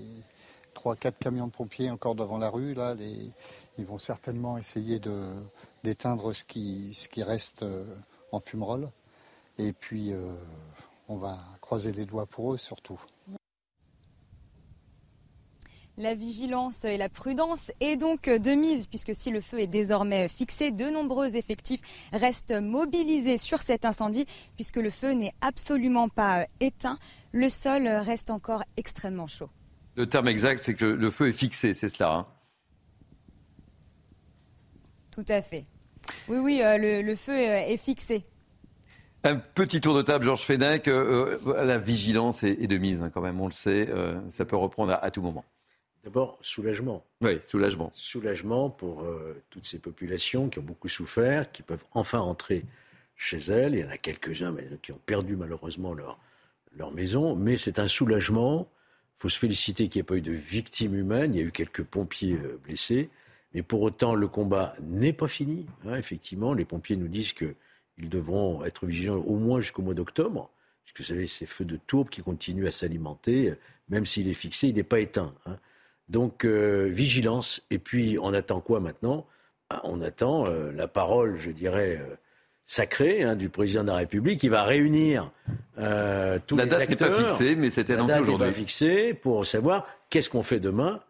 3-4 0.77 1.12
camions 1.18 1.47
de 1.47 1.53
pompiers 1.53 1.91
encore 1.91 2.14
devant 2.14 2.39
la 2.39 2.51
rue. 2.51 2.74
Là. 2.74 2.95
Ils 3.79 3.85
vont 3.85 3.99
certainement 3.99 4.59
essayer 4.59 5.01
d'éteindre 5.83 6.33
ce 6.33 6.45
qui, 6.45 7.22
reste 7.22 7.62
euh, 7.62 7.85
en 8.33 8.41
fumerole. 8.41 8.91
Et 9.59 9.72
puis, 9.72 10.12
euh, 10.12 10.35
on 11.09 11.16
va 11.16 11.39
croiser 11.61 11.93
les 11.93 12.05
doigts 12.05 12.27
pour 12.27 12.53
eux 12.53 12.59
surtout. 12.59 13.01
La 15.99 16.14
vigilance 16.14 16.85
et 16.85 16.99
la 16.99 17.09
prudence 17.09 17.72
est 17.81 17.97
donc 17.97 18.29
de 18.29 18.51
mise 18.51 18.87
puisque 18.87 19.14
si 19.14 19.31
le 19.31 19.41
feu 19.41 19.61
est 19.61 19.66
désormais 19.66 20.29
fixé, 20.29 20.70
de 20.70 20.91
nombreux 20.91 21.37
effectifs 21.37 21.81
restent 22.12 22.53
mobilisés 22.53 23.39
sur 23.39 23.62
cet 23.62 23.87
incendie 23.87 24.27
puisque 24.57 24.77
le 24.77 24.91
feu 24.91 25.12
n'est 25.12 25.33
absolument 25.41 26.11
pas 26.11 26.47
éteint. 26.61 26.99
Le 27.33 27.49
sol 27.49 27.89
reste 27.89 28.29
encore 28.29 28.62
extrêmement 28.77 29.27
chaud. 29.27 29.49
Le 29.97 30.07
terme 30.07 30.29
exact, 30.29 30.63
c'est 30.63 30.75
que 30.75 30.85
le 30.85 31.11
feu 31.11 31.29
est 31.29 31.33
fixé, 31.33 31.75
c'est 31.75 31.89
cela. 31.89 32.13
Hein 32.13 32.27
Tout 35.11 35.25
à 35.29 35.43
fait. 35.43 35.65
Oui, 36.29 36.39
oui, 36.39 36.61
euh, 36.63 37.03
le, 37.03 37.17
feu 37.17 37.35
est 37.35 37.77
fixé. 37.79 38.25
Un 39.25 39.37
petit 39.37 39.81
tour 39.81 39.95
de 39.95 40.03
table, 40.03 40.25
Georges 40.25 40.43
Fenech. 40.43 40.87
Euh, 40.87 41.39
euh, 41.47 41.65
la 41.65 41.79
vigilance 41.79 42.43
est, 42.43 42.67
de 42.67 42.77
mise, 42.77 43.03
hein, 43.03 43.11
quand 43.11 43.23
même, 43.23 43.41
on 43.41 43.47
le 43.47 43.53
sait. 43.53 43.89
ça 44.29 44.45
peut 44.45 44.57
reprendre 44.57 44.99
à 45.01 45.11
tout 45.11 45.23
moment. 45.23 45.45
D'abord, 46.07 46.39
soulagement. 46.41 47.05
Oui, 47.21 47.39
soulagement. 47.43 47.91
Soulagement 47.93 48.71
pour 48.71 49.03
euh, 49.03 49.43
toutes 49.51 49.67
ces 49.67 49.81
populations 49.81 50.49
qui 50.49 50.61
ont 50.61 50.63
beaucoup 50.63 50.87
souffert, 50.87 51.51
qui 51.51 51.63
peuvent 51.63 51.85
enfin 51.95 52.21
rentrer 52.21 52.65
chez 53.17 53.39
elles. 53.39 53.75
Il 53.75 53.81
y 53.81 53.85
en 53.85 53.89
a 53.89 53.99
quelques-uns 53.99 54.55
qui 54.83 54.93
ont 54.93 55.01
perdu 55.05 55.35
malheureusement 55.35 55.95
leur, 55.95 56.17
leur 56.77 56.93
maison, 56.93 57.35
mais 57.35 57.57
c'est 57.57 57.81
un 57.81 57.89
soulagement. 57.89 58.69
Faut 59.19 59.29
se 59.29 59.39
féliciter 59.39 59.89
qu'il 59.89 60.01
n'y 60.01 60.03
ait 60.03 60.05
pas 60.05 60.17
eu 60.17 60.23
de 60.23 60.33
victimes 60.33 60.95
humaines. 60.95 61.35
Il 61.35 61.41
y 61.41 61.43
a 61.43 61.47
eu 61.47 61.53
quelques 61.53 61.83
pompiers 61.83 62.35
euh, 62.35 62.61
blessés. 62.62 63.11
Mais 63.55 63.62
pour 63.62 63.83
autant, 63.83 64.14
le 64.14 64.29
combat 64.29 64.75
n'est 64.83 65.12
pas 65.12 65.29
fini. 65.29 65.67
Hein, 65.87 65.97
effectivement, 65.97 66.53
les 66.53 66.64
pompiers 66.64 66.97
nous 66.97 67.09
disent 67.09 67.33
qu'ils 67.33 68.09
devront 68.09 68.64
être 68.64 68.87
vigilants 68.87 69.17
au 69.17 69.37
moins 69.37 69.61
jusqu'au 69.61 69.83
mois 69.83 69.95
d'octobre. 69.95 70.51
Puisque 70.85 70.99
vous 70.99 71.07
savez, 71.07 71.27
ces 71.27 71.47
feux 71.47 71.64
de 71.64 71.77
tourbe 71.77 72.11
qui 72.11 72.23
continuent 72.23 72.67
à 72.67 72.73
s'alimenter, 72.73 73.55
même 73.89 74.05
s'il 74.05 74.29
est 74.29 74.35
fixé, 74.35 74.69
il 74.69 74.75
n'est 74.75 74.83
pas 74.83 75.01
éteint. 75.01 75.33
Hein. 75.47 75.59
Donc 76.09 76.45
euh, 76.45 76.89
vigilance. 76.91 77.62
Et 77.71 77.79
puis 77.79 78.19
on 78.21 78.35
attend 78.35 78.61
quoi 78.61 78.81
maintenant? 78.81 79.27
Ah, 79.71 79.81
On 79.85 80.01
attend 80.01 80.47
euh, 80.47 80.71
la 80.73 80.87
parole, 80.87 81.39
je 81.39 81.51
dirais, 81.51 82.01
euh, 82.67 82.73
sacrée 82.75 83.23
hein, 83.23 83.37
du 83.37 83.49
président 83.49 83.83
de 83.83 83.89
la 83.89 83.97
République 83.97 84.41
qui 84.41 84.49
va 84.49 84.64
réunir 84.64 85.31
tous 85.77 85.81
la 85.81 86.39
les 86.39 86.39
acteurs. 86.39 86.57
La 86.57 86.67
date 86.67 86.89
n'est 86.91 86.97
pas 86.97 87.12
fixée, 87.12 87.57
mais 87.57 87.71
c'était 87.71 87.95
annoncé 87.95 88.14
aujourd'hui. 88.21 88.33
La 88.33 88.39
date 88.39 88.47
n'est 88.47 88.53
pas 88.53 88.59
fixée 88.59 89.14
pour 89.14 89.47
savoir 89.47 89.87
qu'est-ce 90.11 90.31
qu'on 90.31 90.43
fait 90.43 90.61
demain 90.61 91.01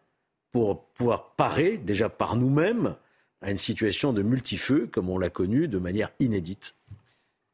pour 0.53 0.87
pouvoir 0.87 1.35
parer 1.37 1.77
déjà 1.77 2.09
par 2.09 2.37
nous-mêmes 2.37 2.97
à 3.43 3.51
une 3.51 3.59
situation 3.59 4.13
de 4.13 4.23
multifeu 4.23 4.89
comme 4.91 5.11
on 5.11 5.19
l'a 5.19 5.31
connue 5.31 5.69
de 5.69 5.79
manière 5.79 6.11
inédite. 6.19 6.75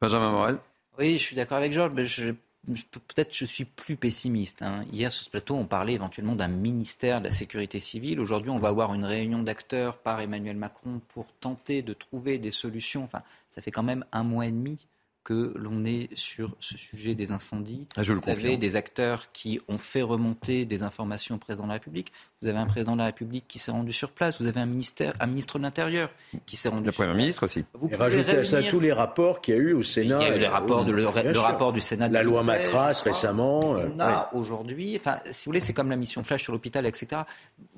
Benjamin 0.00 0.30
Morel. 0.30 0.58
Oui, 0.98 1.14
je 1.14 1.22
suis 1.22 1.36
d'accord 1.36 1.58
avec 1.58 1.72
Georges, 1.72 1.92
mais 1.94 2.06
je 2.06 2.32
peut-être 2.66 3.34
je 3.34 3.44
suis 3.44 3.64
plus 3.64 3.96
pessimiste. 3.96 4.62
Hein. 4.62 4.84
Hier 4.92 5.10
sur 5.10 5.24
ce 5.24 5.30
plateau, 5.30 5.56
on 5.56 5.66
parlait 5.66 5.94
éventuellement 5.94 6.36
d'un 6.36 6.48
ministère 6.48 7.20
de 7.20 7.26
la 7.26 7.32
sécurité 7.32 7.80
civile. 7.80 8.20
Aujourd'hui, 8.20 8.50
on 8.50 8.58
va 8.58 8.68
avoir 8.68 8.94
une 8.94 9.04
réunion 9.04 9.42
d'acteurs 9.42 9.98
par 9.98 10.20
Emmanuel 10.20 10.56
Macron 10.56 11.00
pour 11.08 11.26
tenter 11.40 11.82
de 11.82 11.92
trouver 11.92 12.38
des 12.38 12.52
solutions. 12.52 13.04
Enfin, 13.04 13.22
ça 13.48 13.62
fait 13.62 13.72
quand 13.72 13.82
même 13.82 14.04
un 14.12 14.22
mois 14.22 14.46
et 14.46 14.52
demi 14.52 14.86
que 15.24 15.52
l'on 15.56 15.84
est 15.84 16.08
sur 16.16 16.56
ce 16.58 16.76
sujet 16.76 17.14
des 17.14 17.30
incendies. 17.32 17.86
Ah, 17.96 18.02
je 18.02 18.12
vous 18.12 18.28
avez 18.28 18.56
des 18.56 18.76
acteurs 18.76 19.30
qui 19.32 19.60
ont 19.68 19.78
fait 19.78 20.02
remonter 20.02 20.64
des 20.64 20.82
informations 20.82 21.36
au 21.36 21.38
président 21.38 21.64
de 21.64 21.68
la 21.68 21.74
République. 21.74 22.12
Vous 22.40 22.48
avez 22.48 22.58
un 22.58 22.66
président 22.66 22.92
de 22.92 22.98
la 22.98 23.04
République 23.04 23.44
qui 23.46 23.60
s'est 23.60 23.70
rendu 23.70 23.92
sur 23.92 24.10
place. 24.10 24.40
Vous 24.40 24.48
avez 24.48 24.60
un, 24.60 24.66
ministère, 24.66 25.14
un 25.20 25.26
ministre 25.26 25.58
de 25.58 25.62
l'Intérieur 25.62 26.10
qui 26.44 26.56
s'est 26.56 26.68
rendu 26.68 26.86
le 26.86 26.92
Premier 26.92 27.14
ministre 27.14 27.44
aussi. 27.44 27.64
Vous 27.74 27.88
Et 27.88 27.94
rajoutez 27.94 28.38
à 28.38 28.44
ça 28.44 28.62
tous 28.64 28.80
les 28.80 28.92
rapports 28.92 29.40
qu'il 29.40 29.54
y 29.54 29.58
a 29.58 29.60
eu 29.60 29.72
au 29.74 29.84
Sénat. 29.84 30.18
Il 30.20 30.28
y 30.28 30.30
a 30.30 30.36
eu 30.36 30.40
les 30.40 30.48
rapports 30.48 30.84
de, 30.84 30.90
le, 30.90 31.06
rapport 31.38 31.72
du 31.72 31.80
Sénat. 31.80 32.08
La 32.08 32.24
loi 32.24 32.42
Matras 32.42 33.02
récemment. 33.04 33.60
On 33.60 34.00
a 34.00 34.28
aujourd'hui, 34.32 34.96
enfin, 34.96 35.18
si 35.30 35.44
vous 35.44 35.50
voulez, 35.50 35.60
c'est 35.60 35.72
comme 35.72 35.90
la 35.90 35.96
mission 35.96 36.24
Flash 36.24 36.42
sur 36.42 36.52
l'hôpital, 36.52 36.84
etc. 36.84 37.22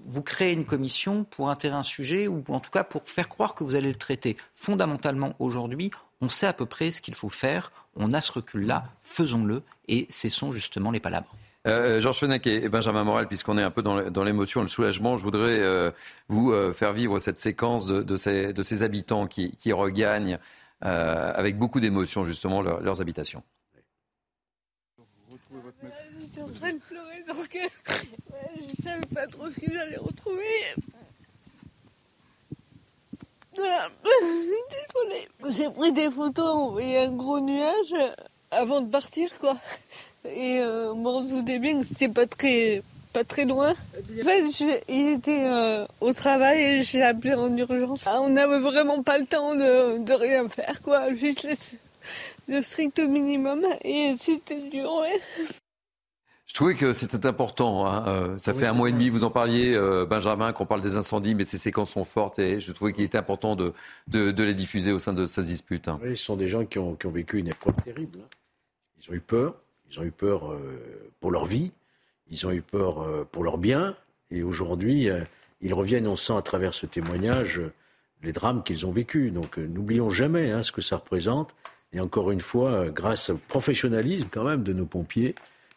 Vous 0.07 0.22
créez 0.22 0.53
une 0.53 0.64
commission 0.64 1.24
pour 1.24 1.51
intégrer 1.51 1.76
un 1.76 1.82
sujet 1.82 2.26
ou 2.26 2.42
en 2.49 2.61
tout 2.61 2.70
cas 2.70 2.84
pour 2.84 3.03
faire 3.05 3.28
croire 3.28 3.55
que 3.55 3.64
vous 3.64 3.74
allez 3.74 3.90
le 3.90 3.97
traiter. 3.97 4.36
Fondamentalement, 4.55 5.34
aujourd'hui, 5.38 5.90
on 6.25 6.29
sait 6.31 6.47
à 6.47 6.53
peu 6.55 6.66
près 6.66 6.91
ce 6.91 7.03
qu'il 7.03 7.14
faut 7.14 7.29
faire, 7.29 7.70
on 7.97 8.12
a 8.12 8.20
ce 8.20 8.33
recul-là, 8.33 8.85
faisons-le 9.03 9.62
et 9.89 10.07
cessons 10.09 10.53
justement 10.53 10.91
les 10.91 11.01
palabres. 11.01 11.37
Euh, 11.66 12.01
Georges 12.01 12.18
Fenech 12.18 12.47
et 12.47 12.68
Benjamin 12.68 13.05
Morel, 13.05 13.27
puisqu'on 13.27 13.59
est 13.59 13.62
un 13.62 13.70
peu 13.70 13.83
dans 13.83 14.25
l'émotion, 14.25 14.62
le 14.62 14.68
soulagement, 14.68 15.16
je 15.16 15.22
voudrais 15.22 15.61
euh, 15.61 15.91
vous 16.29 16.53
euh, 16.53 16.72
faire 16.72 16.93
vivre 16.93 17.18
cette 17.18 17.41
séquence 17.41 17.87
de, 17.87 18.16
ces, 18.16 18.83
habitants 18.83 19.27
qui, 19.27 19.72
regagnent 19.72 20.39
avec 20.81 21.59
beaucoup 21.59 21.81
d'émotion 21.81 22.25
justement 22.25 22.61
leurs 22.61 23.01
habitations. 23.01 23.43
J'étais 26.20 26.41
en 26.41 26.49
train 26.49 26.72
de 26.72 26.79
pleurer, 26.79 27.22
donc 27.29 27.49
je 27.53 28.62
ne 28.62 28.83
savais 28.83 29.07
pas 29.14 29.27
trop 29.27 29.51
ce 29.51 29.61
que 29.61 29.72
j'allais 29.72 29.97
retrouver. 29.97 30.43
Voilà. 33.57 33.87
J'ai 35.51 35.71
pris 35.71 35.93
des 35.93 36.11
photos, 36.11 36.47
envoyé 36.47 36.99
un 36.99 37.13
gros 37.13 37.41
nuage 37.41 37.95
avant 38.51 38.81
de 38.81 38.89
partir, 38.91 39.39
quoi. 39.39 39.57
Et 40.25 40.59
euh, 40.61 40.93
bon, 40.95 41.25
vous 41.25 41.41
doutez 41.41 41.59
bien 41.59 41.81
que 41.81 41.87
c'était 41.87 42.09
pas 42.09 42.27
très, 42.27 42.83
pas 43.13 43.25
très 43.25 43.45
loin. 43.45 43.75
En 44.21 44.25
fait, 44.25 44.45
il 44.89 45.09
était 45.15 45.43
euh, 45.45 45.87
au 46.01 46.13
travail 46.13 46.63
et 46.63 46.83
j'ai 46.83 47.03
appelé 47.03 47.35
en 47.35 47.55
urgence. 47.57 48.05
Ah, 48.07 48.21
on 48.23 48.31
n'avait 48.31 48.61
vraiment 48.61 49.03
pas 49.03 49.19
le 49.19 49.27
temps 49.27 49.55
de, 49.55 49.99
de 49.99 50.13
rien 50.13 50.49
faire, 50.49 50.81
quoi. 50.83 51.13
Juste 51.15 51.43
le, 51.45 51.55
le 52.49 52.63
strict 52.63 52.99
minimum. 53.01 53.65
Et 53.83 54.15
c'était 54.19 54.61
dur, 54.71 54.93
ouais. 54.95 55.21
Je 56.55 56.61
trouvais 56.61 56.77
que 56.77 56.93
c'était 56.93 57.27
important. 57.27 57.85
Hein. 57.85 58.05
Euh, 58.07 58.39
ça 58.39 58.55
fait 58.55 58.67
un 58.67 58.75
mois 58.75 58.89
et 58.89 58.93
demi, 58.93 59.09
vous 59.09 59.25
en 59.25 59.31
parliez, 59.31 59.75
euh, 59.75 60.07
Benjamin, 60.07 60.53
qu'on 60.53 60.67
parle 60.67 60.83
des 60.83 60.95
incendies, 60.95 61.35
mais 61.35 61.45
ces 61.45 61.59
séquences 61.59 61.91
sont 61.91 62.05
fortes 62.05 62.39
et 62.39 62.61
je 62.61 62.71
trouvais 62.71 62.93
qu'il 62.93 63.03
était 63.03 63.19
important 63.19 63.57
de, 63.57 63.73
de, 64.07 64.43
les 64.45 64.55
diffuser 64.55 64.93
au 64.93 65.01
sein 65.01 65.13
de 65.13 65.27
cette 65.27 65.47
dispute. 65.47 65.89
Hein. 65.89 65.99
Oui, 66.01 66.17
ce 66.17 66.25
sont 66.25 66.37
des 66.37 66.47
gens 66.47 66.65
qui 66.65 66.79
ont, 66.79 66.95
qui 66.95 67.09
ont, 67.09 67.11
vécu 67.11 67.41
une 67.41 67.49
épreuve 67.49 67.75
terrible. 67.83 68.21
Hein. 68.23 68.29
Ils 69.03 69.11
ont 69.11 69.15
eu 69.15 69.21
peur. 69.21 69.57
Ils 69.91 69.99
ont 69.99 70.05
eu 70.05 70.13
peur 70.13 70.53
euh, 70.53 70.81
pour 71.19 71.33
leur 71.33 71.45
vie. 71.45 71.73
Ils 72.31 72.47
ont 72.47 72.53
eu 72.53 72.63
peur 72.63 73.27
pour 73.33 73.43
leur 73.43 73.59
bien. 73.59 73.97
Et 74.31 74.45
aujourd'hui, 74.45 75.09
ils 75.61 75.75
reviennent, 75.75 76.07
on 76.07 76.15
sent 76.15 76.37
à 76.37 76.43
travers 76.43 76.73
ce 76.73 76.87
témoignage, 76.87 77.61
les 78.23 78.33
drames 78.33 78.63
qu'ils 78.63 78.87
ont 78.87 78.93
vécus. 78.93 79.33
Donc 79.33 79.59
n'oublions 79.59 80.09
jamais 80.09 80.63
ce 80.63 80.71
que 80.71 80.83
ça 80.83 80.97
représente. 80.99 81.53
Et 81.93 81.99
encore 81.99 82.31
une 82.31 82.41
fois, 82.41 82.91
grâce 82.91 83.31
au 83.31 83.39
professionnalisme 83.49 84.29
quand 84.31 84.45
même 84.45 84.63
de 84.63 84.73
nos 84.73 84.87
pompiers, 84.87 85.35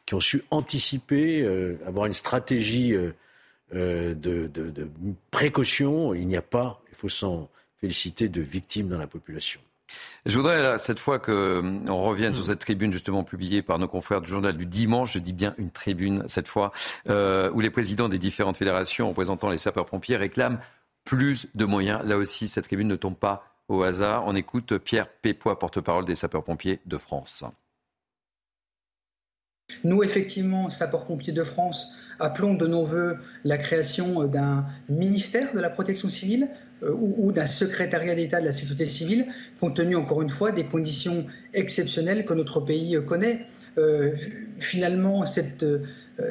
qui 0.07 0.15
ont 0.15 0.19
su 0.19 0.41
anticiper, 0.49 1.41
euh, 1.41 1.77
avoir 1.85 2.07
une 2.07 2.13
stratégie 2.13 2.95
euh, 2.95 3.11
euh, 3.75 4.15
de, 4.15 4.49
précaution. 5.29 6.15
Il 6.15 6.27
n'y 6.27 6.37
a 6.37 6.41
pas, 6.41 6.81
il 6.89 6.95
faut 6.95 7.09
s'en 7.09 7.49
féliciter, 7.79 8.29
de 8.29 8.41
victimes 8.41 8.87
dans 8.87 8.97
la 8.97 9.05
population. 9.05 9.59
Je 10.25 10.37
voudrais 10.37 10.77
cette 10.79 10.99
fois 10.99 11.19
qu'on 11.19 11.85
revienne 11.87 12.33
sur 12.33 12.43
cette 12.43 12.59
tribune 12.59 12.91
justement 12.91 13.23
publiée 13.23 13.61
par 13.61 13.79
nos 13.79 13.87
confrères 13.87 14.21
du 14.21 14.29
journal 14.29 14.57
du 14.57 14.65
dimanche, 14.65 15.13
je 15.13 15.19
dis 15.19 15.31
bien 15.31 15.53
une 15.57 15.71
tribune 15.71 16.23
cette 16.27 16.47
fois, 16.47 16.71
où 17.07 17.59
les 17.61 17.69
présidents 17.69 18.09
des 18.09 18.17
différentes 18.17 18.57
fédérations 18.57 19.07
représentant 19.07 19.49
les 19.49 19.57
sapeurs-pompiers 19.57 20.17
réclament 20.17 20.59
plus 21.05 21.47
de 21.55 21.63
moyens. 21.63 22.01
Là 22.03 22.17
aussi, 22.17 22.49
cette 22.49 22.65
tribune 22.65 22.89
ne 22.89 22.97
tombe 22.97 23.15
pas 23.15 23.55
au 23.69 23.81
hasard. 23.83 24.27
On 24.27 24.35
écoute 24.35 24.77
Pierre 24.77 25.07
Pépois, 25.07 25.57
porte-parole 25.57 26.03
des 26.03 26.15
sapeurs-pompiers 26.15 26.81
de 26.85 26.97
France. 26.97 27.45
Nous, 29.83 30.03
effectivement, 30.03 30.69
Sapeurs-Pompiers 30.69 31.33
de 31.33 31.43
France, 31.43 31.91
appelons 32.19 32.53
de 32.53 32.65
nos 32.67 32.85
voeux 32.85 33.17
la 33.43 33.57
création 33.57 34.23
euh, 34.23 34.27
d'un 34.27 34.65
ministère 34.89 35.53
de 35.53 35.59
la 35.59 35.69
protection 35.69 36.09
civile 36.09 36.47
euh, 36.83 36.93
ou, 36.93 37.31
d'un 37.31 37.45
secrétariat 37.45 38.15
d'État 38.15 38.39
de 38.39 38.45
la 38.45 38.53
sécurité 38.53 38.85
civile, 38.85 39.27
compte 39.59 39.75
tenu, 39.75 39.95
encore 39.95 40.21
une 40.21 40.29
fois, 40.29 40.51
des 40.51 40.65
conditions 40.65 41.25
exceptionnelles 41.53 42.25
que 42.25 42.33
notre 42.33 42.61
pays 42.61 42.95
euh, 42.95 43.01
connaît. 43.01 43.45
finalement, 44.59 45.23
cette 45.27 45.63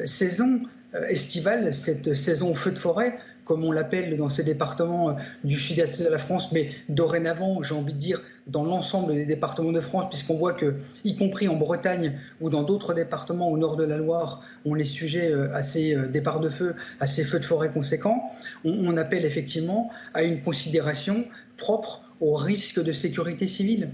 saison 0.03 0.63
estivale, 1.07 1.73
cette 1.73 2.13
saison 2.13 2.53
feu 2.53 2.71
de 2.71 2.77
forêt, 2.77 3.17
comme 3.47 3.63
on 3.63 3.71
l'appelle 3.71 4.17
dans 4.17 4.29
ces 4.29 4.43
départements 4.43 5.13
du 5.43 5.57
sud-est 5.57 6.01
de 6.01 6.07
la 6.07 6.17
France, 6.17 6.51
mais 6.51 6.71
dorénavant, 6.89 7.63
j'ai 7.63 7.73
envie 7.73 7.93
de 7.93 7.97
dire, 7.97 8.21
dans 8.45 8.63
l'ensemble 8.63 9.13
des 9.13 9.25
départements 9.25 9.71
de 9.71 9.81
France, 9.81 10.07
puisqu'on 10.09 10.37
voit 10.37 10.53
que, 10.53 10.75
y 11.03 11.15
compris 11.15 11.47
en 11.47 11.55
Bretagne 11.55 12.19
ou 12.41 12.49
dans 12.49 12.63
d'autres 12.63 12.93
départements 12.93 13.49
au 13.49 13.57
nord 13.57 13.77
de 13.77 13.85
la 13.85 13.97
Loire, 13.97 14.41
on 14.65 14.77
est 14.77 14.85
sujet 14.85 15.33
à 15.53 15.63
ces 15.63 15.95
départs 16.09 16.39
de 16.39 16.49
feu, 16.49 16.75
à 16.99 17.07
ces 17.07 17.23
feux 17.23 17.39
de 17.39 17.45
forêt 17.45 17.69
conséquents, 17.69 18.31
on, 18.65 18.97
appelle 18.97 19.25
effectivement 19.25 19.91
à 20.13 20.23
une 20.23 20.41
considération 20.41 21.25
propre 21.57 22.01
au 22.19 22.33
risque 22.33 22.83
de 22.83 22.91
sécurité 22.91 23.47
civile. 23.47 23.89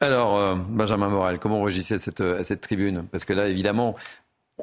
Alors, 0.00 0.38
euh, 0.38 0.54
Benjamin 0.54 1.08
Morel, 1.08 1.38
comment 1.38 1.60
réagissez 1.62 1.94
à 1.94 2.24
à 2.24 2.44
cette 2.44 2.60
tribune? 2.60 3.04
Parce 3.10 3.24
que 3.24 3.32
là, 3.32 3.48
évidemment, 3.48 3.96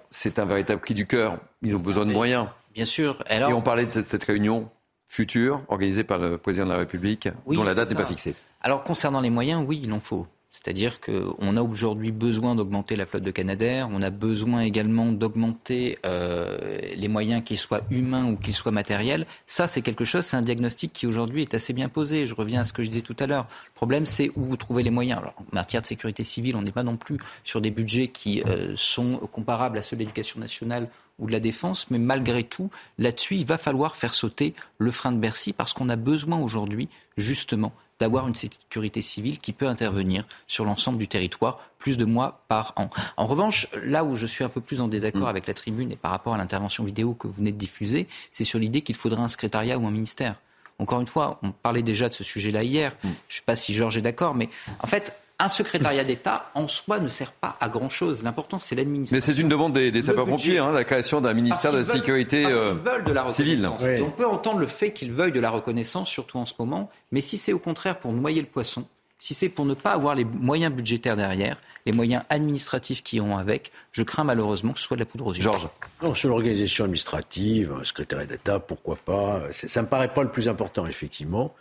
c'est 0.09 0.39
un 0.39 0.45
véritable 0.45 0.81
cri 0.81 0.93
du 0.93 1.05
cœur. 1.05 1.39
Ils 1.61 1.75
ont 1.75 1.79
besoin 1.79 2.05
de 2.05 2.11
moyens. 2.11 2.47
Bien 2.77 2.85
sûr. 2.85 3.17
Et 3.27 3.43
on 3.43 3.63
parlait 3.63 3.87
de 3.87 4.01
cette, 4.01 4.23
réunion 4.23 4.69
future 5.07 5.63
organisée 5.67 6.03
par 6.03 6.19
le 6.19 6.37
président 6.37 6.65
de 6.65 6.69
la 6.69 6.77
République, 6.77 7.27
dont 7.47 7.63
la 7.63 7.73
date 7.73 7.89
n'est 7.89 7.95
pas 7.95 8.05
fixée. 8.05 8.35
Alors, 8.61 8.83
concernant 8.83 9.19
les 9.19 9.31
moyens, 9.31 9.65
oui, 9.67 9.81
il 9.83 9.91
en 9.93 9.99
faut. 9.99 10.27
C'est-à-dire 10.51 11.01
qu'on 11.01 11.57
a 11.57 11.61
aujourd'hui 11.61 12.11
besoin 12.11 12.55
d'augmenter 12.55 12.95
la 12.95 13.05
flotte 13.05 13.23
de 13.23 13.31
Canadair, 13.31 13.89
on 13.91 14.01
a 14.01 14.09
besoin 14.09 14.61
également 14.61 15.11
d'augmenter 15.11 15.99
euh, 16.05 16.57
les 16.95 17.07
moyens, 17.07 17.43
qu'ils 17.43 17.57
soient 17.57 17.81
humains 17.91 18.25
ou 18.25 18.37
qu'ils 18.37 18.53
soient 18.53 18.71
matériels. 18.71 19.25
Ça, 19.45 19.67
c'est 19.67 19.81
quelque 19.81 20.05
chose, 20.05 20.25
c'est 20.25 20.37
un 20.37 20.41
diagnostic 20.41 20.93
qui 20.93 21.05
aujourd'hui 21.05 21.41
est 21.41 21.53
assez 21.53 21.73
bien 21.73 21.89
posé. 21.89 22.25
Je 22.25 22.33
reviens 22.33 22.61
à 22.61 22.63
ce 22.63 22.73
que 22.73 22.83
je 22.83 22.89
disais 22.89 23.01
tout 23.01 23.15
à 23.19 23.27
l'heure. 23.27 23.47
Le 23.67 23.75
problème, 23.75 24.05
c'est 24.05 24.31
où 24.35 24.43
vous 24.43 24.57
trouvez 24.57 24.83
les 24.83 24.89
moyens. 24.89 25.19
Alors, 25.19 25.35
en 25.37 25.45
matière 25.53 25.81
de 25.81 25.87
sécurité 25.87 26.23
civile, 26.23 26.55
on 26.55 26.61
n'est 26.61 26.71
pas 26.71 26.83
non 26.83 26.97
plus 26.97 27.17
sur 27.43 27.61
des 27.61 27.71
budgets 27.71 28.07
qui 28.07 28.41
euh, 28.43 28.73
sont 28.75 29.17
comparables 29.31 29.77
à 29.77 29.81
ceux 29.81 29.95
de 29.95 30.01
l'éducation 30.01 30.39
nationale 30.39 30.87
ou 31.19 31.27
de 31.27 31.31
la 31.31 31.39
défense, 31.39 31.89
mais 31.89 31.97
malgré 31.97 32.43
tout, 32.43 32.69
là-dessus, 32.97 33.35
il 33.35 33.45
va 33.45 33.57
falloir 33.57 33.95
faire 33.95 34.13
sauter 34.13 34.53
le 34.77 34.91
frein 34.91 35.11
de 35.11 35.17
Bercy 35.17 35.51
parce 35.51 35.73
qu'on 35.73 35.89
a 35.89 35.95
besoin 35.95 36.39
aujourd'hui, 36.39 36.89
justement, 37.17 37.73
d'avoir 37.99 38.27
une 38.27 38.35
sécurité 38.35 39.01
civile 39.01 39.39
qui 39.39 39.53
peut 39.53 39.67
intervenir 39.67 40.25
sur 40.47 40.65
l'ensemble 40.65 40.97
du 40.97 41.07
territoire 41.07 41.59
plus 41.79 41.97
de 41.97 42.05
mois 42.05 42.43
par 42.47 42.73
an. 42.75 42.89
En 43.17 43.25
revanche, 43.25 43.67
là 43.83 44.03
où 44.03 44.15
je 44.15 44.25
suis 44.25 44.43
un 44.43 44.49
peu 44.49 44.61
plus 44.61 44.81
en 44.81 44.87
désaccord 44.87 45.23
mm. 45.23 45.27
avec 45.27 45.47
la 45.47 45.53
tribune 45.53 45.91
et 45.91 45.95
par 45.95 46.11
rapport 46.11 46.33
à 46.33 46.37
l'intervention 46.37 46.83
vidéo 46.83 47.13
que 47.13 47.27
vous 47.27 47.33
venez 47.33 47.51
de 47.51 47.57
diffuser, 47.57 48.07
c'est 48.31 48.43
sur 48.43 48.59
l'idée 48.59 48.81
qu'il 48.81 48.95
faudrait 48.95 49.21
un 49.21 49.29
secrétariat 49.29 49.77
ou 49.77 49.87
un 49.87 49.91
ministère. 49.91 50.35
Encore 50.79 51.01
une 51.01 51.07
fois, 51.07 51.39
on 51.41 51.51
parlait 51.51 51.81
déjà 51.81 52.07
de 52.07 52.13
ce 52.13 52.23
sujet-là 52.23 52.63
hier. 52.63 52.91
Mm. 52.91 53.07
Je 53.07 53.07
ne 53.07 53.37
sais 53.37 53.43
pas 53.45 53.55
si 53.55 53.73
Georges 53.73 53.97
est 53.97 54.01
d'accord, 54.01 54.35
mais 54.35 54.49
en 54.79 54.87
fait, 54.87 55.13
un 55.39 55.49
secrétariat 55.49 56.03
d'État, 56.03 56.49
en 56.55 56.67
soi, 56.67 56.99
ne 56.99 57.09
sert 57.09 57.31
pas 57.31 57.57
à 57.59 57.69
grand-chose. 57.69 58.23
L'important, 58.23 58.57
c'est 58.57 58.75
l'administration. 58.75 59.15
Mais 59.15 59.33
c'est 59.35 59.39
une 59.39 59.49
demande 59.49 59.73
des, 59.73 60.01
sapeurs-pompiers, 60.01 60.57
hein, 60.57 60.71
la 60.71 60.83
création 60.83 61.21
d'un 61.21 61.33
ministère 61.33 61.71
de 61.71 61.77
la 61.77 61.83
sécurité 61.83 62.45
euh, 62.45 62.73
veulent 62.73 63.03
de 63.03 63.11
la 63.11 63.29
civile. 63.29 63.69
Et 63.81 64.01
on 64.01 64.09
peut 64.09 64.25
entendre 64.25 64.59
le 64.59 64.67
fait 64.67 64.91
qu'ils 64.91 65.11
veuillent 65.11 65.31
de 65.31 65.39
la 65.39 65.51
reconnaissance, 65.51 66.09
surtout 66.09 66.37
en 66.37 66.45
ce 66.45 66.53
moment. 66.57 66.89
Mais 67.11 67.21
si 67.21 67.37
c'est 67.37 67.53
au 67.53 67.59
contraire 67.59 67.99
pour 67.99 68.13
noyer 68.13 68.41
le 68.41 68.47
poisson, 68.47 68.85
si 69.19 69.33
c'est 69.33 69.49
pour 69.49 69.65
ne 69.65 69.75
pas 69.75 69.91
avoir 69.91 70.15
les 70.15 70.25
moyens 70.25 70.73
budgétaires 70.73 71.15
derrière, 71.15 71.57
les 71.85 71.91
moyens 71.91 72.23
administratifs 72.29 73.03
qui 73.03 73.21
ont 73.21 73.37
avec, 73.37 73.71
je 73.91 74.03
crains 74.03 74.23
malheureusement 74.23 74.73
que 74.73 74.79
ce 74.79 74.85
soit 74.85 74.97
de 74.97 75.01
la 75.01 75.05
poudre 75.05 75.27
aux 75.27 75.33
yeux. 75.33 75.41
Georges 75.41 75.67
Non, 76.01 76.13
sur 76.13 76.29
l'organisation 76.29 76.85
administrative, 76.85 77.75
un 77.79 77.83
secrétariat 77.83 78.25
d'État, 78.25 78.59
pourquoi 78.59 78.95
pas 78.95 79.41
Ça 79.51 79.81
ne 79.81 79.85
me 79.85 79.89
paraît 79.89 80.07
pas 80.07 80.23
le 80.23 80.29
plus 80.29 80.47
important, 80.47 80.85
effectivement. 80.87 81.53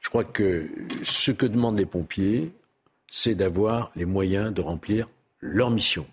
Je 0.00 0.08
crois 0.08 0.24
que 0.24 0.68
ce 1.02 1.30
que 1.30 1.46
demandent 1.46 1.78
les 1.78 1.86
pompiers, 1.86 2.52
c'est 3.16 3.36
d'avoir 3.36 3.92
les 3.94 4.06
moyens 4.06 4.52
de 4.52 4.60
remplir 4.60 5.06
leur 5.40 5.70
mission. 5.70 6.04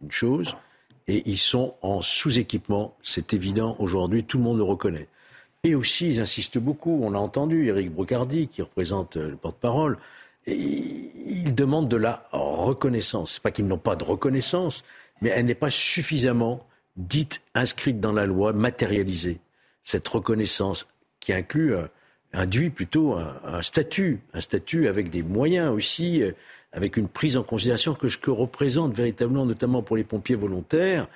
Une 0.00 0.10
chose. 0.10 0.56
Et 1.06 1.22
ils 1.28 1.38
sont 1.38 1.74
en 1.82 2.00
sous-équipement, 2.00 2.96
c'est 3.02 3.34
évident 3.34 3.76
aujourd'hui, 3.78 4.24
tout 4.24 4.38
le 4.38 4.44
monde 4.44 4.56
le 4.56 4.62
reconnaît. 4.62 5.06
Et 5.64 5.74
aussi, 5.74 6.08
ils 6.08 6.20
insistent 6.20 6.56
beaucoup, 6.56 6.98
on 7.02 7.10
l'a 7.10 7.20
entendu, 7.20 7.68
Eric 7.68 7.92
Brocardi, 7.92 8.48
qui 8.48 8.62
représente 8.62 9.16
le 9.16 9.36
porte-parole, 9.36 9.98
il 10.46 11.54
demande 11.54 11.90
de 11.90 11.98
la 11.98 12.26
reconnaissance. 12.32 13.32
Ce 13.32 13.38
n'est 13.38 13.42
pas 13.42 13.50
qu'ils 13.50 13.66
n'ont 13.66 13.76
pas 13.76 13.94
de 13.94 14.04
reconnaissance, 14.04 14.82
mais 15.20 15.28
elle 15.28 15.44
n'est 15.44 15.54
pas 15.54 15.68
suffisamment 15.68 16.66
dite, 16.96 17.42
inscrite 17.54 18.00
dans 18.00 18.12
la 18.12 18.24
loi, 18.24 18.54
matérialisée. 18.54 19.40
Cette 19.82 20.08
reconnaissance 20.08 20.86
qui 21.20 21.34
inclut 21.34 21.74
euh, 21.74 21.86
induit 22.34 22.70
plutôt 22.70 23.14
un, 23.14 23.62
statut, 23.62 24.20
un 24.34 24.40
statut 24.40 24.88
avec 24.88 25.10
des 25.10 25.22
moyens 25.22 25.70
aussi, 25.70 26.22
euh, 26.22 26.32
avec 26.72 26.96
une 26.96 27.08
prise 27.08 27.36
en 27.36 27.42
considération 27.42 27.94
que 27.94 28.08
ce 28.08 28.18
que 28.18 28.30
représente 28.30 28.94
véritablement, 28.94 29.46
notamment 29.46 29.82
pour 29.82 29.96
les 29.96 30.04
pompiers 30.04 30.34
volontaires, 30.34 31.06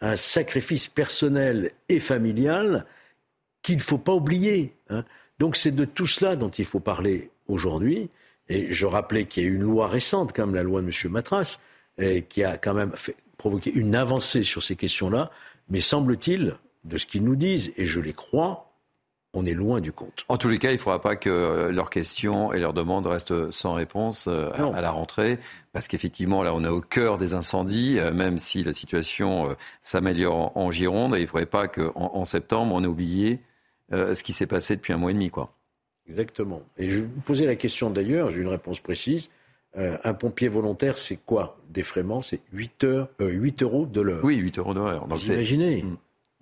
un 0.00 0.16
sacrifice 0.16 0.86
personnel 0.86 1.72
et 1.88 1.98
familial 1.98 2.86
qu'il 3.62 3.76
ne 3.76 3.82
faut 3.82 3.98
pas 3.98 4.14
oublier. 4.14 4.72
Hein. 4.90 5.04
Donc 5.40 5.56
c'est 5.56 5.74
de 5.74 5.84
tout 5.84 6.06
cela 6.06 6.36
dont 6.36 6.50
il 6.50 6.64
faut 6.64 6.80
parler 6.80 7.30
aujourd'hui. 7.48 8.08
Et 8.48 8.72
je 8.72 8.86
rappelais 8.86 9.26
qu'il 9.26 9.42
y 9.42 9.46
a 9.46 9.48
eu 9.48 9.56
une 9.56 9.62
loi 9.62 9.88
récente, 9.88 10.32
comme 10.32 10.54
la 10.54 10.62
loi 10.62 10.80
de 10.80 10.86
M. 10.86 11.12
Matras, 11.12 11.58
qui 12.28 12.44
a 12.44 12.56
quand 12.56 12.72
même 12.72 12.92
provoqué 13.36 13.70
une 13.70 13.94
avancée 13.94 14.42
sur 14.42 14.62
ces 14.62 14.74
questions-là. 14.74 15.30
Mais 15.68 15.82
semble-t-il, 15.82 16.54
de 16.84 16.96
ce 16.96 17.04
qu'ils 17.04 17.24
nous 17.24 17.36
disent, 17.36 17.72
et 17.76 17.84
je 17.84 18.00
les 18.00 18.14
crois, 18.14 18.67
on 19.38 19.46
est 19.46 19.54
loin 19.54 19.80
du 19.80 19.92
compte. 19.92 20.24
En 20.28 20.36
tous 20.36 20.48
les 20.48 20.58
cas, 20.58 20.70
il 20.70 20.74
ne 20.74 20.78
faudra 20.78 21.00
pas 21.00 21.16
que 21.16 21.30
euh, 21.30 21.70
leurs 21.70 21.90
questions 21.90 22.52
et 22.52 22.58
leurs 22.58 22.72
demandes 22.72 23.06
restent 23.06 23.50
sans 23.52 23.74
réponse 23.74 24.26
euh, 24.26 24.50
à, 24.52 24.80
la 24.80 24.90
rentrée, 24.90 25.38
parce 25.72 25.86
qu'effectivement, 25.86 26.42
là, 26.42 26.54
on 26.54 26.64
est 26.64 26.68
au 26.68 26.80
cœur 26.80 27.18
des 27.18 27.34
incendies, 27.34 27.98
euh, 27.98 28.12
même 28.12 28.38
si 28.38 28.64
la 28.64 28.72
situation 28.72 29.56
s'améliore 29.80 30.56
en, 30.56 30.70
Gironde, 30.70 31.14
et 31.14 31.18
il 31.18 31.22
ne 31.22 31.26
faudrait 31.26 31.46
pas 31.46 31.68
qu'en 31.68 31.92
en, 31.94 32.24
septembre, 32.24 32.74
on 32.74 32.82
ait 32.82 32.88
oublié 32.88 33.40
ce 33.90 34.22
qui 34.22 34.34
s'est 34.34 34.46
passé 34.46 34.76
depuis 34.76 34.92
un 34.92 34.98
mois 34.98 35.12
et 35.12 35.14
demi. 35.14 35.30
Quoi. 35.30 35.50
Exactement. 36.06 36.60
Et 36.76 36.90
je 36.90 37.00
vous 37.00 37.20
posais 37.24 37.46
la 37.46 37.56
question 37.56 37.88
d'ailleurs, 37.90 38.30
j'ai 38.30 38.42
une 38.42 38.48
réponse 38.48 38.80
précise. 38.80 39.30
un 39.76 40.14
pompier 40.14 40.48
volontaire, 40.48 40.98
c'est 40.98 41.16
quoi? 41.24 41.56
Défraiement, 41.70 42.20
c'est 42.20 42.40
8, 42.52 42.84
heures, 42.84 43.08
8 43.18 43.62
euros 43.62 43.86
de 43.86 44.00
l'heure. 44.02 44.24
Oui, 44.24 44.36
8 44.36 44.58
euros 44.58 44.74
de 44.74 44.80
l'heure. 44.80 45.06
Vous 45.08 45.32
imaginez? 45.32 45.84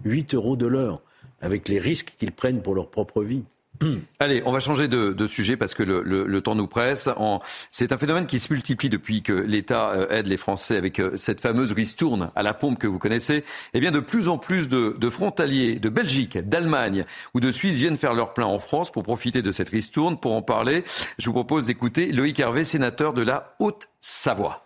8 0.04 0.32
mm. 0.32 0.36
euros 0.36 0.56
de 0.56 0.66
l'heure 0.66 1.02
avec 1.40 1.68
les 1.68 1.78
risques 1.78 2.14
qu'ils 2.18 2.32
prennent 2.32 2.62
pour 2.62 2.74
leur 2.74 2.90
propre 2.90 3.22
vie. 3.22 3.44
Allez, 4.20 4.42
on 4.46 4.52
va 4.52 4.60
changer 4.60 4.88
de, 4.88 5.26
sujet 5.26 5.56
parce 5.56 5.74
que 5.74 5.82
le, 5.82 6.40
temps 6.40 6.54
nous 6.54 6.66
presse. 6.66 7.08
C'est 7.70 7.92
un 7.92 7.96
phénomène 7.96 8.26
qui 8.26 8.38
se 8.38 8.52
multiplie 8.52 8.88
depuis 8.88 9.22
que 9.22 9.32
l'État 9.32 9.90
euh, 9.90 10.08
aide 10.10 10.26
les 10.26 10.36
Français 10.36 10.76
avec 10.76 11.00
euh, 11.00 11.16
cette 11.16 11.40
fameuse 11.40 11.72
ristourne 11.72 12.30
à 12.34 12.42
la 12.42 12.54
pompe 12.54 12.78
que 12.78 12.86
vous 12.86 12.98
connaissez. 12.98 13.44
Eh 13.74 13.80
bien, 13.80 13.90
de 13.90 14.00
plus 14.00 14.28
en 14.28 14.38
plus 14.38 14.68
de, 14.68 14.96
de 14.98 15.10
frontaliers 15.10 15.76
de 15.76 15.88
Belgique, 15.88 16.38
d'Allemagne 16.38 17.04
ou 17.34 17.40
de 17.40 17.50
Suisse 17.50 17.76
viennent 17.76 17.98
faire 17.98 18.14
leur 18.14 18.34
plein 18.34 18.46
en 18.46 18.58
France 18.58 18.90
pour 18.90 19.02
profiter 19.02 19.42
de 19.42 19.52
cette 19.52 19.68
ristourne. 19.68 20.18
Pour 20.18 20.34
en 20.34 20.42
parler, 20.42 20.84
je 21.18 21.26
vous 21.26 21.32
propose 21.32 21.66
d'écouter 21.66 22.12
Loïc 22.12 22.38
Hervé, 22.38 22.64
sénateur 22.64 23.12
de 23.12 23.22
la 23.22 23.56
Haute-Savoie. 23.58 24.62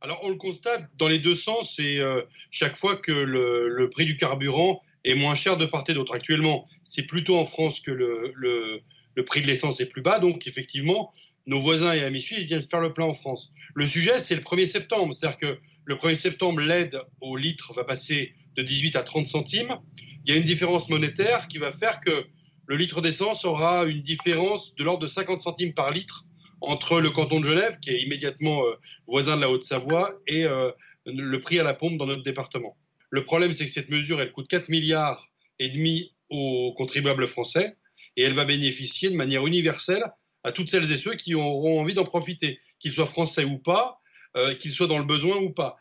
Alors, 0.00 0.18
on 0.24 0.30
le 0.30 0.34
constate 0.34 0.90
dans 0.96 1.06
les 1.06 1.20
deux 1.20 1.36
sens 1.36 1.78
et 1.78 2.00
euh, 2.00 2.22
chaque 2.50 2.76
fois 2.76 2.96
que 2.96 3.12
le 3.12 3.88
prix 3.88 4.04
du 4.04 4.16
carburant 4.16 4.82
est 5.04 5.14
moins 5.14 5.34
cher 5.34 5.56
de 5.56 5.66
part 5.66 5.84
et 5.88 5.94
d'autre. 5.94 6.14
Actuellement, 6.14 6.66
c'est 6.82 7.06
plutôt 7.06 7.38
en 7.38 7.44
France 7.44 7.80
que 7.80 7.90
le, 7.90 8.32
le, 8.34 9.24
prix 9.24 9.42
de 9.42 9.46
l'essence 9.46 9.80
est 9.80 9.86
plus 9.86 10.02
bas, 10.02 10.18
donc 10.20 10.46
effectivement, 10.46 11.12
nos 11.46 11.60
voisins 11.60 11.92
et 11.92 12.02
amis 12.04 12.22
suisses 12.22 12.44
viennent 12.44 12.62
faire 12.62 12.80
le 12.80 12.92
plein 12.92 13.06
en 13.06 13.14
France. 13.14 13.52
Le 13.74 13.86
sujet, 13.86 14.18
c'est 14.18 14.34
le 14.34 14.42
1er 14.42 14.66
septembre, 14.66 15.14
c'est-à-dire 15.14 15.38
que 15.38 15.58
le 15.84 15.94
1er 15.96 16.16
septembre, 16.16 16.60
l'aide 16.60 17.00
au 17.20 17.36
litre 17.36 17.72
va 17.74 17.84
passer 17.84 18.34
de 18.56 18.62
18 18.62 18.96
à 18.96 19.02
30 19.02 19.28
centimes. 19.28 19.76
Il 20.24 20.32
y 20.32 20.36
a 20.36 20.38
une 20.38 20.44
différence 20.44 20.88
monétaire 20.88 21.48
qui 21.48 21.58
va 21.58 21.72
faire 21.72 22.00
que 22.00 22.24
le 22.66 22.76
litre 22.76 23.00
d'essence 23.00 23.44
aura 23.44 23.84
une 23.84 24.02
différence 24.02 24.74
de 24.76 24.84
l'ordre 24.84 25.02
de 25.02 25.08
50 25.08 25.42
centimes 25.42 25.74
par 25.74 25.90
litre 25.90 26.26
entre 26.60 27.00
le 27.00 27.10
canton 27.10 27.40
de 27.40 27.44
Genève, 27.44 27.78
qui 27.80 27.90
est 27.90 28.02
immédiatement 28.02 28.64
euh, 28.64 28.74
voisin 29.08 29.36
de 29.36 29.40
la 29.40 29.50
Haute-Savoie, 29.50 30.10
et 30.28 30.44
euh, 30.44 30.70
le 31.06 31.40
prix 31.40 31.58
à 31.58 31.64
la 31.64 31.74
pompe 31.74 31.96
dans 31.98 32.06
notre 32.06 32.22
département. 32.22 32.76
Le 33.12 33.24
problème, 33.24 33.52
c'est 33.52 33.66
que 33.66 33.70
cette 33.70 33.90
mesure, 33.90 34.20
elle 34.22 34.32
coûte 34.32 34.48
4 34.48 34.70
milliards 34.70 35.28
et 35.58 35.68
demi 35.68 36.14
aux 36.30 36.72
contribuables 36.74 37.26
français 37.26 37.76
et 38.16 38.22
elle 38.22 38.32
va 38.32 38.46
bénéficier 38.46 39.10
de 39.10 39.16
manière 39.16 39.46
universelle 39.46 40.02
à 40.44 40.50
toutes 40.50 40.70
celles 40.70 40.90
et 40.90 40.96
ceux 40.96 41.14
qui 41.14 41.34
auront 41.34 41.78
envie 41.78 41.92
d'en 41.92 42.06
profiter, 42.06 42.58
qu'ils 42.78 42.90
soient 42.90 43.06
français 43.06 43.44
ou 43.44 43.58
pas, 43.58 44.00
euh, 44.36 44.54
qu'ils 44.54 44.72
soient 44.72 44.86
dans 44.86 44.98
le 44.98 45.04
besoin 45.04 45.36
ou 45.36 45.50
pas. 45.50 45.76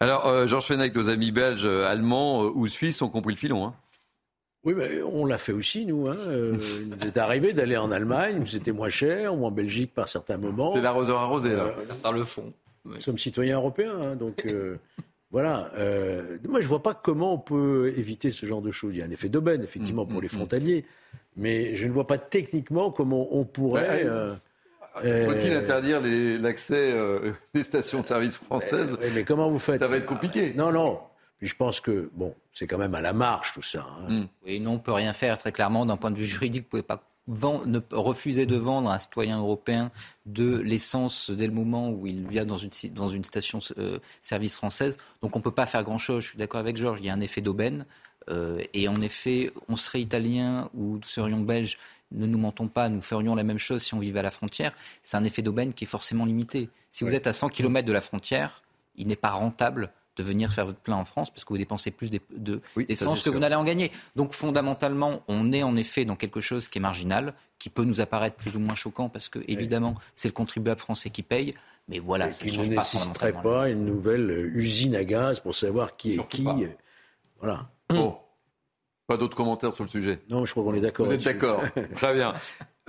Alors, 0.00 0.26
euh, 0.26 0.46
Georges 0.46 0.66
Fenech, 0.66 0.94
nos 0.94 1.08
amis 1.08 1.32
belges, 1.32 1.64
euh, 1.64 1.86
allemands 1.86 2.42
ou 2.42 2.68
suisses 2.68 3.00
ont 3.00 3.08
compris 3.08 3.34
le 3.34 3.38
filon. 3.38 3.66
Hein 3.66 3.74
oui, 4.64 4.74
mais 4.74 5.00
on 5.02 5.24
l'a 5.24 5.38
fait 5.38 5.52
aussi, 5.52 5.86
nous. 5.86 6.08
Hein. 6.08 6.16
il 6.28 6.88
nous 6.88 7.06
est 7.06 7.16
arrivé 7.16 7.54
d'aller 7.54 7.76
en 7.78 7.90
Allemagne, 7.90 8.44
c'était 8.46 8.72
moins 8.72 8.88
cher, 8.90 9.34
ou 9.34 9.46
en 9.46 9.50
Belgique 9.50 9.94
par 9.94 10.08
certains 10.08 10.38
moments. 10.38 10.72
C'est 10.72 10.82
l'arroseur 10.82 11.18
arrosé, 11.18 11.54
là, 11.54 11.74
dans 12.02 12.12
le 12.12 12.24
fond. 12.24 12.52
Nous 12.84 13.00
sommes 13.00 13.18
citoyens 13.18 13.56
européens, 13.56 13.98
hein, 14.00 14.16
donc 14.16 14.46
Voilà. 15.34 15.68
Euh, 15.76 16.38
moi, 16.48 16.60
je 16.60 16.66
ne 16.66 16.68
vois 16.68 16.82
pas 16.84 16.94
comment 16.94 17.34
on 17.34 17.38
peut 17.38 17.92
éviter 17.96 18.30
ce 18.30 18.46
genre 18.46 18.62
de 18.62 18.70
choses. 18.70 18.94
Il 18.94 19.00
y 19.00 19.02
a 19.02 19.04
un 19.04 19.10
effet 19.10 19.28
d'aubaine, 19.28 19.64
effectivement, 19.64 20.06
pour 20.06 20.20
mm, 20.20 20.22
les 20.22 20.28
mm, 20.28 20.30
mm. 20.30 20.36
frontaliers. 20.36 20.84
Mais 21.36 21.74
je 21.74 21.88
ne 21.88 21.92
vois 21.92 22.06
pas 22.06 22.18
techniquement 22.18 22.92
comment 22.92 23.36
on 23.36 23.44
pourrait. 23.44 24.04
Euh, 24.06 24.32
euh, 25.04 25.28
Faut-il 25.28 25.52
interdire 25.52 26.00
l'accès 26.40 26.94
des 27.54 27.64
stations-service 27.64 28.36
françaises? 28.36 28.96
Mais, 29.12 29.24
comment 29.24 29.50
vous 29.50 29.58
faites? 29.58 29.80
Ça 29.80 29.88
va 29.88 29.96
être 29.96 30.06
compliqué. 30.06 30.54
Non, 30.54 30.70
non. 30.70 31.00
Puis 31.38 31.48
je 31.48 31.56
pense 31.56 31.80
que, 31.80 32.10
bon, 32.14 32.32
c'est 32.52 32.68
quand 32.68 32.78
même 32.78 32.94
à 32.94 33.00
la 33.00 33.12
marche 33.12 33.54
tout 33.54 33.62
ça. 33.62 33.84
Hein. 33.84 34.08
Mm. 34.08 34.24
Oui, 34.46 34.60
non, 34.60 34.70
on 34.70 34.74
ne 34.74 34.78
peut 34.78 34.92
rien 34.92 35.12
faire 35.12 35.36
très 35.36 35.50
clairement 35.50 35.84
d'un 35.84 35.96
point 35.96 36.12
de 36.12 36.16
vue 36.16 36.26
juridique. 36.26 36.68
Vous 36.70 36.78
ne 36.78 36.82
pouvez 36.82 36.96
pas 36.96 37.02
ne, 37.28 37.80
refuser 37.92 38.46
de 38.46 38.56
vendre 38.56 38.90
à 38.90 38.94
un 38.94 38.98
citoyen 38.98 39.38
européen 39.38 39.90
de 40.26 40.58
l'essence 40.58 41.30
dès 41.30 41.46
le 41.46 41.52
moment 41.52 41.90
où 41.90 42.06
il 42.06 42.26
vient 42.26 42.44
dans 42.44 42.58
une, 42.58 42.70
dans 42.92 43.08
une 43.08 43.24
station 43.24 43.58
euh, 43.78 43.98
service 44.22 44.56
française. 44.56 44.96
Donc 45.22 45.36
on 45.36 45.38
ne 45.38 45.44
peut 45.44 45.50
pas 45.50 45.66
faire 45.66 45.84
grand-chose. 45.84 46.22
Je 46.24 46.28
suis 46.30 46.38
d'accord 46.38 46.60
avec 46.60 46.76
Georges. 46.76 47.00
Il 47.00 47.06
y 47.06 47.10
a 47.10 47.14
un 47.14 47.20
effet 47.20 47.40
d'aubaine. 47.40 47.86
Euh, 48.30 48.62
et 48.72 48.88
en 48.88 49.00
effet, 49.00 49.52
on 49.68 49.76
serait 49.76 50.00
italien 50.00 50.70
ou 50.74 50.96
nous 50.96 51.02
serions 51.02 51.40
belges, 51.40 51.78
ne 52.12 52.26
nous 52.26 52.38
mentons 52.38 52.68
pas, 52.68 52.88
nous 52.88 53.02
ferions 53.02 53.34
la 53.34 53.42
même 53.42 53.58
chose 53.58 53.82
si 53.82 53.94
on 53.94 53.98
vivait 53.98 54.20
à 54.20 54.22
la 54.22 54.30
frontière. 54.30 54.72
C'est 55.02 55.16
un 55.16 55.24
effet 55.24 55.42
d'aubaine 55.42 55.74
qui 55.74 55.84
est 55.84 55.88
forcément 55.88 56.24
limité. 56.24 56.70
Si 56.90 57.04
vous 57.04 57.14
êtes 57.14 57.26
à 57.26 57.32
100 57.32 57.48
km 57.50 57.86
de 57.86 57.92
la 57.92 58.00
frontière, 58.00 58.62
il 58.96 59.08
n'est 59.08 59.16
pas 59.16 59.30
rentable 59.30 59.90
de 60.16 60.22
venir 60.22 60.52
faire 60.52 60.66
votre 60.66 60.78
plein 60.78 60.96
en 60.96 61.04
France 61.04 61.30
parce 61.30 61.44
que 61.44 61.52
vous 61.52 61.58
dépensez 61.58 61.90
plus 61.90 62.10
d'essence 62.10 63.22
que 63.22 63.30
vous 63.30 63.38
n'allez 63.38 63.54
en 63.54 63.64
gagner. 63.64 63.90
Donc 64.16 64.32
fondamentalement, 64.32 65.22
on 65.28 65.52
est 65.52 65.62
en 65.62 65.76
effet 65.76 66.04
dans 66.04 66.16
quelque 66.16 66.40
chose 66.40 66.68
qui 66.68 66.78
est 66.78 66.80
marginal, 66.80 67.34
qui 67.58 67.70
peut 67.70 67.84
nous 67.84 68.00
apparaître 68.00 68.36
plus 68.36 68.56
ou 68.56 68.60
moins 68.60 68.74
choquant 68.74 69.08
parce 69.08 69.28
que 69.28 69.40
évidemment 69.48 69.94
c'est 70.14 70.28
le 70.28 70.32
contribuable 70.34 70.80
français 70.80 71.10
qui 71.10 71.22
paye. 71.22 71.54
Mais 71.88 71.98
voilà, 71.98 72.30
ça 72.30 72.46
qui 72.46 72.56
ne 72.56 72.64
nécessiterait 72.64 73.32
pas 73.32 73.68
une 73.68 73.84
nouvelle 73.84 74.50
usine 74.54 74.96
à 74.96 75.04
gaz 75.04 75.40
pour 75.40 75.54
savoir 75.54 75.96
qui 75.96 76.14
est 76.14 76.28
qui. 76.28 76.46
Voilà. 77.40 77.68
Bon. 77.90 78.16
Pas 79.06 79.16
d'autres 79.18 79.36
commentaires 79.36 79.72
sur 79.72 79.84
le 79.84 79.90
sujet? 79.90 80.20
Non, 80.30 80.44
je 80.44 80.52
crois 80.52 80.64
qu'on 80.64 80.74
est 80.74 80.80
d'accord. 80.80 81.06
Vous 81.06 81.12
êtes 81.12 81.24
d'accord 81.24 81.62
Très 81.94 82.14
bien. 82.14 82.34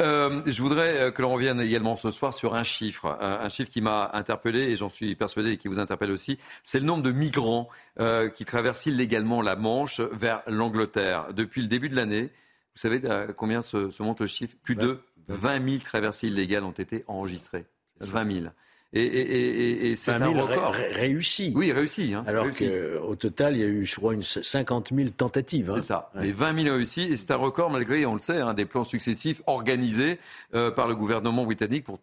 Euh, 0.01 0.41
je 0.45 0.61
voudrais 0.61 0.99
euh, 0.99 1.11
que 1.11 1.22
l'on 1.22 1.34
revienne 1.34 1.59
également 1.61 1.95
ce 1.95 2.11
soir 2.11 2.34
sur 2.34 2.55
un 2.55 2.63
chiffre, 2.63 3.18
un, 3.20 3.47
chiffre 3.49 3.70
qui 3.70 3.82
m'a 3.82 4.11
interpellé 4.13 4.59
et 4.59 4.76
j'en 4.76 4.89
suis 4.89 5.16
persuadé 5.16 5.51
et 5.51 5.57
qui 5.57 5.68
vous 5.68 5.80
interpelle 5.80 6.11
aussi. 6.11 6.38
C'est 6.63 6.80
le 6.80 6.86
nombre 6.86 7.03
de 7.03 7.11
migrants 7.11 7.70
euh, 7.99 8.30
qui 8.30 8.45
traversent 8.45 8.86
illégalement 8.86 9.41
la 9.41 9.55
Manche 9.55 9.99
vers 9.99 10.41
l'Angleterre. 10.47 11.34
Depuis 11.34 11.61
le 11.61 11.68
début 11.68 11.89
de 11.89 11.95
l'année, 11.95 12.24
vous 12.24 12.82
savez 12.82 13.01
combien 13.38 13.61
se, 13.61 13.89
se, 13.89 14.03
monte 14.03 14.20
le 14.20 14.28
chiffre? 14.28 14.55
Plus 14.63 14.76
de 14.76 14.99
20 15.30 15.70
000 15.70 15.82
traversées 15.82 16.28
illégales 16.28 16.66
ont 16.66 16.72
été 16.72 17.05
enregistrées. 17.07 17.66
20 18.01 18.34
000. 18.34 18.45
Et, 18.93 19.93
c'est 19.95 20.11
un 20.11 20.27
record. 20.27 20.73
réussi. 20.73 21.51
Oui, 21.55 21.71
réussi. 21.71 22.13
Hein, 22.13 22.23
Alors 22.27 22.47
qu'au 22.49 23.15
total, 23.15 23.55
il 23.55 23.59
y 23.59 23.63
a 23.63 23.67
eu, 23.67 23.86
je 23.86 23.95
crois, 23.95 24.13
une 24.13 24.23
50 24.23 24.93
000 24.93 25.09
tentatives. 25.09 25.69
Hein. 25.71 25.75
C'est 25.75 25.88
ça. 25.88 26.11
Les 26.15 26.31
20 26.31 26.63
000 26.63 26.75
réussis. 26.75 27.01
Et 27.01 27.15
c'est 27.15 27.31
un 27.31 27.38
record 27.38 27.69
malgré, 27.69 28.05
on 28.05 28.13
le 28.13 28.19
sait, 28.19 28.39
hein, 28.39 28.53
des 28.53 28.65
plans 28.65 28.83
successifs 28.83 29.41
organisés 29.47 30.19
euh, 30.53 30.71
par 30.71 30.88
le 30.88 30.95
gouvernement 30.95 31.43
britannique 31.43 31.83
pour 31.83 31.99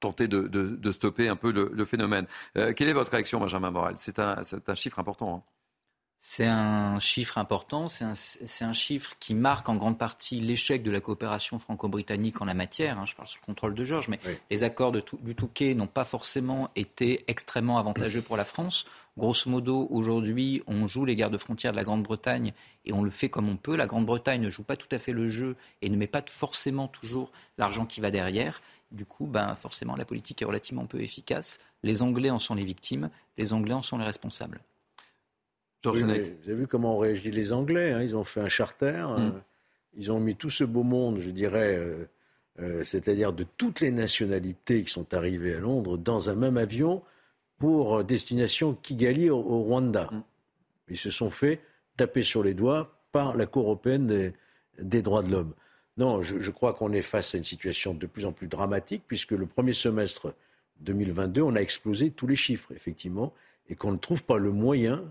tenter 0.00 0.28
de, 0.28 0.92
stopper 0.92 1.28
un 1.28 1.36
peu 1.36 1.50
le, 1.52 1.84
phénomène. 1.84 2.26
Euh, 2.56 2.72
quelle 2.74 2.88
est 2.88 2.94
votre 2.94 3.10
réaction, 3.10 3.40
Benjamin 3.40 3.70
Morel? 3.70 3.94
C'est 3.98 4.18
un, 4.18 4.36
un, 4.66 4.74
chiffre 4.74 4.98
important. 4.98 5.44
C'est 6.22 6.46
un 6.46 7.00
chiffre 7.00 7.38
important, 7.38 7.88
c'est 7.88 8.04
un, 8.04 8.72
chiffre 8.74 9.14
qui 9.18 9.32
marque 9.32 9.70
en 9.70 9.76
grande 9.76 9.96
partie 9.96 10.38
l'échec 10.38 10.82
de 10.82 10.90
la 10.90 11.00
coopération 11.00 11.58
franco-britannique 11.58 12.42
en 12.42 12.44
la 12.44 12.52
matière. 12.52 12.98
Hein, 12.98 13.06
je 13.06 13.14
parle 13.14 13.26
sous 13.26 13.38
le 13.40 13.46
contrôle 13.46 13.74
de 13.74 13.82
Georges, 13.84 14.08
mais 14.08 14.20
les 14.50 14.62
accords 14.62 14.92
de, 14.92 15.02
du 15.22 15.34
Touquet 15.34 15.72
n'ont 15.72 15.86
pas 15.86 16.04
forcément 16.04 16.68
été 16.76 17.24
extrêmement 17.26 17.78
avantageux 17.78 18.20
pour 18.20 18.36
la 18.36 18.44
France. 18.44 18.84
Grosso 19.16 19.48
modo, 19.48 19.88
aujourd'hui, 19.90 20.62
on 20.66 20.86
joue 20.86 21.06
les 21.06 21.16
gardes 21.16 21.38
frontières 21.38 21.72
de 21.72 21.78
la 21.78 21.84
Grande-Bretagne 21.84 22.52
et 22.84 22.92
on 22.92 23.02
le 23.02 23.10
fait 23.10 23.30
comme 23.30 23.48
on 23.48 23.56
peut. 23.56 23.74
La 23.74 23.86
Grande-Bretagne 23.86 24.42
ne 24.42 24.50
joue 24.50 24.62
pas 24.62 24.76
tout 24.76 24.94
à 24.94 24.98
fait 24.98 25.12
le 25.12 25.30
jeu 25.30 25.56
et 25.80 25.88
ne 25.88 25.96
met 25.96 26.06
pas 26.06 26.22
forcément 26.26 26.86
toujours 26.86 27.32
l'argent 27.56 27.86
qui 27.86 28.02
va 28.02 28.10
derrière. 28.10 28.60
Du 28.92 29.06
coup, 29.06 29.26
ben, 29.26 29.54
forcément, 29.54 29.96
la 29.96 30.04
politique 30.04 30.42
est 30.42 30.44
relativement 30.44 30.84
peu 30.84 31.00
efficace. 31.00 31.60
Les 31.82 32.02
Anglais 32.02 32.28
en 32.28 32.38
sont 32.38 32.54
les 32.54 32.64
victimes, 32.64 33.08
les 33.38 33.54
Anglais 33.54 33.72
en 33.72 33.80
sont 33.80 33.96
les 33.96 34.04
responsables 34.04 34.60
vous 35.84 36.02
avez 36.02 36.54
vu 36.54 36.66
comment 36.66 36.96
ont 36.96 36.98
réagi 36.98 37.30
les 37.30 37.52
Anglais 37.52 37.92
hein 37.92 38.02
Ils 38.02 38.16
ont 38.16 38.24
fait 38.24 38.40
un 38.40 38.48
charter. 38.48 39.06
Mm. 39.08 39.20
Euh, 39.20 39.30
ils 39.94 40.12
ont 40.12 40.20
mis 40.20 40.36
tout 40.36 40.50
ce 40.50 40.64
beau 40.64 40.82
monde, 40.82 41.18
je 41.18 41.30
dirais, 41.30 41.76
euh, 41.76 42.04
euh, 42.60 42.84
c'est-à-dire 42.84 43.32
de 43.32 43.44
toutes 43.56 43.80
les 43.80 43.90
nationalités 43.90 44.84
qui 44.84 44.90
sont 44.90 45.14
arrivées 45.14 45.56
à 45.56 45.60
Londres, 45.60 45.96
dans 45.96 46.30
un 46.30 46.34
même 46.34 46.56
avion 46.56 47.02
pour 47.58 48.04
destination 48.04 48.74
Kigali 48.74 49.30
au, 49.30 49.40
Rwanda. 49.40 50.08
Mm. 50.12 50.22
Ils 50.90 50.96
se 50.96 51.10
sont 51.10 51.30
fait 51.30 51.60
taper 51.96 52.22
sur 52.22 52.42
les 52.42 52.54
doigts 52.54 52.94
par 53.12 53.36
la 53.36 53.46
Cour 53.46 53.64
européenne 53.64 54.32
des, 54.78 55.02
droits 55.02 55.22
de 55.22 55.30
l'homme. 55.30 55.52
Non, 55.96 56.22
je, 56.22 56.38
je 56.38 56.50
crois 56.50 56.72
qu'on 56.72 56.92
est 56.92 57.02
face 57.02 57.34
à 57.34 57.38
une 57.38 57.44
situation 57.44 57.92
de 57.94 58.06
plus 58.06 58.24
en 58.24 58.32
plus 58.32 58.46
dramatique, 58.46 59.02
puisque 59.06 59.32
le 59.32 59.46
premier 59.46 59.72
semestre 59.72 60.34
2022, 60.80 61.42
on 61.42 61.56
a 61.56 61.60
explosé 61.60 62.10
tous 62.10 62.26
les 62.26 62.36
chiffres, 62.36 62.72
effectivement, 62.72 63.34
et 63.68 63.74
qu'on 63.74 63.92
ne 63.92 63.98
trouve 63.98 64.22
pas 64.22 64.38
le 64.38 64.50
moyen 64.50 65.04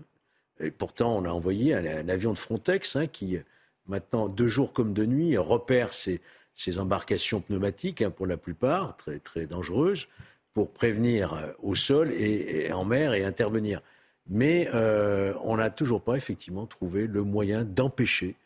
pourtant, 0.78 1.16
on 1.16 1.24
a 1.24 1.30
envoyé 1.30 1.74
un, 1.74 2.08
avion 2.08 2.32
de 2.32 2.38
Frontex 2.38 2.96
hein, 2.96 3.06
qui, 3.06 3.38
maintenant, 3.86 4.28
deux 4.28 4.46
jours 4.46 4.72
comme 4.72 4.92
de 4.92 5.06
nuit, 5.06 5.36
repère 5.36 5.92
ces, 5.94 6.20
embarcations 6.78 7.40
pneumatiques, 7.40 8.02
hein, 8.02 8.10
pour 8.10 8.26
la 8.26 8.36
plupart, 8.36 8.96
très, 9.24 9.46
dangereuses, 9.46 10.08
pour 10.52 10.70
prévenir 10.72 11.34
euh, 11.34 11.52
au 11.62 11.74
sol 11.74 12.12
et, 12.12 12.72
en 12.72 12.84
mer 12.84 13.14
et 13.14 13.24
intervenir. 13.24 13.80
Mais 14.26 14.68
euh, 14.74 15.32
on 15.42 15.56
n'a 15.56 15.70
toujours 15.70 16.02
pas, 16.02 16.16
effectivement, 16.16 16.66
trouvé 16.66 17.06
le 17.06 17.22
moyen 17.22 17.64
d'empêcher 17.64 18.36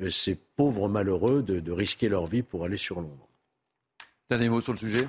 euh, 0.00 0.10
ces 0.10 0.34
pauvres 0.34 0.88
malheureux 0.88 1.42
de 1.42 1.72
risquer 1.72 2.08
leur 2.08 2.26
vie 2.26 2.42
pour 2.42 2.64
aller 2.64 2.76
sur 2.76 3.00
Londres. 3.00 3.28
Dernier 4.28 4.48
mot 4.48 4.60
sur 4.60 4.72
le 4.72 4.78
sujet 4.78 5.08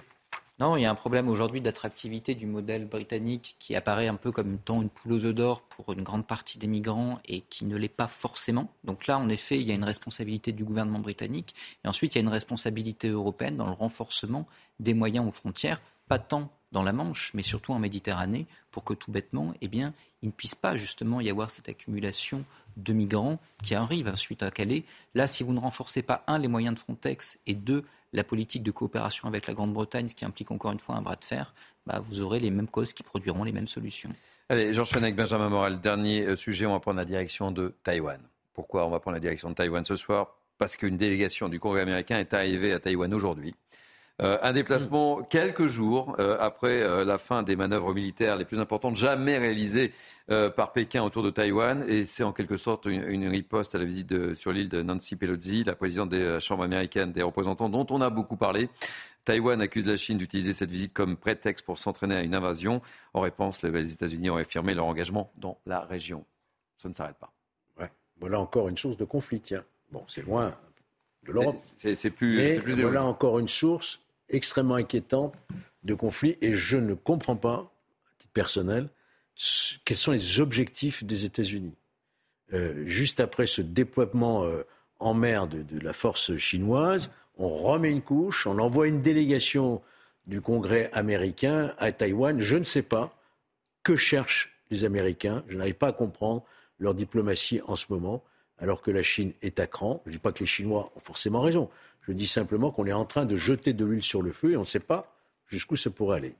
non, 0.60 0.78
il 0.78 0.84
y 0.84 0.86
a 0.86 0.92
un 0.92 0.96
problème 0.96 1.30
aujourd'hui 1.30 1.62
d'attractivité 1.62 2.36
du 2.36 2.46
modèle 2.46 2.86
britannique 2.86 3.56
qui 3.58 3.76
apparaît 3.76 4.08
un 4.08 4.16
peu 4.16 4.32
comme 4.32 4.54
étant 4.54 4.84
une 4.84 4.90
poule 4.90 5.14
aux 5.14 5.26
œufs 5.26 5.34
d'or 5.34 5.62
pour 5.62 5.92
une 5.94 6.04
grande 6.04 6.28
partie 6.28 6.60
des 6.60 6.68
migrants 6.68 7.20
et 7.26 7.42
qui 7.42 7.66
ne 7.66 7.76
l'est 7.76 7.88
pas 7.88 8.08
forcément. 8.08 8.70
Donc 8.84 9.08
là, 9.08 9.18
en 9.18 9.30
effet, 9.30 9.60
il 9.60 9.68
y 9.68 9.72
a 9.72 9.76
une 9.76 9.84
responsabilité 9.84 10.52
du 10.52 10.64
gouvernement 10.64 11.00
britannique 11.00 11.56
et 11.84 11.88
ensuite 11.88 12.14
il 12.14 12.20
y 12.20 12.22
a 12.22 12.22
une 12.22 12.30
responsabilité 12.30 13.10
européenne 13.10 13.58
dans 13.58 13.66
le 13.66 13.74
renforcement 13.74 14.48
des 14.80 14.94
moyens 14.94 15.28
aux 15.28 15.32
frontières, 15.32 15.82
pas 16.08 16.20
tant 16.20 16.52
dans 16.72 16.84
la 16.84 16.94
Manche, 16.94 17.32
mais 17.34 17.44
surtout 17.44 17.72
en 17.74 17.80
Méditerranée, 17.80 18.46
pour 18.72 18.84
que 18.84 18.94
tout 18.94 19.12
bêtement, 19.12 19.54
eh 19.62 19.68
bien, 19.68 19.94
il 20.22 20.28
ne 20.28 20.32
puisse 20.32 20.56
pas 20.56 20.76
justement 20.76 21.22
y 21.22 21.30
avoir 21.30 21.50
cette 21.50 21.70
accumulation 21.70 22.44
de 22.78 22.94
migrants 22.94 23.40
qui 23.62 23.76
arrivent 23.76 24.08
ensuite 24.08 24.44
à 24.44 24.52
Calais. 24.52 24.84
Là, 25.14 25.28
si 25.28 25.44
vous 25.44 25.54
ne 25.54 25.60
renforcez 25.60 26.02
pas, 26.02 26.24
un, 26.28 26.40
les 26.40 26.48
moyens 26.48 26.74
de 26.76 26.80
Frontex 26.80 27.38
et 27.46 27.54
deux, 27.54 27.86
la 28.14 28.24
politique 28.24 28.64
de 28.64 28.72
coopération 28.72 29.28
avec 29.28 29.48
la 29.48 29.54
Grande-Bretagne, 29.54 30.08
ce 30.08 30.16
qui 30.16 30.24
implique 30.24 30.52
encore 30.52 30.72
une 30.72 30.80
fois 30.80 30.96
un 30.96 31.02
bras 31.02 31.16
de 31.16 31.26
fer, 31.26 31.54
bah, 31.86 32.00
vous 32.02 32.22
aurez 32.22 32.40
les 32.40 32.52
mêmes 32.52 32.68
causes 32.68 32.94
qui 32.94 33.04
produiront 33.04 33.44
les 33.44 33.52
mêmes 33.52 33.68
solutions. 33.68 34.12
Allez, 34.50 34.74
Georges 34.74 34.90
Fenech, 34.90 35.16
Benjamin 35.16 35.50
Morel, 35.50 35.80
dernier 35.80 36.26
euh, 36.26 36.36
sujet, 36.36 36.66
on 36.66 36.74
va 36.74 36.80
prendre 36.80 36.98
la 36.98 37.06
direction 37.06 37.52
de 37.52 37.74
Taïwan. 37.84 38.20
Pourquoi 38.54 38.86
on 38.86 38.90
va 38.90 39.00
prendre 39.00 39.16
la 39.16 39.20
direction 39.20 39.50
de 39.50 39.56
Taïwan 39.56 39.84
ce 39.84 39.96
soir? 39.96 40.36
Parce 40.58 40.78
qu'une 40.78 40.98
délégation 40.98 41.50
du 41.50 41.60
Congrès 41.60 41.82
américain 41.82 42.20
est 42.20 42.34
arrivée 42.34 42.72
à 42.74 42.80
Taïwan 42.80 43.14
aujourd'hui. 43.14 43.56
Euh, 44.22 44.38
un 44.44 44.54
déplacement 44.54 45.24
quelques 45.24 45.66
jours 45.66 46.16
euh, 46.20 46.38
après 46.40 46.84
euh, 46.84 47.04
la 47.04 47.18
fin 47.18 47.42
des 47.42 47.56
manœuvres 47.56 47.96
militaires 47.96 48.38
les 48.38 48.46
plus 48.46 48.60
importantes 48.60 48.96
jamais 48.96 49.40
réalisées 49.40 49.92
par 50.56 50.72
Pékin 50.72 51.04
autour 51.04 51.22
de 51.22 51.30
Taïwan. 51.30 51.84
Et 51.88 52.06
c'est 52.06 52.24
en 52.24 52.32
quelque 52.32 52.56
sorte 52.56 52.86
une, 52.86 53.28
riposte 53.28 53.76
à 53.76 53.78
la 53.78 53.84
visite 53.84 54.34
sur 54.36 54.54
l'île 54.54 54.70
de 54.70 54.82
Nancy 54.82 55.18
Pelosi, 55.18 55.66
la 55.66 55.76
présidente 55.76 56.10
des 56.10 56.40
chambres 56.40 56.64
américaines 56.64 57.12
des 57.12 57.24
représentants, 57.24 57.68
dont 57.68 57.86
on 57.90 58.00
a 58.00 58.10
beaucoup 58.10 58.38
parlé. 58.38 58.70
Taïwan 59.26 59.62
accuse 59.62 59.86
la 59.86 59.98
Chine 59.98 60.18
d'utiliser 60.18 60.54
cette 60.54 60.72
visite 60.72 60.94
comme 60.94 61.18
prétexte 61.18 61.66
pour 61.66 61.78
s'entraîner 61.78 62.16
à 62.16 62.24
une 62.24 62.34
invasion. 62.34 62.82
En 63.14 63.20
réponse, 63.20 63.64
les 63.64 63.92
États-Unis 63.92 64.30
ont 64.30 64.38
affirmé 64.38 64.74
leur 64.74 64.86
engagement 64.86 65.30
dans 65.36 65.60
la 65.66 65.82
région. 65.82 66.26
Ça 66.78 66.88
ne 66.88 66.94
s'arrête 66.94 67.18
pas. 67.18 67.34
Voilà 68.20 68.40
encore 68.40 68.70
une 68.70 68.78
source 68.78 68.96
de 68.96 69.04
conflit, 69.04 69.42
tiens. 69.42 69.66
Bon, 69.92 70.06
c'est 70.08 70.22
loin 70.22 70.56
de 71.26 71.34
l'Europe. 71.34 71.62
C'est 71.76 72.10
plus, 72.12 72.60
plus 72.62 72.82
Voilà 72.82 73.04
encore 73.04 73.40
une 73.40 73.50
source 73.50 74.00
extrêmement 74.34 74.76
inquiétante 74.76 75.36
de 75.84 75.94
conflit 75.94 76.38
et 76.42 76.54
je 76.54 76.78
ne 76.78 76.94
comprends 76.94 77.36
pas, 77.36 77.56
à 77.56 78.18
titre 78.18 78.34
personnel, 78.34 78.90
quels 79.86 79.98
sont 79.98 80.12
les 80.12 80.40
objectifs 80.40 81.04
des 81.04 81.26
États-Unis. 81.26 81.76
Euh, 82.54 82.84
juste 82.86 83.20
après 83.20 83.48
ce 83.48 83.62
déploiement 83.62 84.44
euh, 84.44 84.64
en 85.00 85.14
mer 85.14 85.48
de, 85.48 85.80
la 85.80 85.94
force 85.94 86.36
chinoise, 86.38 87.12
on 87.38 87.50
remet 87.50 87.90
une 87.90 88.02
couche, 88.02 88.46
on 88.46 88.60
envoie 88.60 88.88
une 88.88 89.02
délégation 89.02 89.82
du 90.28 90.40
Congrès 90.40 90.90
américain 90.94 91.74
à 91.80 91.92
Taïwan. 91.92 92.40
Je 92.40 92.58
ne 92.58 92.64
sais 92.64 92.84
pas 92.84 93.16
que 93.82 93.96
cherchent 93.96 94.56
les 94.70 94.86
Américains. 94.86 95.44
Je 95.48 95.58
n'arrive 95.58 95.76
pas 95.76 95.88
à 95.88 95.94
comprendre 95.94 96.44
leur 96.80 96.94
diplomatie 96.94 97.60
en 97.66 97.76
ce 97.76 97.88
moment, 97.90 98.24
alors 98.60 98.82
que 98.82 98.92
la 98.92 99.02
Chine 99.02 99.34
est 99.42 99.60
à 99.60 99.68
cran. 99.68 100.02
Je 100.06 100.12
ne 100.12 100.14
dis 100.14 100.20
pas 100.20 100.32
que 100.32 100.40
les 100.40 100.46
Chinois 100.46 100.92
ont 100.96 101.00
forcément 101.00 101.42
raison. 101.42 101.70
Je 102.08 102.12
dis 102.12 102.28
simplement 102.28 102.72
qu'on 102.72 102.86
est 102.86 102.94
en 102.94 103.06
train 103.06 103.26
de 103.26 103.36
jeter 103.36 103.74
de 103.74 103.86
l'huile 103.86 104.04
sur 104.04 104.22
le 104.22 104.32
feu 104.32 104.52
et 104.52 104.58
on 104.58 104.62
ne 104.62 104.66
sait 104.66 104.80
pas 104.80 105.16
jusqu'où 105.48 105.76
ça 105.76 105.90
pourrait 105.90 106.18
aller. 106.18 106.36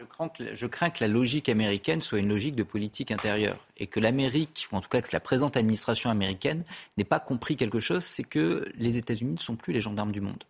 Je 0.00 0.04
crains, 0.04 0.28
que, 0.28 0.54
je 0.54 0.66
crains 0.66 0.90
que 0.90 1.04
la 1.04 1.08
logique 1.08 1.48
américaine 1.48 2.02
soit 2.02 2.18
une 2.18 2.28
logique 2.28 2.56
de 2.56 2.64
politique 2.64 3.12
intérieure 3.12 3.68
et 3.76 3.86
que 3.86 4.00
l'Amérique, 4.00 4.66
ou 4.72 4.76
en 4.76 4.80
tout 4.80 4.88
cas 4.88 5.00
que 5.00 5.10
la 5.12 5.20
présente 5.20 5.56
administration 5.56 6.10
américaine, 6.10 6.64
n'ait 6.96 7.04
pas 7.04 7.20
compris 7.20 7.54
quelque 7.54 7.78
chose, 7.78 8.02
c'est 8.02 8.24
que 8.24 8.66
les 8.74 8.96
États-Unis 8.96 9.34
ne 9.34 9.38
sont 9.38 9.54
plus 9.54 9.72
les 9.72 9.80
gendarmes 9.80 10.10
du 10.10 10.20
monde 10.20 10.42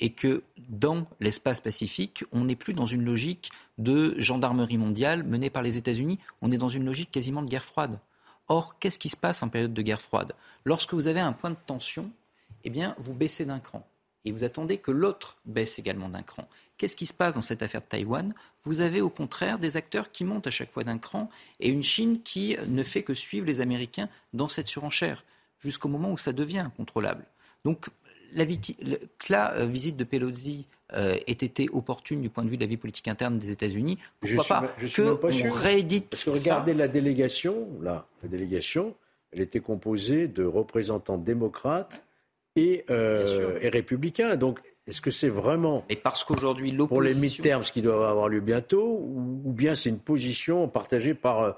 et 0.00 0.10
que 0.10 0.42
dans 0.68 1.06
l'espace 1.20 1.60
pacifique, 1.60 2.24
on 2.32 2.44
n'est 2.44 2.56
plus 2.56 2.74
dans 2.74 2.86
une 2.86 3.04
logique 3.04 3.50
de 3.78 4.14
gendarmerie 4.18 4.78
mondiale 4.78 5.22
menée 5.22 5.50
par 5.50 5.62
les 5.62 5.76
États-Unis, 5.76 6.18
on 6.42 6.50
est 6.50 6.58
dans 6.58 6.68
une 6.68 6.84
logique 6.84 7.12
quasiment 7.12 7.42
de 7.42 7.48
guerre 7.48 7.64
froide. 7.64 8.00
Or, 8.48 8.78
qu'est-ce 8.78 8.98
qui 8.98 9.08
se 9.08 9.16
passe 9.16 9.42
en 9.42 9.48
période 9.48 9.72
de 9.72 9.82
guerre 9.82 10.02
froide? 10.02 10.32
Lorsque 10.64 10.92
vous 10.92 11.06
avez 11.06 11.20
un 11.20 11.32
point 11.32 11.50
de 11.50 11.56
tension, 11.66 12.10
eh 12.64 12.70
bien, 12.70 12.94
vous 12.98 13.14
baissez 13.14 13.44
d'un 13.44 13.60
cran. 13.60 13.86
Et 14.24 14.32
vous 14.32 14.44
attendez 14.44 14.78
que 14.78 14.90
l'autre 14.90 15.36
baisse 15.44 15.78
également 15.78 16.08
d'un 16.08 16.22
cran. 16.22 16.48
Qu'est-ce 16.78 16.96
qui 16.96 17.06
se 17.06 17.12
passe 17.12 17.34
dans 17.34 17.42
cette 17.42 17.62
affaire 17.62 17.82
de 17.82 17.86
Taïwan? 17.86 18.34
Vous 18.62 18.80
avez 18.80 19.00
au 19.00 19.10
contraire 19.10 19.58
des 19.58 19.76
acteurs 19.76 20.10
qui 20.10 20.24
montent 20.24 20.46
à 20.46 20.50
chaque 20.50 20.72
fois 20.72 20.82
d'un 20.82 20.98
cran 20.98 21.28
et 21.60 21.68
une 21.68 21.82
Chine 21.82 22.22
qui 22.22 22.56
ne 22.66 22.82
fait 22.82 23.02
que 23.02 23.14
suivre 23.14 23.46
les 23.46 23.60
Américains 23.60 24.08
dans 24.32 24.48
cette 24.48 24.66
surenchère 24.66 25.24
jusqu'au 25.58 25.88
moment 25.88 26.10
où 26.10 26.18
ça 26.18 26.32
devient 26.32 26.58
incontrôlable. 26.58 27.26
Donc 27.64 27.86
la, 28.32 28.44
la 29.28 29.54
euh, 29.54 29.66
visite 29.66 29.96
de 29.96 30.04
Pelosi 30.04 30.66
euh, 30.92 31.16
ait 31.26 31.32
été 31.32 31.68
opportune 31.72 32.20
du 32.20 32.30
point 32.30 32.44
de 32.44 32.48
vue 32.48 32.56
de 32.56 32.62
la 32.62 32.68
vie 32.68 32.76
politique 32.76 33.08
interne 33.08 33.38
des 33.38 33.50
États-Unis. 33.50 33.98
Pourquoi 34.20 34.44
pas 34.44 34.74
je 34.78 34.86
suis 34.86 35.02
que 35.02 35.14
pas 35.14 35.28
réédite 35.60 36.10
Parce 36.10 36.24
que 36.24 36.30
regardez 36.30 36.74
la 36.74 36.88
délégation, 36.88 37.68
là, 37.80 38.06
la 38.22 38.28
délégation, 38.28 38.94
elle 39.32 39.40
était 39.40 39.60
composée 39.60 40.28
de 40.28 40.44
représentants 40.44 41.18
démocrates 41.18 42.03
et, 42.56 42.84
euh, 42.90 43.58
et 43.60 43.68
républicains. 43.68 44.36
Donc, 44.36 44.60
est-ce 44.86 45.00
que 45.00 45.10
c'est 45.10 45.28
vraiment 45.28 45.84
Mais 45.88 45.96
parce 45.96 46.24
qu'aujourd'hui 46.24 46.72
pour 46.72 47.02
les 47.02 47.14
mi-termes, 47.14 47.64
ce 47.64 47.72
qui 47.72 47.82
doit 47.82 48.08
avoir 48.08 48.28
lieu 48.28 48.40
bientôt, 48.40 48.98
ou, 49.00 49.40
ou 49.44 49.52
bien 49.52 49.74
c'est 49.74 49.88
une 49.88 49.98
position 49.98 50.68
partagée 50.68 51.14
par 51.14 51.56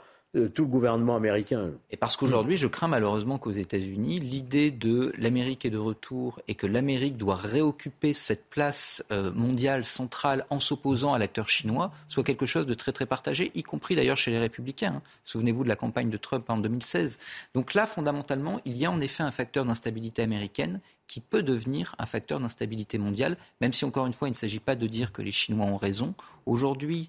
tout 0.54 0.62
le 0.62 0.68
gouvernement 0.68 1.16
américain 1.16 1.70
Et 1.90 1.96
parce 1.96 2.16
qu'aujourd'hui, 2.16 2.56
je 2.56 2.66
crains 2.66 2.88
malheureusement 2.88 3.38
qu'aux 3.38 3.52
États-Unis, 3.52 4.20
l'idée 4.20 4.70
de 4.70 5.12
l'Amérique 5.18 5.64
est 5.64 5.70
de 5.70 5.78
retour 5.78 6.40
et 6.48 6.54
que 6.54 6.66
l'Amérique 6.66 7.16
doit 7.16 7.36
réoccuper 7.36 8.12
cette 8.12 8.48
place 8.50 9.04
euh, 9.10 9.32
mondiale 9.32 9.84
centrale 9.84 10.44
en 10.50 10.60
s'opposant 10.60 11.14
à 11.14 11.18
l'acteur 11.18 11.48
chinois 11.48 11.90
soit 12.08 12.24
quelque 12.24 12.46
chose 12.46 12.66
de 12.66 12.74
très 12.74 12.92
très 12.92 13.06
partagé, 13.06 13.50
y 13.54 13.62
compris 13.62 13.94
d'ailleurs 13.94 14.16
chez 14.16 14.30
les 14.30 14.38
républicains. 14.38 14.94
hein. 14.96 15.02
Souvenez-vous 15.24 15.64
de 15.64 15.68
la 15.68 15.76
campagne 15.76 16.10
de 16.10 16.16
Trump 16.16 16.48
en 16.48 16.58
2016. 16.58 17.18
Donc 17.54 17.74
là, 17.74 17.86
fondamentalement, 17.86 18.60
il 18.64 18.76
y 18.76 18.84
a 18.84 18.90
en 18.90 19.00
effet 19.00 19.22
un 19.22 19.30
facteur 19.30 19.64
d'instabilité 19.64 20.22
américaine 20.22 20.80
qui 21.06 21.20
peut 21.20 21.42
devenir 21.42 21.94
un 21.98 22.06
facteur 22.06 22.40
d'instabilité 22.40 22.98
mondiale, 22.98 23.36
même 23.60 23.72
si 23.72 23.84
encore 23.84 24.06
une 24.06 24.12
fois, 24.12 24.28
il 24.28 24.32
ne 24.32 24.36
s'agit 24.36 24.60
pas 24.60 24.74
de 24.74 24.86
dire 24.86 25.12
que 25.12 25.22
les 25.22 25.30
Chinois 25.30 25.66
ont 25.66 25.76
raison. 25.76 26.14
Aujourd'hui 26.46 27.08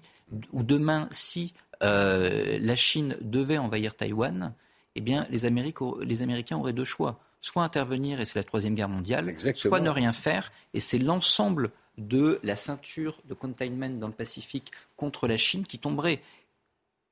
ou 0.52 0.62
demain, 0.62 1.08
si 1.10 1.54
euh, 1.82 2.58
la 2.60 2.76
Chine 2.76 3.16
devait 3.20 3.58
envahir 3.58 3.94
Taïwan, 3.94 4.54
eh 4.94 5.00
bien, 5.00 5.26
les, 5.30 5.44
Américains 5.44 6.56
auraient 6.56 6.72
deux 6.72 6.84
choix. 6.84 7.20
Soit 7.40 7.62
intervenir, 7.62 8.20
et 8.20 8.24
c'est 8.24 8.38
la 8.38 8.44
Troisième 8.44 8.74
Guerre 8.74 8.88
mondiale, 8.88 9.34
soit 9.54 9.80
ne 9.80 9.90
rien 9.90 10.12
faire, 10.12 10.50
et 10.74 10.80
c'est 10.80 10.98
l'ensemble 10.98 11.70
de 11.96 12.38
la 12.42 12.56
ceinture 12.56 13.20
de 13.28 13.34
containment 13.34 13.98
dans 13.98 14.06
le 14.08 14.12
Pacifique 14.12 14.72
contre 14.96 15.28
la 15.28 15.36
Chine 15.36 15.64
qui 15.66 15.78
tomberait. 15.78 16.20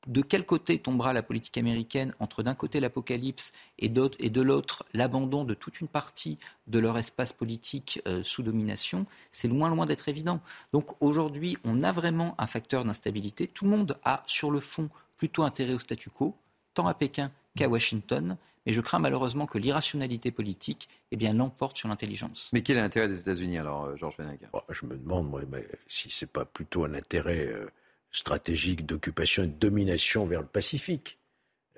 De 0.07 0.23
quel 0.23 0.47
côté 0.47 0.79
tombera 0.79 1.13
la 1.13 1.23
politique 1.23 1.59
américaine 1.59 2.15
entre 2.21 2.43
d'un 2.43 2.55
côté 2.55 2.79
l'apocalypse 2.81 3.53
et, 3.79 3.89
d'autre- 3.89 4.17
et 4.21 4.31
de 4.31 4.41
l'autre 4.41 4.85
l'abandon 4.93 5.45
de 5.45 5.55
toute 5.55 5.81
une 5.81 5.89
partie 5.89 6.39
de 6.69 6.79
leur 6.79 6.97
espace 6.97 7.33
politique 7.33 8.01
euh, 8.07 8.23
sous 8.23 8.43
domination? 8.43 9.07
C'est 9.33 9.49
loin, 9.49 9.69
loin 9.69 9.85
d'être 9.87 10.09
évident. 10.09 10.41
Donc 10.73 10.93
aujourd'hui, 11.03 11.59
on 11.65 11.83
a 11.83 11.91
vraiment 11.93 12.35
un 12.39 12.47
facteur 12.47 12.85
d'instabilité. 12.85 13.49
Tout 13.49 13.65
le 13.65 13.71
monde 13.73 13.99
a, 14.05 14.23
sur 14.27 14.51
le 14.51 14.61
fond, 14.61 14.89
plutôt 15.19 15.43
intérêt 15.43 15.75
au 15.75 15.79
statu 15.81 16.09
quo, 16.11 16.37
tant 16.75 16.87
à 16.87 16.95
Pékin 16.95 17.33
qu'à 17.57 17.69
Washington. 17.69 18.37
Mais 18.65 18.73
je 18.73 18.81
crains 18.81 18.99
malheureusement 18.99 19.47
que 19.47 19.59
l'irrationalité 19.59 20.31
politique 20.31 20.89
eh 21.13 21.17
bien, 21.17 21.33
l'emporte 21.33 21.77
sur 21.77 21.89
l'intelligence. 21.89 22.51
Mais 22.53 22.63
quel 22.63 22.77
est 22.77 22.81
l'intérêt 22.81 23.09
des 23.09 23.21
États-Unis 23.21 23.59
alors, 23.59 23.85
euh, 23.85 23.97
Georges 23.97 24.17
Venega 24.19 24.49
Bon, 24.53 24.61
Je 24.71 24.87
me 24.87 24.97
demande, 24.97 25.29
moi, 25.31 25.43
mais 25.51 25.67
si 25.89 26.11
c'est 26.11 26.31
pas 26.31 26.45
plutôt 26.45 26.85
un 26.85 26.95
intérêt 26.95 27.47
euh, 27.47 27.71
stratégique 28.11 28.87
d'occupation 28.87 29.45
et 29.45 29.47
de 29.49 29.53
domination 29.53 30.27
vers 30.27 30.41
le 30.41 30.47
Pacifique. 30.47 31.19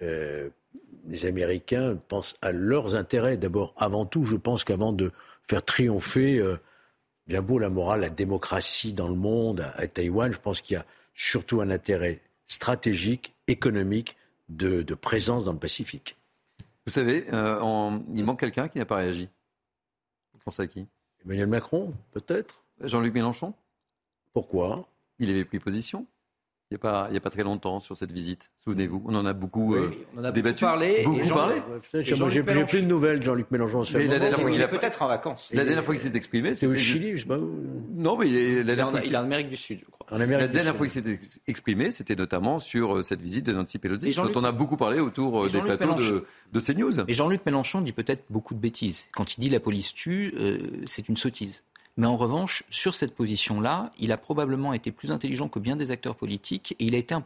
Euh, 0.03 0.51
les 1.07 1.27
Américains 1.27 1.97
pensent 2.09 2.37
à 2.43 2.53
leurs 2.53 2.95
intérêts. 2.95 3.37
D'abord, 3.37 3.75
avant 3.77 4.07
tout, 4.07 4.25
je 4.25 4.37
pense 4.37 4.65
qu'avant 4.65 4.93
de 4.93 5.11
faire 5.43 5.65
triompher, 5.65 6.39
euh, 6.39 6.57
bien 7.27 7.43
beau 7.43 7.59
la 7.59 7.71
morale, 7.71 8.01
la 8.01 8.11
démocratie 8.11 8.93
dans 8.93 9.09
le 9.09 9.15
monde, 9.15 9.61
à, 9.61 9.71
à 9.71 9.87
Taïwan, 9.87 10.33
je 10.33 10.39
pense 10.39 10.61
qu'il 10.61 10.75
y 10.75 10.77
a 10.77 10.87
surtout 11.15 11.61
un 11.61 11.71
intérêt 11.71 12.21
stratégique, 12.47 13.35
économique, 13.47 14.17
de, 14.49 14.83
de 14.83 14.95
présence 14.95 15.45
dans 15.45 15.53
le 15.53 15.59
Pacifique. 15.59 16.17
Vous 16.87 16.93
savez, 16.93 17.27
euh, 17.35 17.61
en- 17.61 18.03
il 18.15 18.25
manque 18.25 18.41
quelqu'un 18.41 18.69
qui 18.69 18.79
n'a 18.79 18.87
pas 18.87 18.97
réagi. 18.97 19.29
Vous 20.33 20.41
pensez 20.45 20.63
à 20.63 20.67
qui? 20.67 20.87
Emmanuel 21.25 21.49
Macron, 21.49 21.93
peut-être? 22.13 22.63
Jean-Luc 22.81 23.13
Mélenchon? 23.13 23.53
Pourquoi? 24.33 24.89
Il 25.19 25.29
avait 25.31 25.45
pris 25.45 25.59
position 25.59 26.07
il 26.71 26.75
n'y 26.75 26.77
a, 26.77 26.79
pas- 26.81 27.07
il 27.11 27.15
y 27.15 27.17
a 27.17 27.21
pas 27.21 27.31
très 27.31 27.45
longtemps 27.45 27.81
sur 27.81 27.97
cette 27.97 28.13
visite. 28.13 28.51
Souvenez-vous, 28.63 29.03
on 29.07 29.15
en 29.15 29.25
a 29.25 29.33
beaucoup 29.33 29.75
euh, 29.75 29.91
on 30.15 30.19
en 30.21 30.25
a 30.25 30.27
beaucoup 30.29 30.35
débattu. 30.35 30.65
parlé, 30.65 31.03
Beaucoup 31.03 31.23
Jean- 31.23 31.35
parlé. 31.35 31.55
J'ai 31.95 32.43
plus 32.43 32.83
de 32.83 32.87
nouvelles 32.87 33.21
de 33.21 33.25
Jean-Luc 33.25 33.51
Mélenchon. 33.51 33.83
Mais 33.95 34.07
la 34.07 34.19
dernière 34.19 34.41
fois 34.41 34.51
qu'il 34.51 34.63
a 34.63 34.69
peut-être 34.69 35.01
en 35.03 35.09
vacances. 35.09 35.51
La 35.55 35.65
dernière 35.65 35.83
fois 35.83 35.95
qu'il 35.95 36.03
s'est 36.03 36.15
exprimé, 36.17 36.55
C'est 36.55 36.67
au 36.67 36.73
c'était 36.75 36.83
Chili, 36.85 37.13
je 37.17 37.23
sais 37.23 37.27
pas. 37.27 37.39
Non, 37.39 38.19
mais 38.19 38.29
il 38.29 38.37
est- 38.37 38.41
la 38.47 38.53
Il 38.53 38.59
est 38.61 38.77
dernière 38.77 38.87
en, 39.01 39.05
il 39.05 39.13
est 39.13 39.17
Amérique 39.17 39.49
du 39.49 39.57
Sud, 39.57 39.79
je 39.81 39.85
crois. 39.87 40.07
En 40.11 40.21
Amérique 40.21 40.41
la 40.43 40.49
dernière 40.49 40.77
fois 40.77 40.87
qu'il 40.87 41.03
s'est 41.03 41.11
ex- 41.11 41.41
exprimé, 41.47 41.91
c'était 41.91 42.17
notamment 42.17 42.59
sur 42.61 42.97
euh, 42.99 43.03
cette 43.03 43.21
visite 43.23 43.47
de 43.47 43.53
Nancy 43.53 43.79
Pelosi, 43.79 44.13
dont 44.15 44.31
on 44.35 44.45
a 44.45 44.53
beaucoup 44.53 44.77
parlé 44.77 45.01
autour 45.01 45.45
euh, 45.45 45.49
des 45.49 45.61
plateaux 45.61 45.95
de 46.53 46.61
CNews. 46.61 47.01
Et 47.09 47.15
Jean-Luc 47.15 47.45
Mélenchon 47.47 47.81
dit 47.81 47.93
peut-être 47.93 48.25
beaucoup 48.31 48.53
de 48.55 48.61
bêtises. 48.61 49.07
Quand 49.15 49.37
il 49.37 49.41
dit 49.41 49.49
la 49.51 49.61
police 49.61 49.95
tue, 49.95 50.35
euh, 50.39 50.59
c'est 50.87 51.09
une 51.09 51.17
sottise. 51.17 51.63
Mais 51.99 52.07
en 52.07 52.17
revanche, 52.17 52.63
sur 52.71 52.95
cette 52.95 53.13
position-là, 53.17 53.91
il 53.99 54.13
a 54.13 54.17
probablement 54.17 54.73
été 54.73 54.93
plus 54.93 55.11
intelligent 55.11 55.49
que 55.49 55.59
bien 55.59 55.75
des 55.75 55.91
acteurs 55.91 56.15
politiques 56.15 56.77
et 56.79 56.85
il 56.85 56.95
a 56.95 56.99
été, 56.99 57.19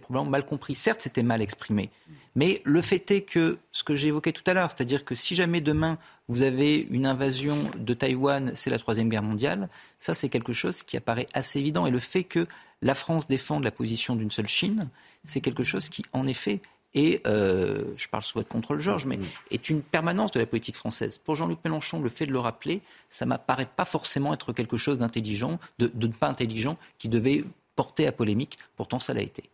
probablement 0.00 0.28
mal 0.28 0.44
compris. 0.44 0.74
Certes, 0.74 1.02
c'était 1.02 1.22
mal 1.22 1.40
exprimé. 1.40 1.88
Mais 2.34 2.60
le 2.64 2.82
fait 2.82 3.08
est 3.12 3.22
que 3.22 3.58
ce 3.70 3.84
que 3.84 3.94
j'évoquais 3.94 4.32
tout 4.32 4.42
à 4.46 4.54
l'heure, 4.54 4.72
c'est-à-dire 4.72 5.04
que 5.04 5.14
si 5.14 5.36
jamais 5.36 5.60
demain 5.60 5.98
vous 6.26 6.42
avez 6.42 6.88
une 6.90 7.06
invasion 7.06 7.70
de 7.78 7.94
Taïwan, 7.94 8.50
c'est 8.56 8.70
la 8.70 8.78
Troisième 8.80 9.08
Guerre 9.08 9.22
mondiale, 9.22 9.68
ça 10.00 10.14
c'est 10.14 10.28
quelque 10.28 10.52
chose 10.52 10.82
qui 10.82 10.96
apparaît 10.96 11.28
assez 11.32 11.60
évident. 11.60 11.86
Et 11.86 11.92
le 11.92 12.00
fait 12.00 12.24
que 12.24 12.48
la 12.82 12.96
France 12.96 13.28
défende 13.28 13.62
la 13.62 13.70
position 13.70 14.16
d'une 14.16 14.32
seule 14.32 14.48
Chine, 14.48 14.88
c'est 15.22 15.40
quelque 15.40 15.62
chose 15.62 15.88
qui, 15.88 16.02
en 16.12 16.26
effet, 16.26 16.60
est, 16.94 17.26
euh, 17.26 17.84
je 17.96 18.08
parle 18.08 18.22
sous 18.22 18.38
votre 18.38 18.48
contrôle, 18.48 18.80
Georges, 18.80 19.06
mais 19.06 19.18
est 19.50 19.68
une 19.68 19.82
permanence 19.82 20.30
de 20.32 20.40
la 20.40 20.46
politique 20.46 20.76
française. 20.76 21.18
Pour 21.18 21.34
Jean-Luc 21.34 21.58
Mélenchon, 21.64 22.00
le 22.00 22.08
fait 22.08 22.26
de 22.26 22.32
le 22.32 22.38
rappeler, 22.38 22.80
ça 23.08 23.26
m'apparaît 23.26 23.68
pas 23.76 23.84
forcément 23.84 24.32
être 24.32 24.52
quelque 24.52 24.76
chose 24.76 24.98
d'intelligent, 24.98 25.58
de, 25.78 25.90
de 25.92 26.06
pas 26.06 26.28
intelligent, 26.28 26.76
qui 26.98 27.08
devait 27.08 27.44
porter 27.76 28.06
à 28.06 28.12
polémique. 28.12 28.56
Pourtant, 28.76 28.98
ça 28.98 29.14
l'a 29.14 29.22
été. 29.22 29.44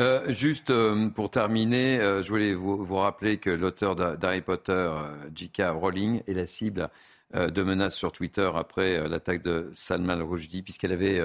Euh, 0.00 0.32
juste 0.32 0.70
euh, 0.70 1.08
pour 1.10 1.30
terminer, 1.30 2.00
euh, 2.00 2.22
je 2.22 2.28
voulais 2.28 2.54
vous, 2.54 2.84
vous 2.84 2.96
rappeler 2.96 3.38
que 3.38 3.50
l'auteur 3.50 3.94
d'Ha- 3.94 4.16
d'Harry 4.16 4.40
Potter, 4.40 4.90
J.K. 5.34 5.62
Rowling, 5.70 6.22
est 6.26 6.34
la 6.34 6.46
cible 6.46 6.88
de 7.34 7.62
menaces 7.64 7.96
sur 7.96 8.12
Twitter 8.12 8.48
après 8.54 9.08
l'attaque 9.08 9.42
de 9.42 9.68
Salman 9.74 10.24
Rushdie, 10.24 10.62
puisqu'elle 10.62 10.92
avait 10.92 11.20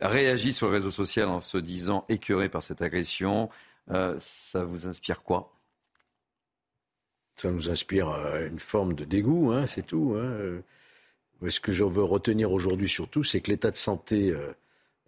réagi 0.00 0.54
sur 0.54 0.68
le 0.68 0.72
réseau 0.72 0.90
social 0.90 1.28
en 1.28 1.40
se 1.42 1.58
disant 1.58 2.06
écœurée 2.08 2.48
par 2.48 2.62
cette 2.62 2.80
agression. 2.80 3.50
Euh, 3.90 4.14
ça 4.18 4.64
vous 4.64 4.86
inspire 4.86 5.22
quoi? 5.22 5.52
Ça 7.36 7.50
nous 7.50 7.70
inspire 7.70 8.08
euh, 8.10 8.46
une 8.48 8.58
forme 8.58 8.94
de 8.94 9.04
dégoût, 9.04 9.50
hein, 9.52 9.66
c'est 9.66 9.86
tout. 9.86 10.14
Hein. 10.16 10.24
Euh, 10.24 10.62
Ce 11.48 11.60
que 11.60 11.72
je 11.72 11.82
veux 11.82 12.04
retenir 12.04 12.52
aujourd'hui 12.52 12.88
surtout, 12.88 13.24
c'est 13.24 13.40
que 13.40 13.50
l'état 13.50 13.70
de 13.70 13.76
santé 13.76 14.32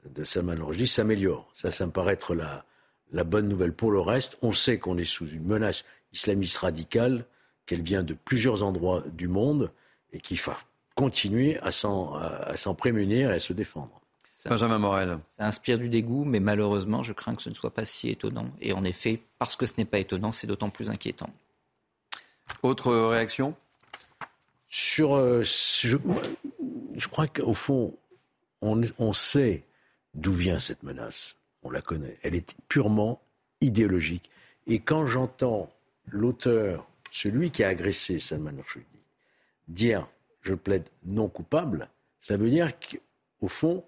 de 0.04 0.24
Salman 0.24 0.66
Rushdie 0.66 0.88
s'améliore. 0.88 1.48
Ça, 1.54 1.70
ça 1.70 1.86
me 1.86 1.92
paraît 1.92 2.14
être 2.14 2.34
la, 2.34 2.64
la 3.12 3.22
bonne 3.22 3.48
nouvelle. 3.48 3.72
Pour 3.72 3.92
le 3.92 4.00
reste, 4.00 4.36
on 4.42 4.50
sait 4.52 4.78
qu'on 4.78 4.98
est 4.98 5.04
sous 5.04 5.28
une 5.28 5.46
menace 5.46 5.84
islamiste 6.12 6.56
radicale, 6.56 7.26
qu'elle 7.66 7.82
vient 7.82 8.02
de 8.02 8.14
plusieurs 8.14 8.64
endroits 8.64 9.04
du 9.12 9.28
monde 9.28 9.70
et 10.12 10.20
qu'il 10.20 10.38
faut 10.38 10.52
continuer 10.96 11.58
à 11.60 11.70
s'en 11.70 12.74
prémunir 12.76 13.30
et 13.30 13.34
à 13.34 13.38
se 13.38 13.52
défendre. 13.52 14.00
Benjamin 14.46 14.78
Morel. 14.78 15.18
Ça 15.36 15.46
inspire 15.46 15.78
du 15.78 15.88
dégoût, 15.88 16.24
mais 16.24 16.40
malheureusement, 16.40 17.02
je 17.02 17.12
crains 17.12 17.34
que 17.34 17.42
ce 17.42 17.48
ne 17.48 17.54
soit 17.54 17.72
pas 17.72 17.84
si 17.84 18.10
étonnant. 18.10 18.50
Et 18.60 18.72
en 18.72 18.84
effet, 18.84 19.22
parce 19.38 19.56
que 19.56 19.66
ce 19.66 19.74
n'est 19.78 19.84
pas 19.84 19.98
étonnant, 19.98 20.32
c'est 20.32 20.46
d'autant 20.46 20.70
plus 20.70 20.90
inquiétant. 20.90 21.30
Autre 22.62 22.94
réaction? 22.94 23.54
Sur, 24.68 25.14
euh, 25.14 25.42
je, 25.42 25.96
je 26.96 27.08
crois 27.08 27.26
qu'au 27.26 27.54
fond, 27.54 27.96
on, 28.60 28.80
on 28.98 29.12
sait 29.12 29.62
d'où 30.14 30.32
vient 30.32 30.58
cette 30.58 30.82
menace. 30.82 31.36
On 31.62 31.70
la 31.70 31.80
connaît. 31.80 32.18
Elle 32.22 32.34
est 32.34 32.54
purement 32.68 33.20
idéologique. 33.60 34.30
Et 34.66 34.80
quand 34.80 35.06
j'entends 35.06 35.70
l'auteur, 36.06 36.86
celui 37.10 37.50
qui 37.50 37.64
a 37.64 37.68
agressé 37.68 38.18
Salman 38.18 38.52
Rushdie, 38.58 38.84
dire 39.68 40.06
je 40.42 40.54
plaide 40.54 40.88
non 41.06 41.28
coupable, 41.28 41.88
ça 42.20 42.36
veut 42.36 42.50
dire 42.50 42.72
qu'au 42.78 43.48
fond, 43.48 43.84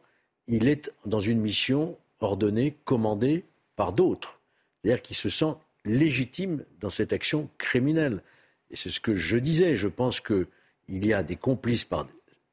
il 0.49 0.69
est 0.69 0.93
dans 1.05 1.21
une 1.21 1.41
mission 1.41 1.97
ordonnée, 2.21 2.77
commandée 2.85 3.45
par 3.77 3.93
d'autres. 3.93 4.41
C'est-à-dire 4.83 5.03
qu'il 5.03 5.17
se 5.17 5.29
sent 5.29 5.55
légitime 5.85 6.65
dans 6.81 6.91
cette 6.91 7.13
action 7.13 7.49
criminelle. 7.59 8.23
Et 8.71 8.77
c'est 8.77 8.91
ce 8.91 9.01
que 9.01 9.15
je 9.15 9.39
disais. 9.39 9.77
Je 9.77 9.89
pense 9.89 10.21
qu'il 10.21 10.47
y 10.89 11.13
a 11.13 11.23
des 11.23 11.37
complices 11.37 11.85
par 11.85 12.07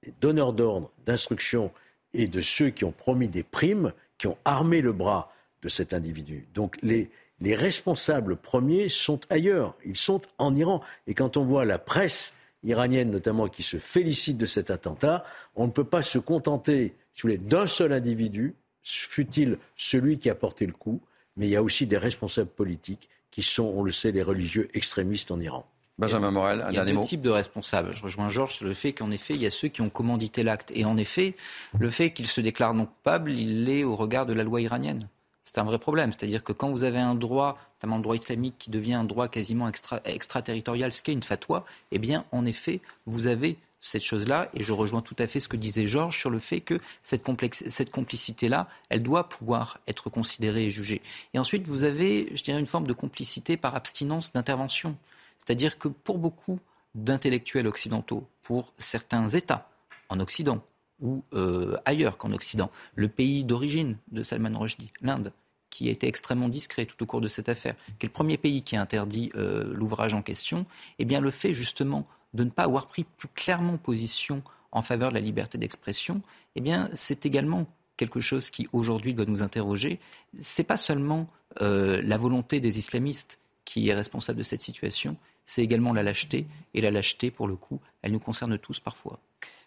des 0.04 0.14
donneurs 0.22 0.54
d'ordre, 0.54 0.92
d'instruction 1.06 1.72
et 2.14 2.28
de 2.28 2.42
ceux 2.42 2.70
qui 2.70 2.86
ont 2.86 2.92
promis 2.92 3.28
des 3.28 3.44
primes, 3.44 3.94
qui 4.18 4.28
ont 4.28 4.38
armé 4.46 4.82
le 4.82 4.94
bras 4.94 5.34
de 5.62 5.70
cet 5.70 5.94
individu. 5.94 6.48
Donc 6.54 6.78
les, 6.82 7.10
les 7.40 7.56
responsables 7.56 8.36
premiers 8.36 8.90
sont 8.90 9.20
ailleurs, 9.30 9.76
ils 9.86 9.98
sont 9.98 10.22
en 10.38 10.56
Iran. 10.56 10.82
Et 11.08 11.14
quand 11.14 11.38
on 11.38 11.46
voit 11.46 11.66
la 11.66 11.80
presse 11.80 12.34
iranienne 12.64 13.12
notamment 13.12 13.48
qui 13.48 13.64
se 13.64 13.78
félicite 13.78 14.38
de 14.38 14.46
cet 14.46 14.70
attentat, 14.72 15.24
on 15.56 15.68
ne 15.68 15.72
peut 15.72 15.84
pas 15.84 16.02
se 16.02 16.18
contenter, 16.20 16.96
si 17.14 17.22
vous 17.22 17.30
voulez, 17.30 17.38
d'un 17.38 17.68
seul 17.68 17.94
individu, 17.94 18.56
fut-il 18.84 19.58
celui 19.76 20.20
qui 20.20 20.30
a 20.30 20.36
porté 20.36 20.66
le 20.66 20.74
coup, 20.74 21.02
mais 21.38 21.48
il 21.48 21.52
y 21.52 21.56
a 21.56 21.64
aussi 21.64 21.88
des 21.88 21.98
responsables 21.98 22.50
politiques 22.50 23.10
qui 23.32 23.42
sont, 23.42 23.74
on 23.76 23.84
le 23.84 23.92
sait, 23.92 24.12
les 24.12 24.24
religieux 24.24 24.68
extrémistes 24.74 25.32
en 25.32 25.40
Iran. 25.40 25.66
Benjamin 26.00 26.32
Morel, 26.32 26.62
un 26.62 26.72
il 26.72 26.76
y 26.76 26.80
a 26.80 26.86
deux 26.86 27.02
types 27.02 27.22
de 27.22 27.30
responsables. 27.30 27.94
Je 27.94 28.02
rejoins 28.02 28.30
Georges 28.30 28.56
sur 28.56 28.66
le 28.66 28.74
fait 28.74 28.94
qu'en 28.94 29.12
effet, 29.12 29.36
il 29.36 29.42
y 29.42 29.46
a 29.46 29.52
ceux 29.52 29.68
qui 29.68 29.82
ont 29.82 29.90
commandité 29.90 30.42
l'acte. 30.42 30.72
Et 30.74 30.86
en 30.86 30.98
effet, 30.98 31.36
le 31.78 31.90
fait 31.90 32.12
qu'ils 32.12 32.28
se 32.28 32.42
déclarent 32.42 32.74
non 32.74 32.86
coupables, 32.86 33.32
il 33.32 33.66
l'est 33.66 33.84
au 33.84 33.96
regard 33.96 34.26
de 34.26 34.34
la 34.34 34.44
loi 34.44 34.62
iranienne. 34.62 35.08
C'est 35.44 35.58
un 35.58 35.64
vrai 35.64 35.80
problème. 35.80 36.12
C'est-à-dire 36.14 36.44
que 36.44 36.54
quand 36.54 36.72
vous 36.72 36.84
avez 36.84 37.00
un 37.00 37.16
droit, 37.16 37.58
notamment 37.78 37.98
le 37.98 38.04
droit 38.04 38.16
islamique, 38.16 38.56
qui 38.58 38.70
devient 38.70 38.94
un 38.94 39.04
droit 39.04 39.28
quasiment 39.28 39.68
extra, 39.68 40.00
extraterritorial, 40.06 40.92
ce 40.92 41.02
qu'est 41.02 41.14
une 41.14 41.24
fatwa, 41.24 41.66
eh 41.92 42.00
bien, 42.00 42.26
en 42.32 42.46
effet, 42.46 42.82
vous 43.06 43.28
avez 43.28 43.58
cette 43.82 44.04
chose-là, 44.04 44.50
et 44.54 44.64
je 44.64 44.72
rejoins 44.72 45.02
tout 45.02 45.16
à 45.20 45.28
fait 45.28 45.42
ce 45.42 45.50
que 45.50 45.58
disait 45.58 45.86
Georges 45.86 46.18
sur 46.18 46.30
le 46.30 46.40
fait 46.40 46.62
que 46.62 46.80
cette, 47.04 47.26
cette 47.70 47.92
complicité-là, 47.92 48.70
elle 48.88 49.04
doit 49.04 49.28
pouvoir 49.28 49.80
être 49.88 50.10
considérée 50.10 50.66
et 50.66 50.72
jugée. 50.72 51.02
Et 51.34 51.40
ensuite, 51.40 51.68
vous 51.68 51.84
avez, 51.84 52.34
je 52.34 52.44
dirais, 52.44 52.60
une 52.60 52.66
forme 52.66 52.88
de 52.88 52.94
complicité 52.94 53.58
par 53.58 53.76
abstinence 53.76 54.32
d'intervention. 54.32 54.96
C'est-à-dire 55.40 55.78
que 55.78 55.90
pour 55.90 56.18
beaucoup 56.18 56.60
d'intellectuels 56.96 57.68
occidentaux, 57.68 58.26
pour 58.44 58.72
certains 58.78 59.28
États 59.28 59.70
en 60.08 60.22
Occident 60.22 60.64
ou 61.02 61.24
euh, 61.34 61.76
ailleurs 61.86 62.18
qu'en 62.18 62.32
Occident, 62.32 62.72
le 62.96 63.08
pays 63.08 63.44
d'origine 63.44 63.98
de 64.12 64.24
Salman 64.24 64.58
Rushdie, 64.58 64.92
l'Inde, 65.02 65.32
qui 65.70 65.90
a 65.90 65.92
été 65.92 66.08
extrêmement 66.08 66.50
discret 66.50 66.86
tout 66.86 67.02
au 67.02 67.06
cours 67.06 67.22
de 67.22 67.28
cette 67.28 67.50
affaire, 67.50 67.76
qui 67.98 68.06
est 68.06 68.10
le 68.10 68.14
premier 68.14 68.38
pays 68.38 68.62
qui 68.62 68.76
a 68.76 68.82
interdit 68.82 69.32
euh, 69.36 69.74
l'ouvrage 69.74 70.14
en 70.14 70.22
question, 70.22 70.66
eh 71.00 71.06
bien 71.06 71.20
le 71.20 71.32
fait 71.32 71.54
justement 71.54 72.08
de 72.34 72.44
ne 72.44 72.50
pas 72.50 72.64
avoir 72.64 72.88
pris 72.88 73.04
plus 73.04 73.28
clairement 73.28 73.78
position 73.78 74.44
en 74.72 74.82
faveur 74.82 75.10
de 75.10 75.16
la 75.16 75.20
liberté 75.20 75.58
d'expression, 75.58 76.22
eh 76.56 76.62
bien 76.62 76.90
c'est 76.94 77.26
également 77.26 77.68
quelque 77.98 78.20
chose 78.20 78.50
qui 78.50 78.68
aujourd'hui 78.74 79.14
doit 79.14 79.26
nous 79.26 79.42
interroger. 79.42 80.00
C'est 80.40 80.64
pas 80.64 80.78
seulement 80.78 81.28
euh, 81.62 82.02
la 82.04 82.18
volonté 82.18 82.60
des 82.60 82.78
islamistes 82.78 83.40
qui 83.66 83.90
est 83.90 83.96
responsable 83.96 84.40
de 84.40 84.44
cette 84.44 84.62
situation, 84.62 85.18
c'est 85.46 85.64
également 85.64 85.94
la 85.94 86.04
lâcheté. 86.04 86.46
Et 86.74 86.82
la 86.82 86.92
lâcheté, 86.92 87.32
pour 87.32 87.48
le 87.48 87.56
coup, 87.56 87.80
elle 88.02 88.12
nous 88.12 88.20
concerne 88.20 88.58
tous 88.58 88.80
parfois. 88.80 89.20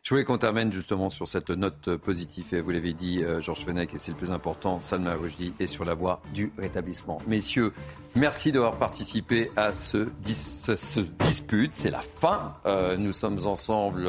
Je 0.07 0.11
voulais 0.11 0.23
qu'on 0.23 0.39
termine 0.39 0.73
justement 0.73 1.11
sur 1.11 1.27
cette 1.27 1.51
note 1.51 1.97
positive. 1.97 2.47
Et 2.53 2.61
vous 2.61 2.71
l'avez 2.71 2.93
dit, 2.93 3.25
euh, 3.25 3.41
Georges 3.41 3.65
Fenech, 3.65 3.93
et 3.93 3.99
c'est 3.99 4.13
le 4.13 4.17
plus 4.17 4.31
important, 4.31 4.81
Salma 4.81 5.15
Rushdie 5.15 5.53
est 5.59 5.67
sur 5.67 5.85
la 5.85 5.95
voie 5.95 6.23
du 6.33 6.53
rétablissement. 6.59 7.21
Messieurs, 7.27 7.73
merci 8.15 8.53
d'avoir 8.53 8.77
participé 8.77 9.51
à 9.57 9.73
ce, 9.73 10.07
ce, 10.23 11.01
dispute. 11.01 11.73
C'est 11.75 11.91
la 11.91 12.03
fin. 12.03 12.55
Euh, 12.67 12.97
nous 12.97 13.11
sommes 13.11 13.45
ensemble. 13.47 14.09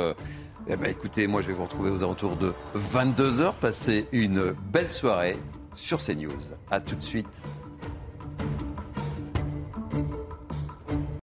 Eh 0.67 0.75
ben, 0.75 0.91
écoutez, 0.91 1.25
moi 1.25 1.41
je 1.41 1.47
vais 1.47 1.53
vous 1.53 1.63
retrouver 1.63 1.89
aux 1.89 2.03
alentours 2.03 2.35
de 2.35 2.53
22h. 2.75 3.55
Passez 3.59 4.05
une 4.11 4.53
belle 4.71 4.91
soirée 4.91 5.39
sur 5.73 5.97
CNews. 5.97 6.29
A 6.69 6.79
tout 6.79 6.93
de 6.93 7.01
suite. 7.01 7.41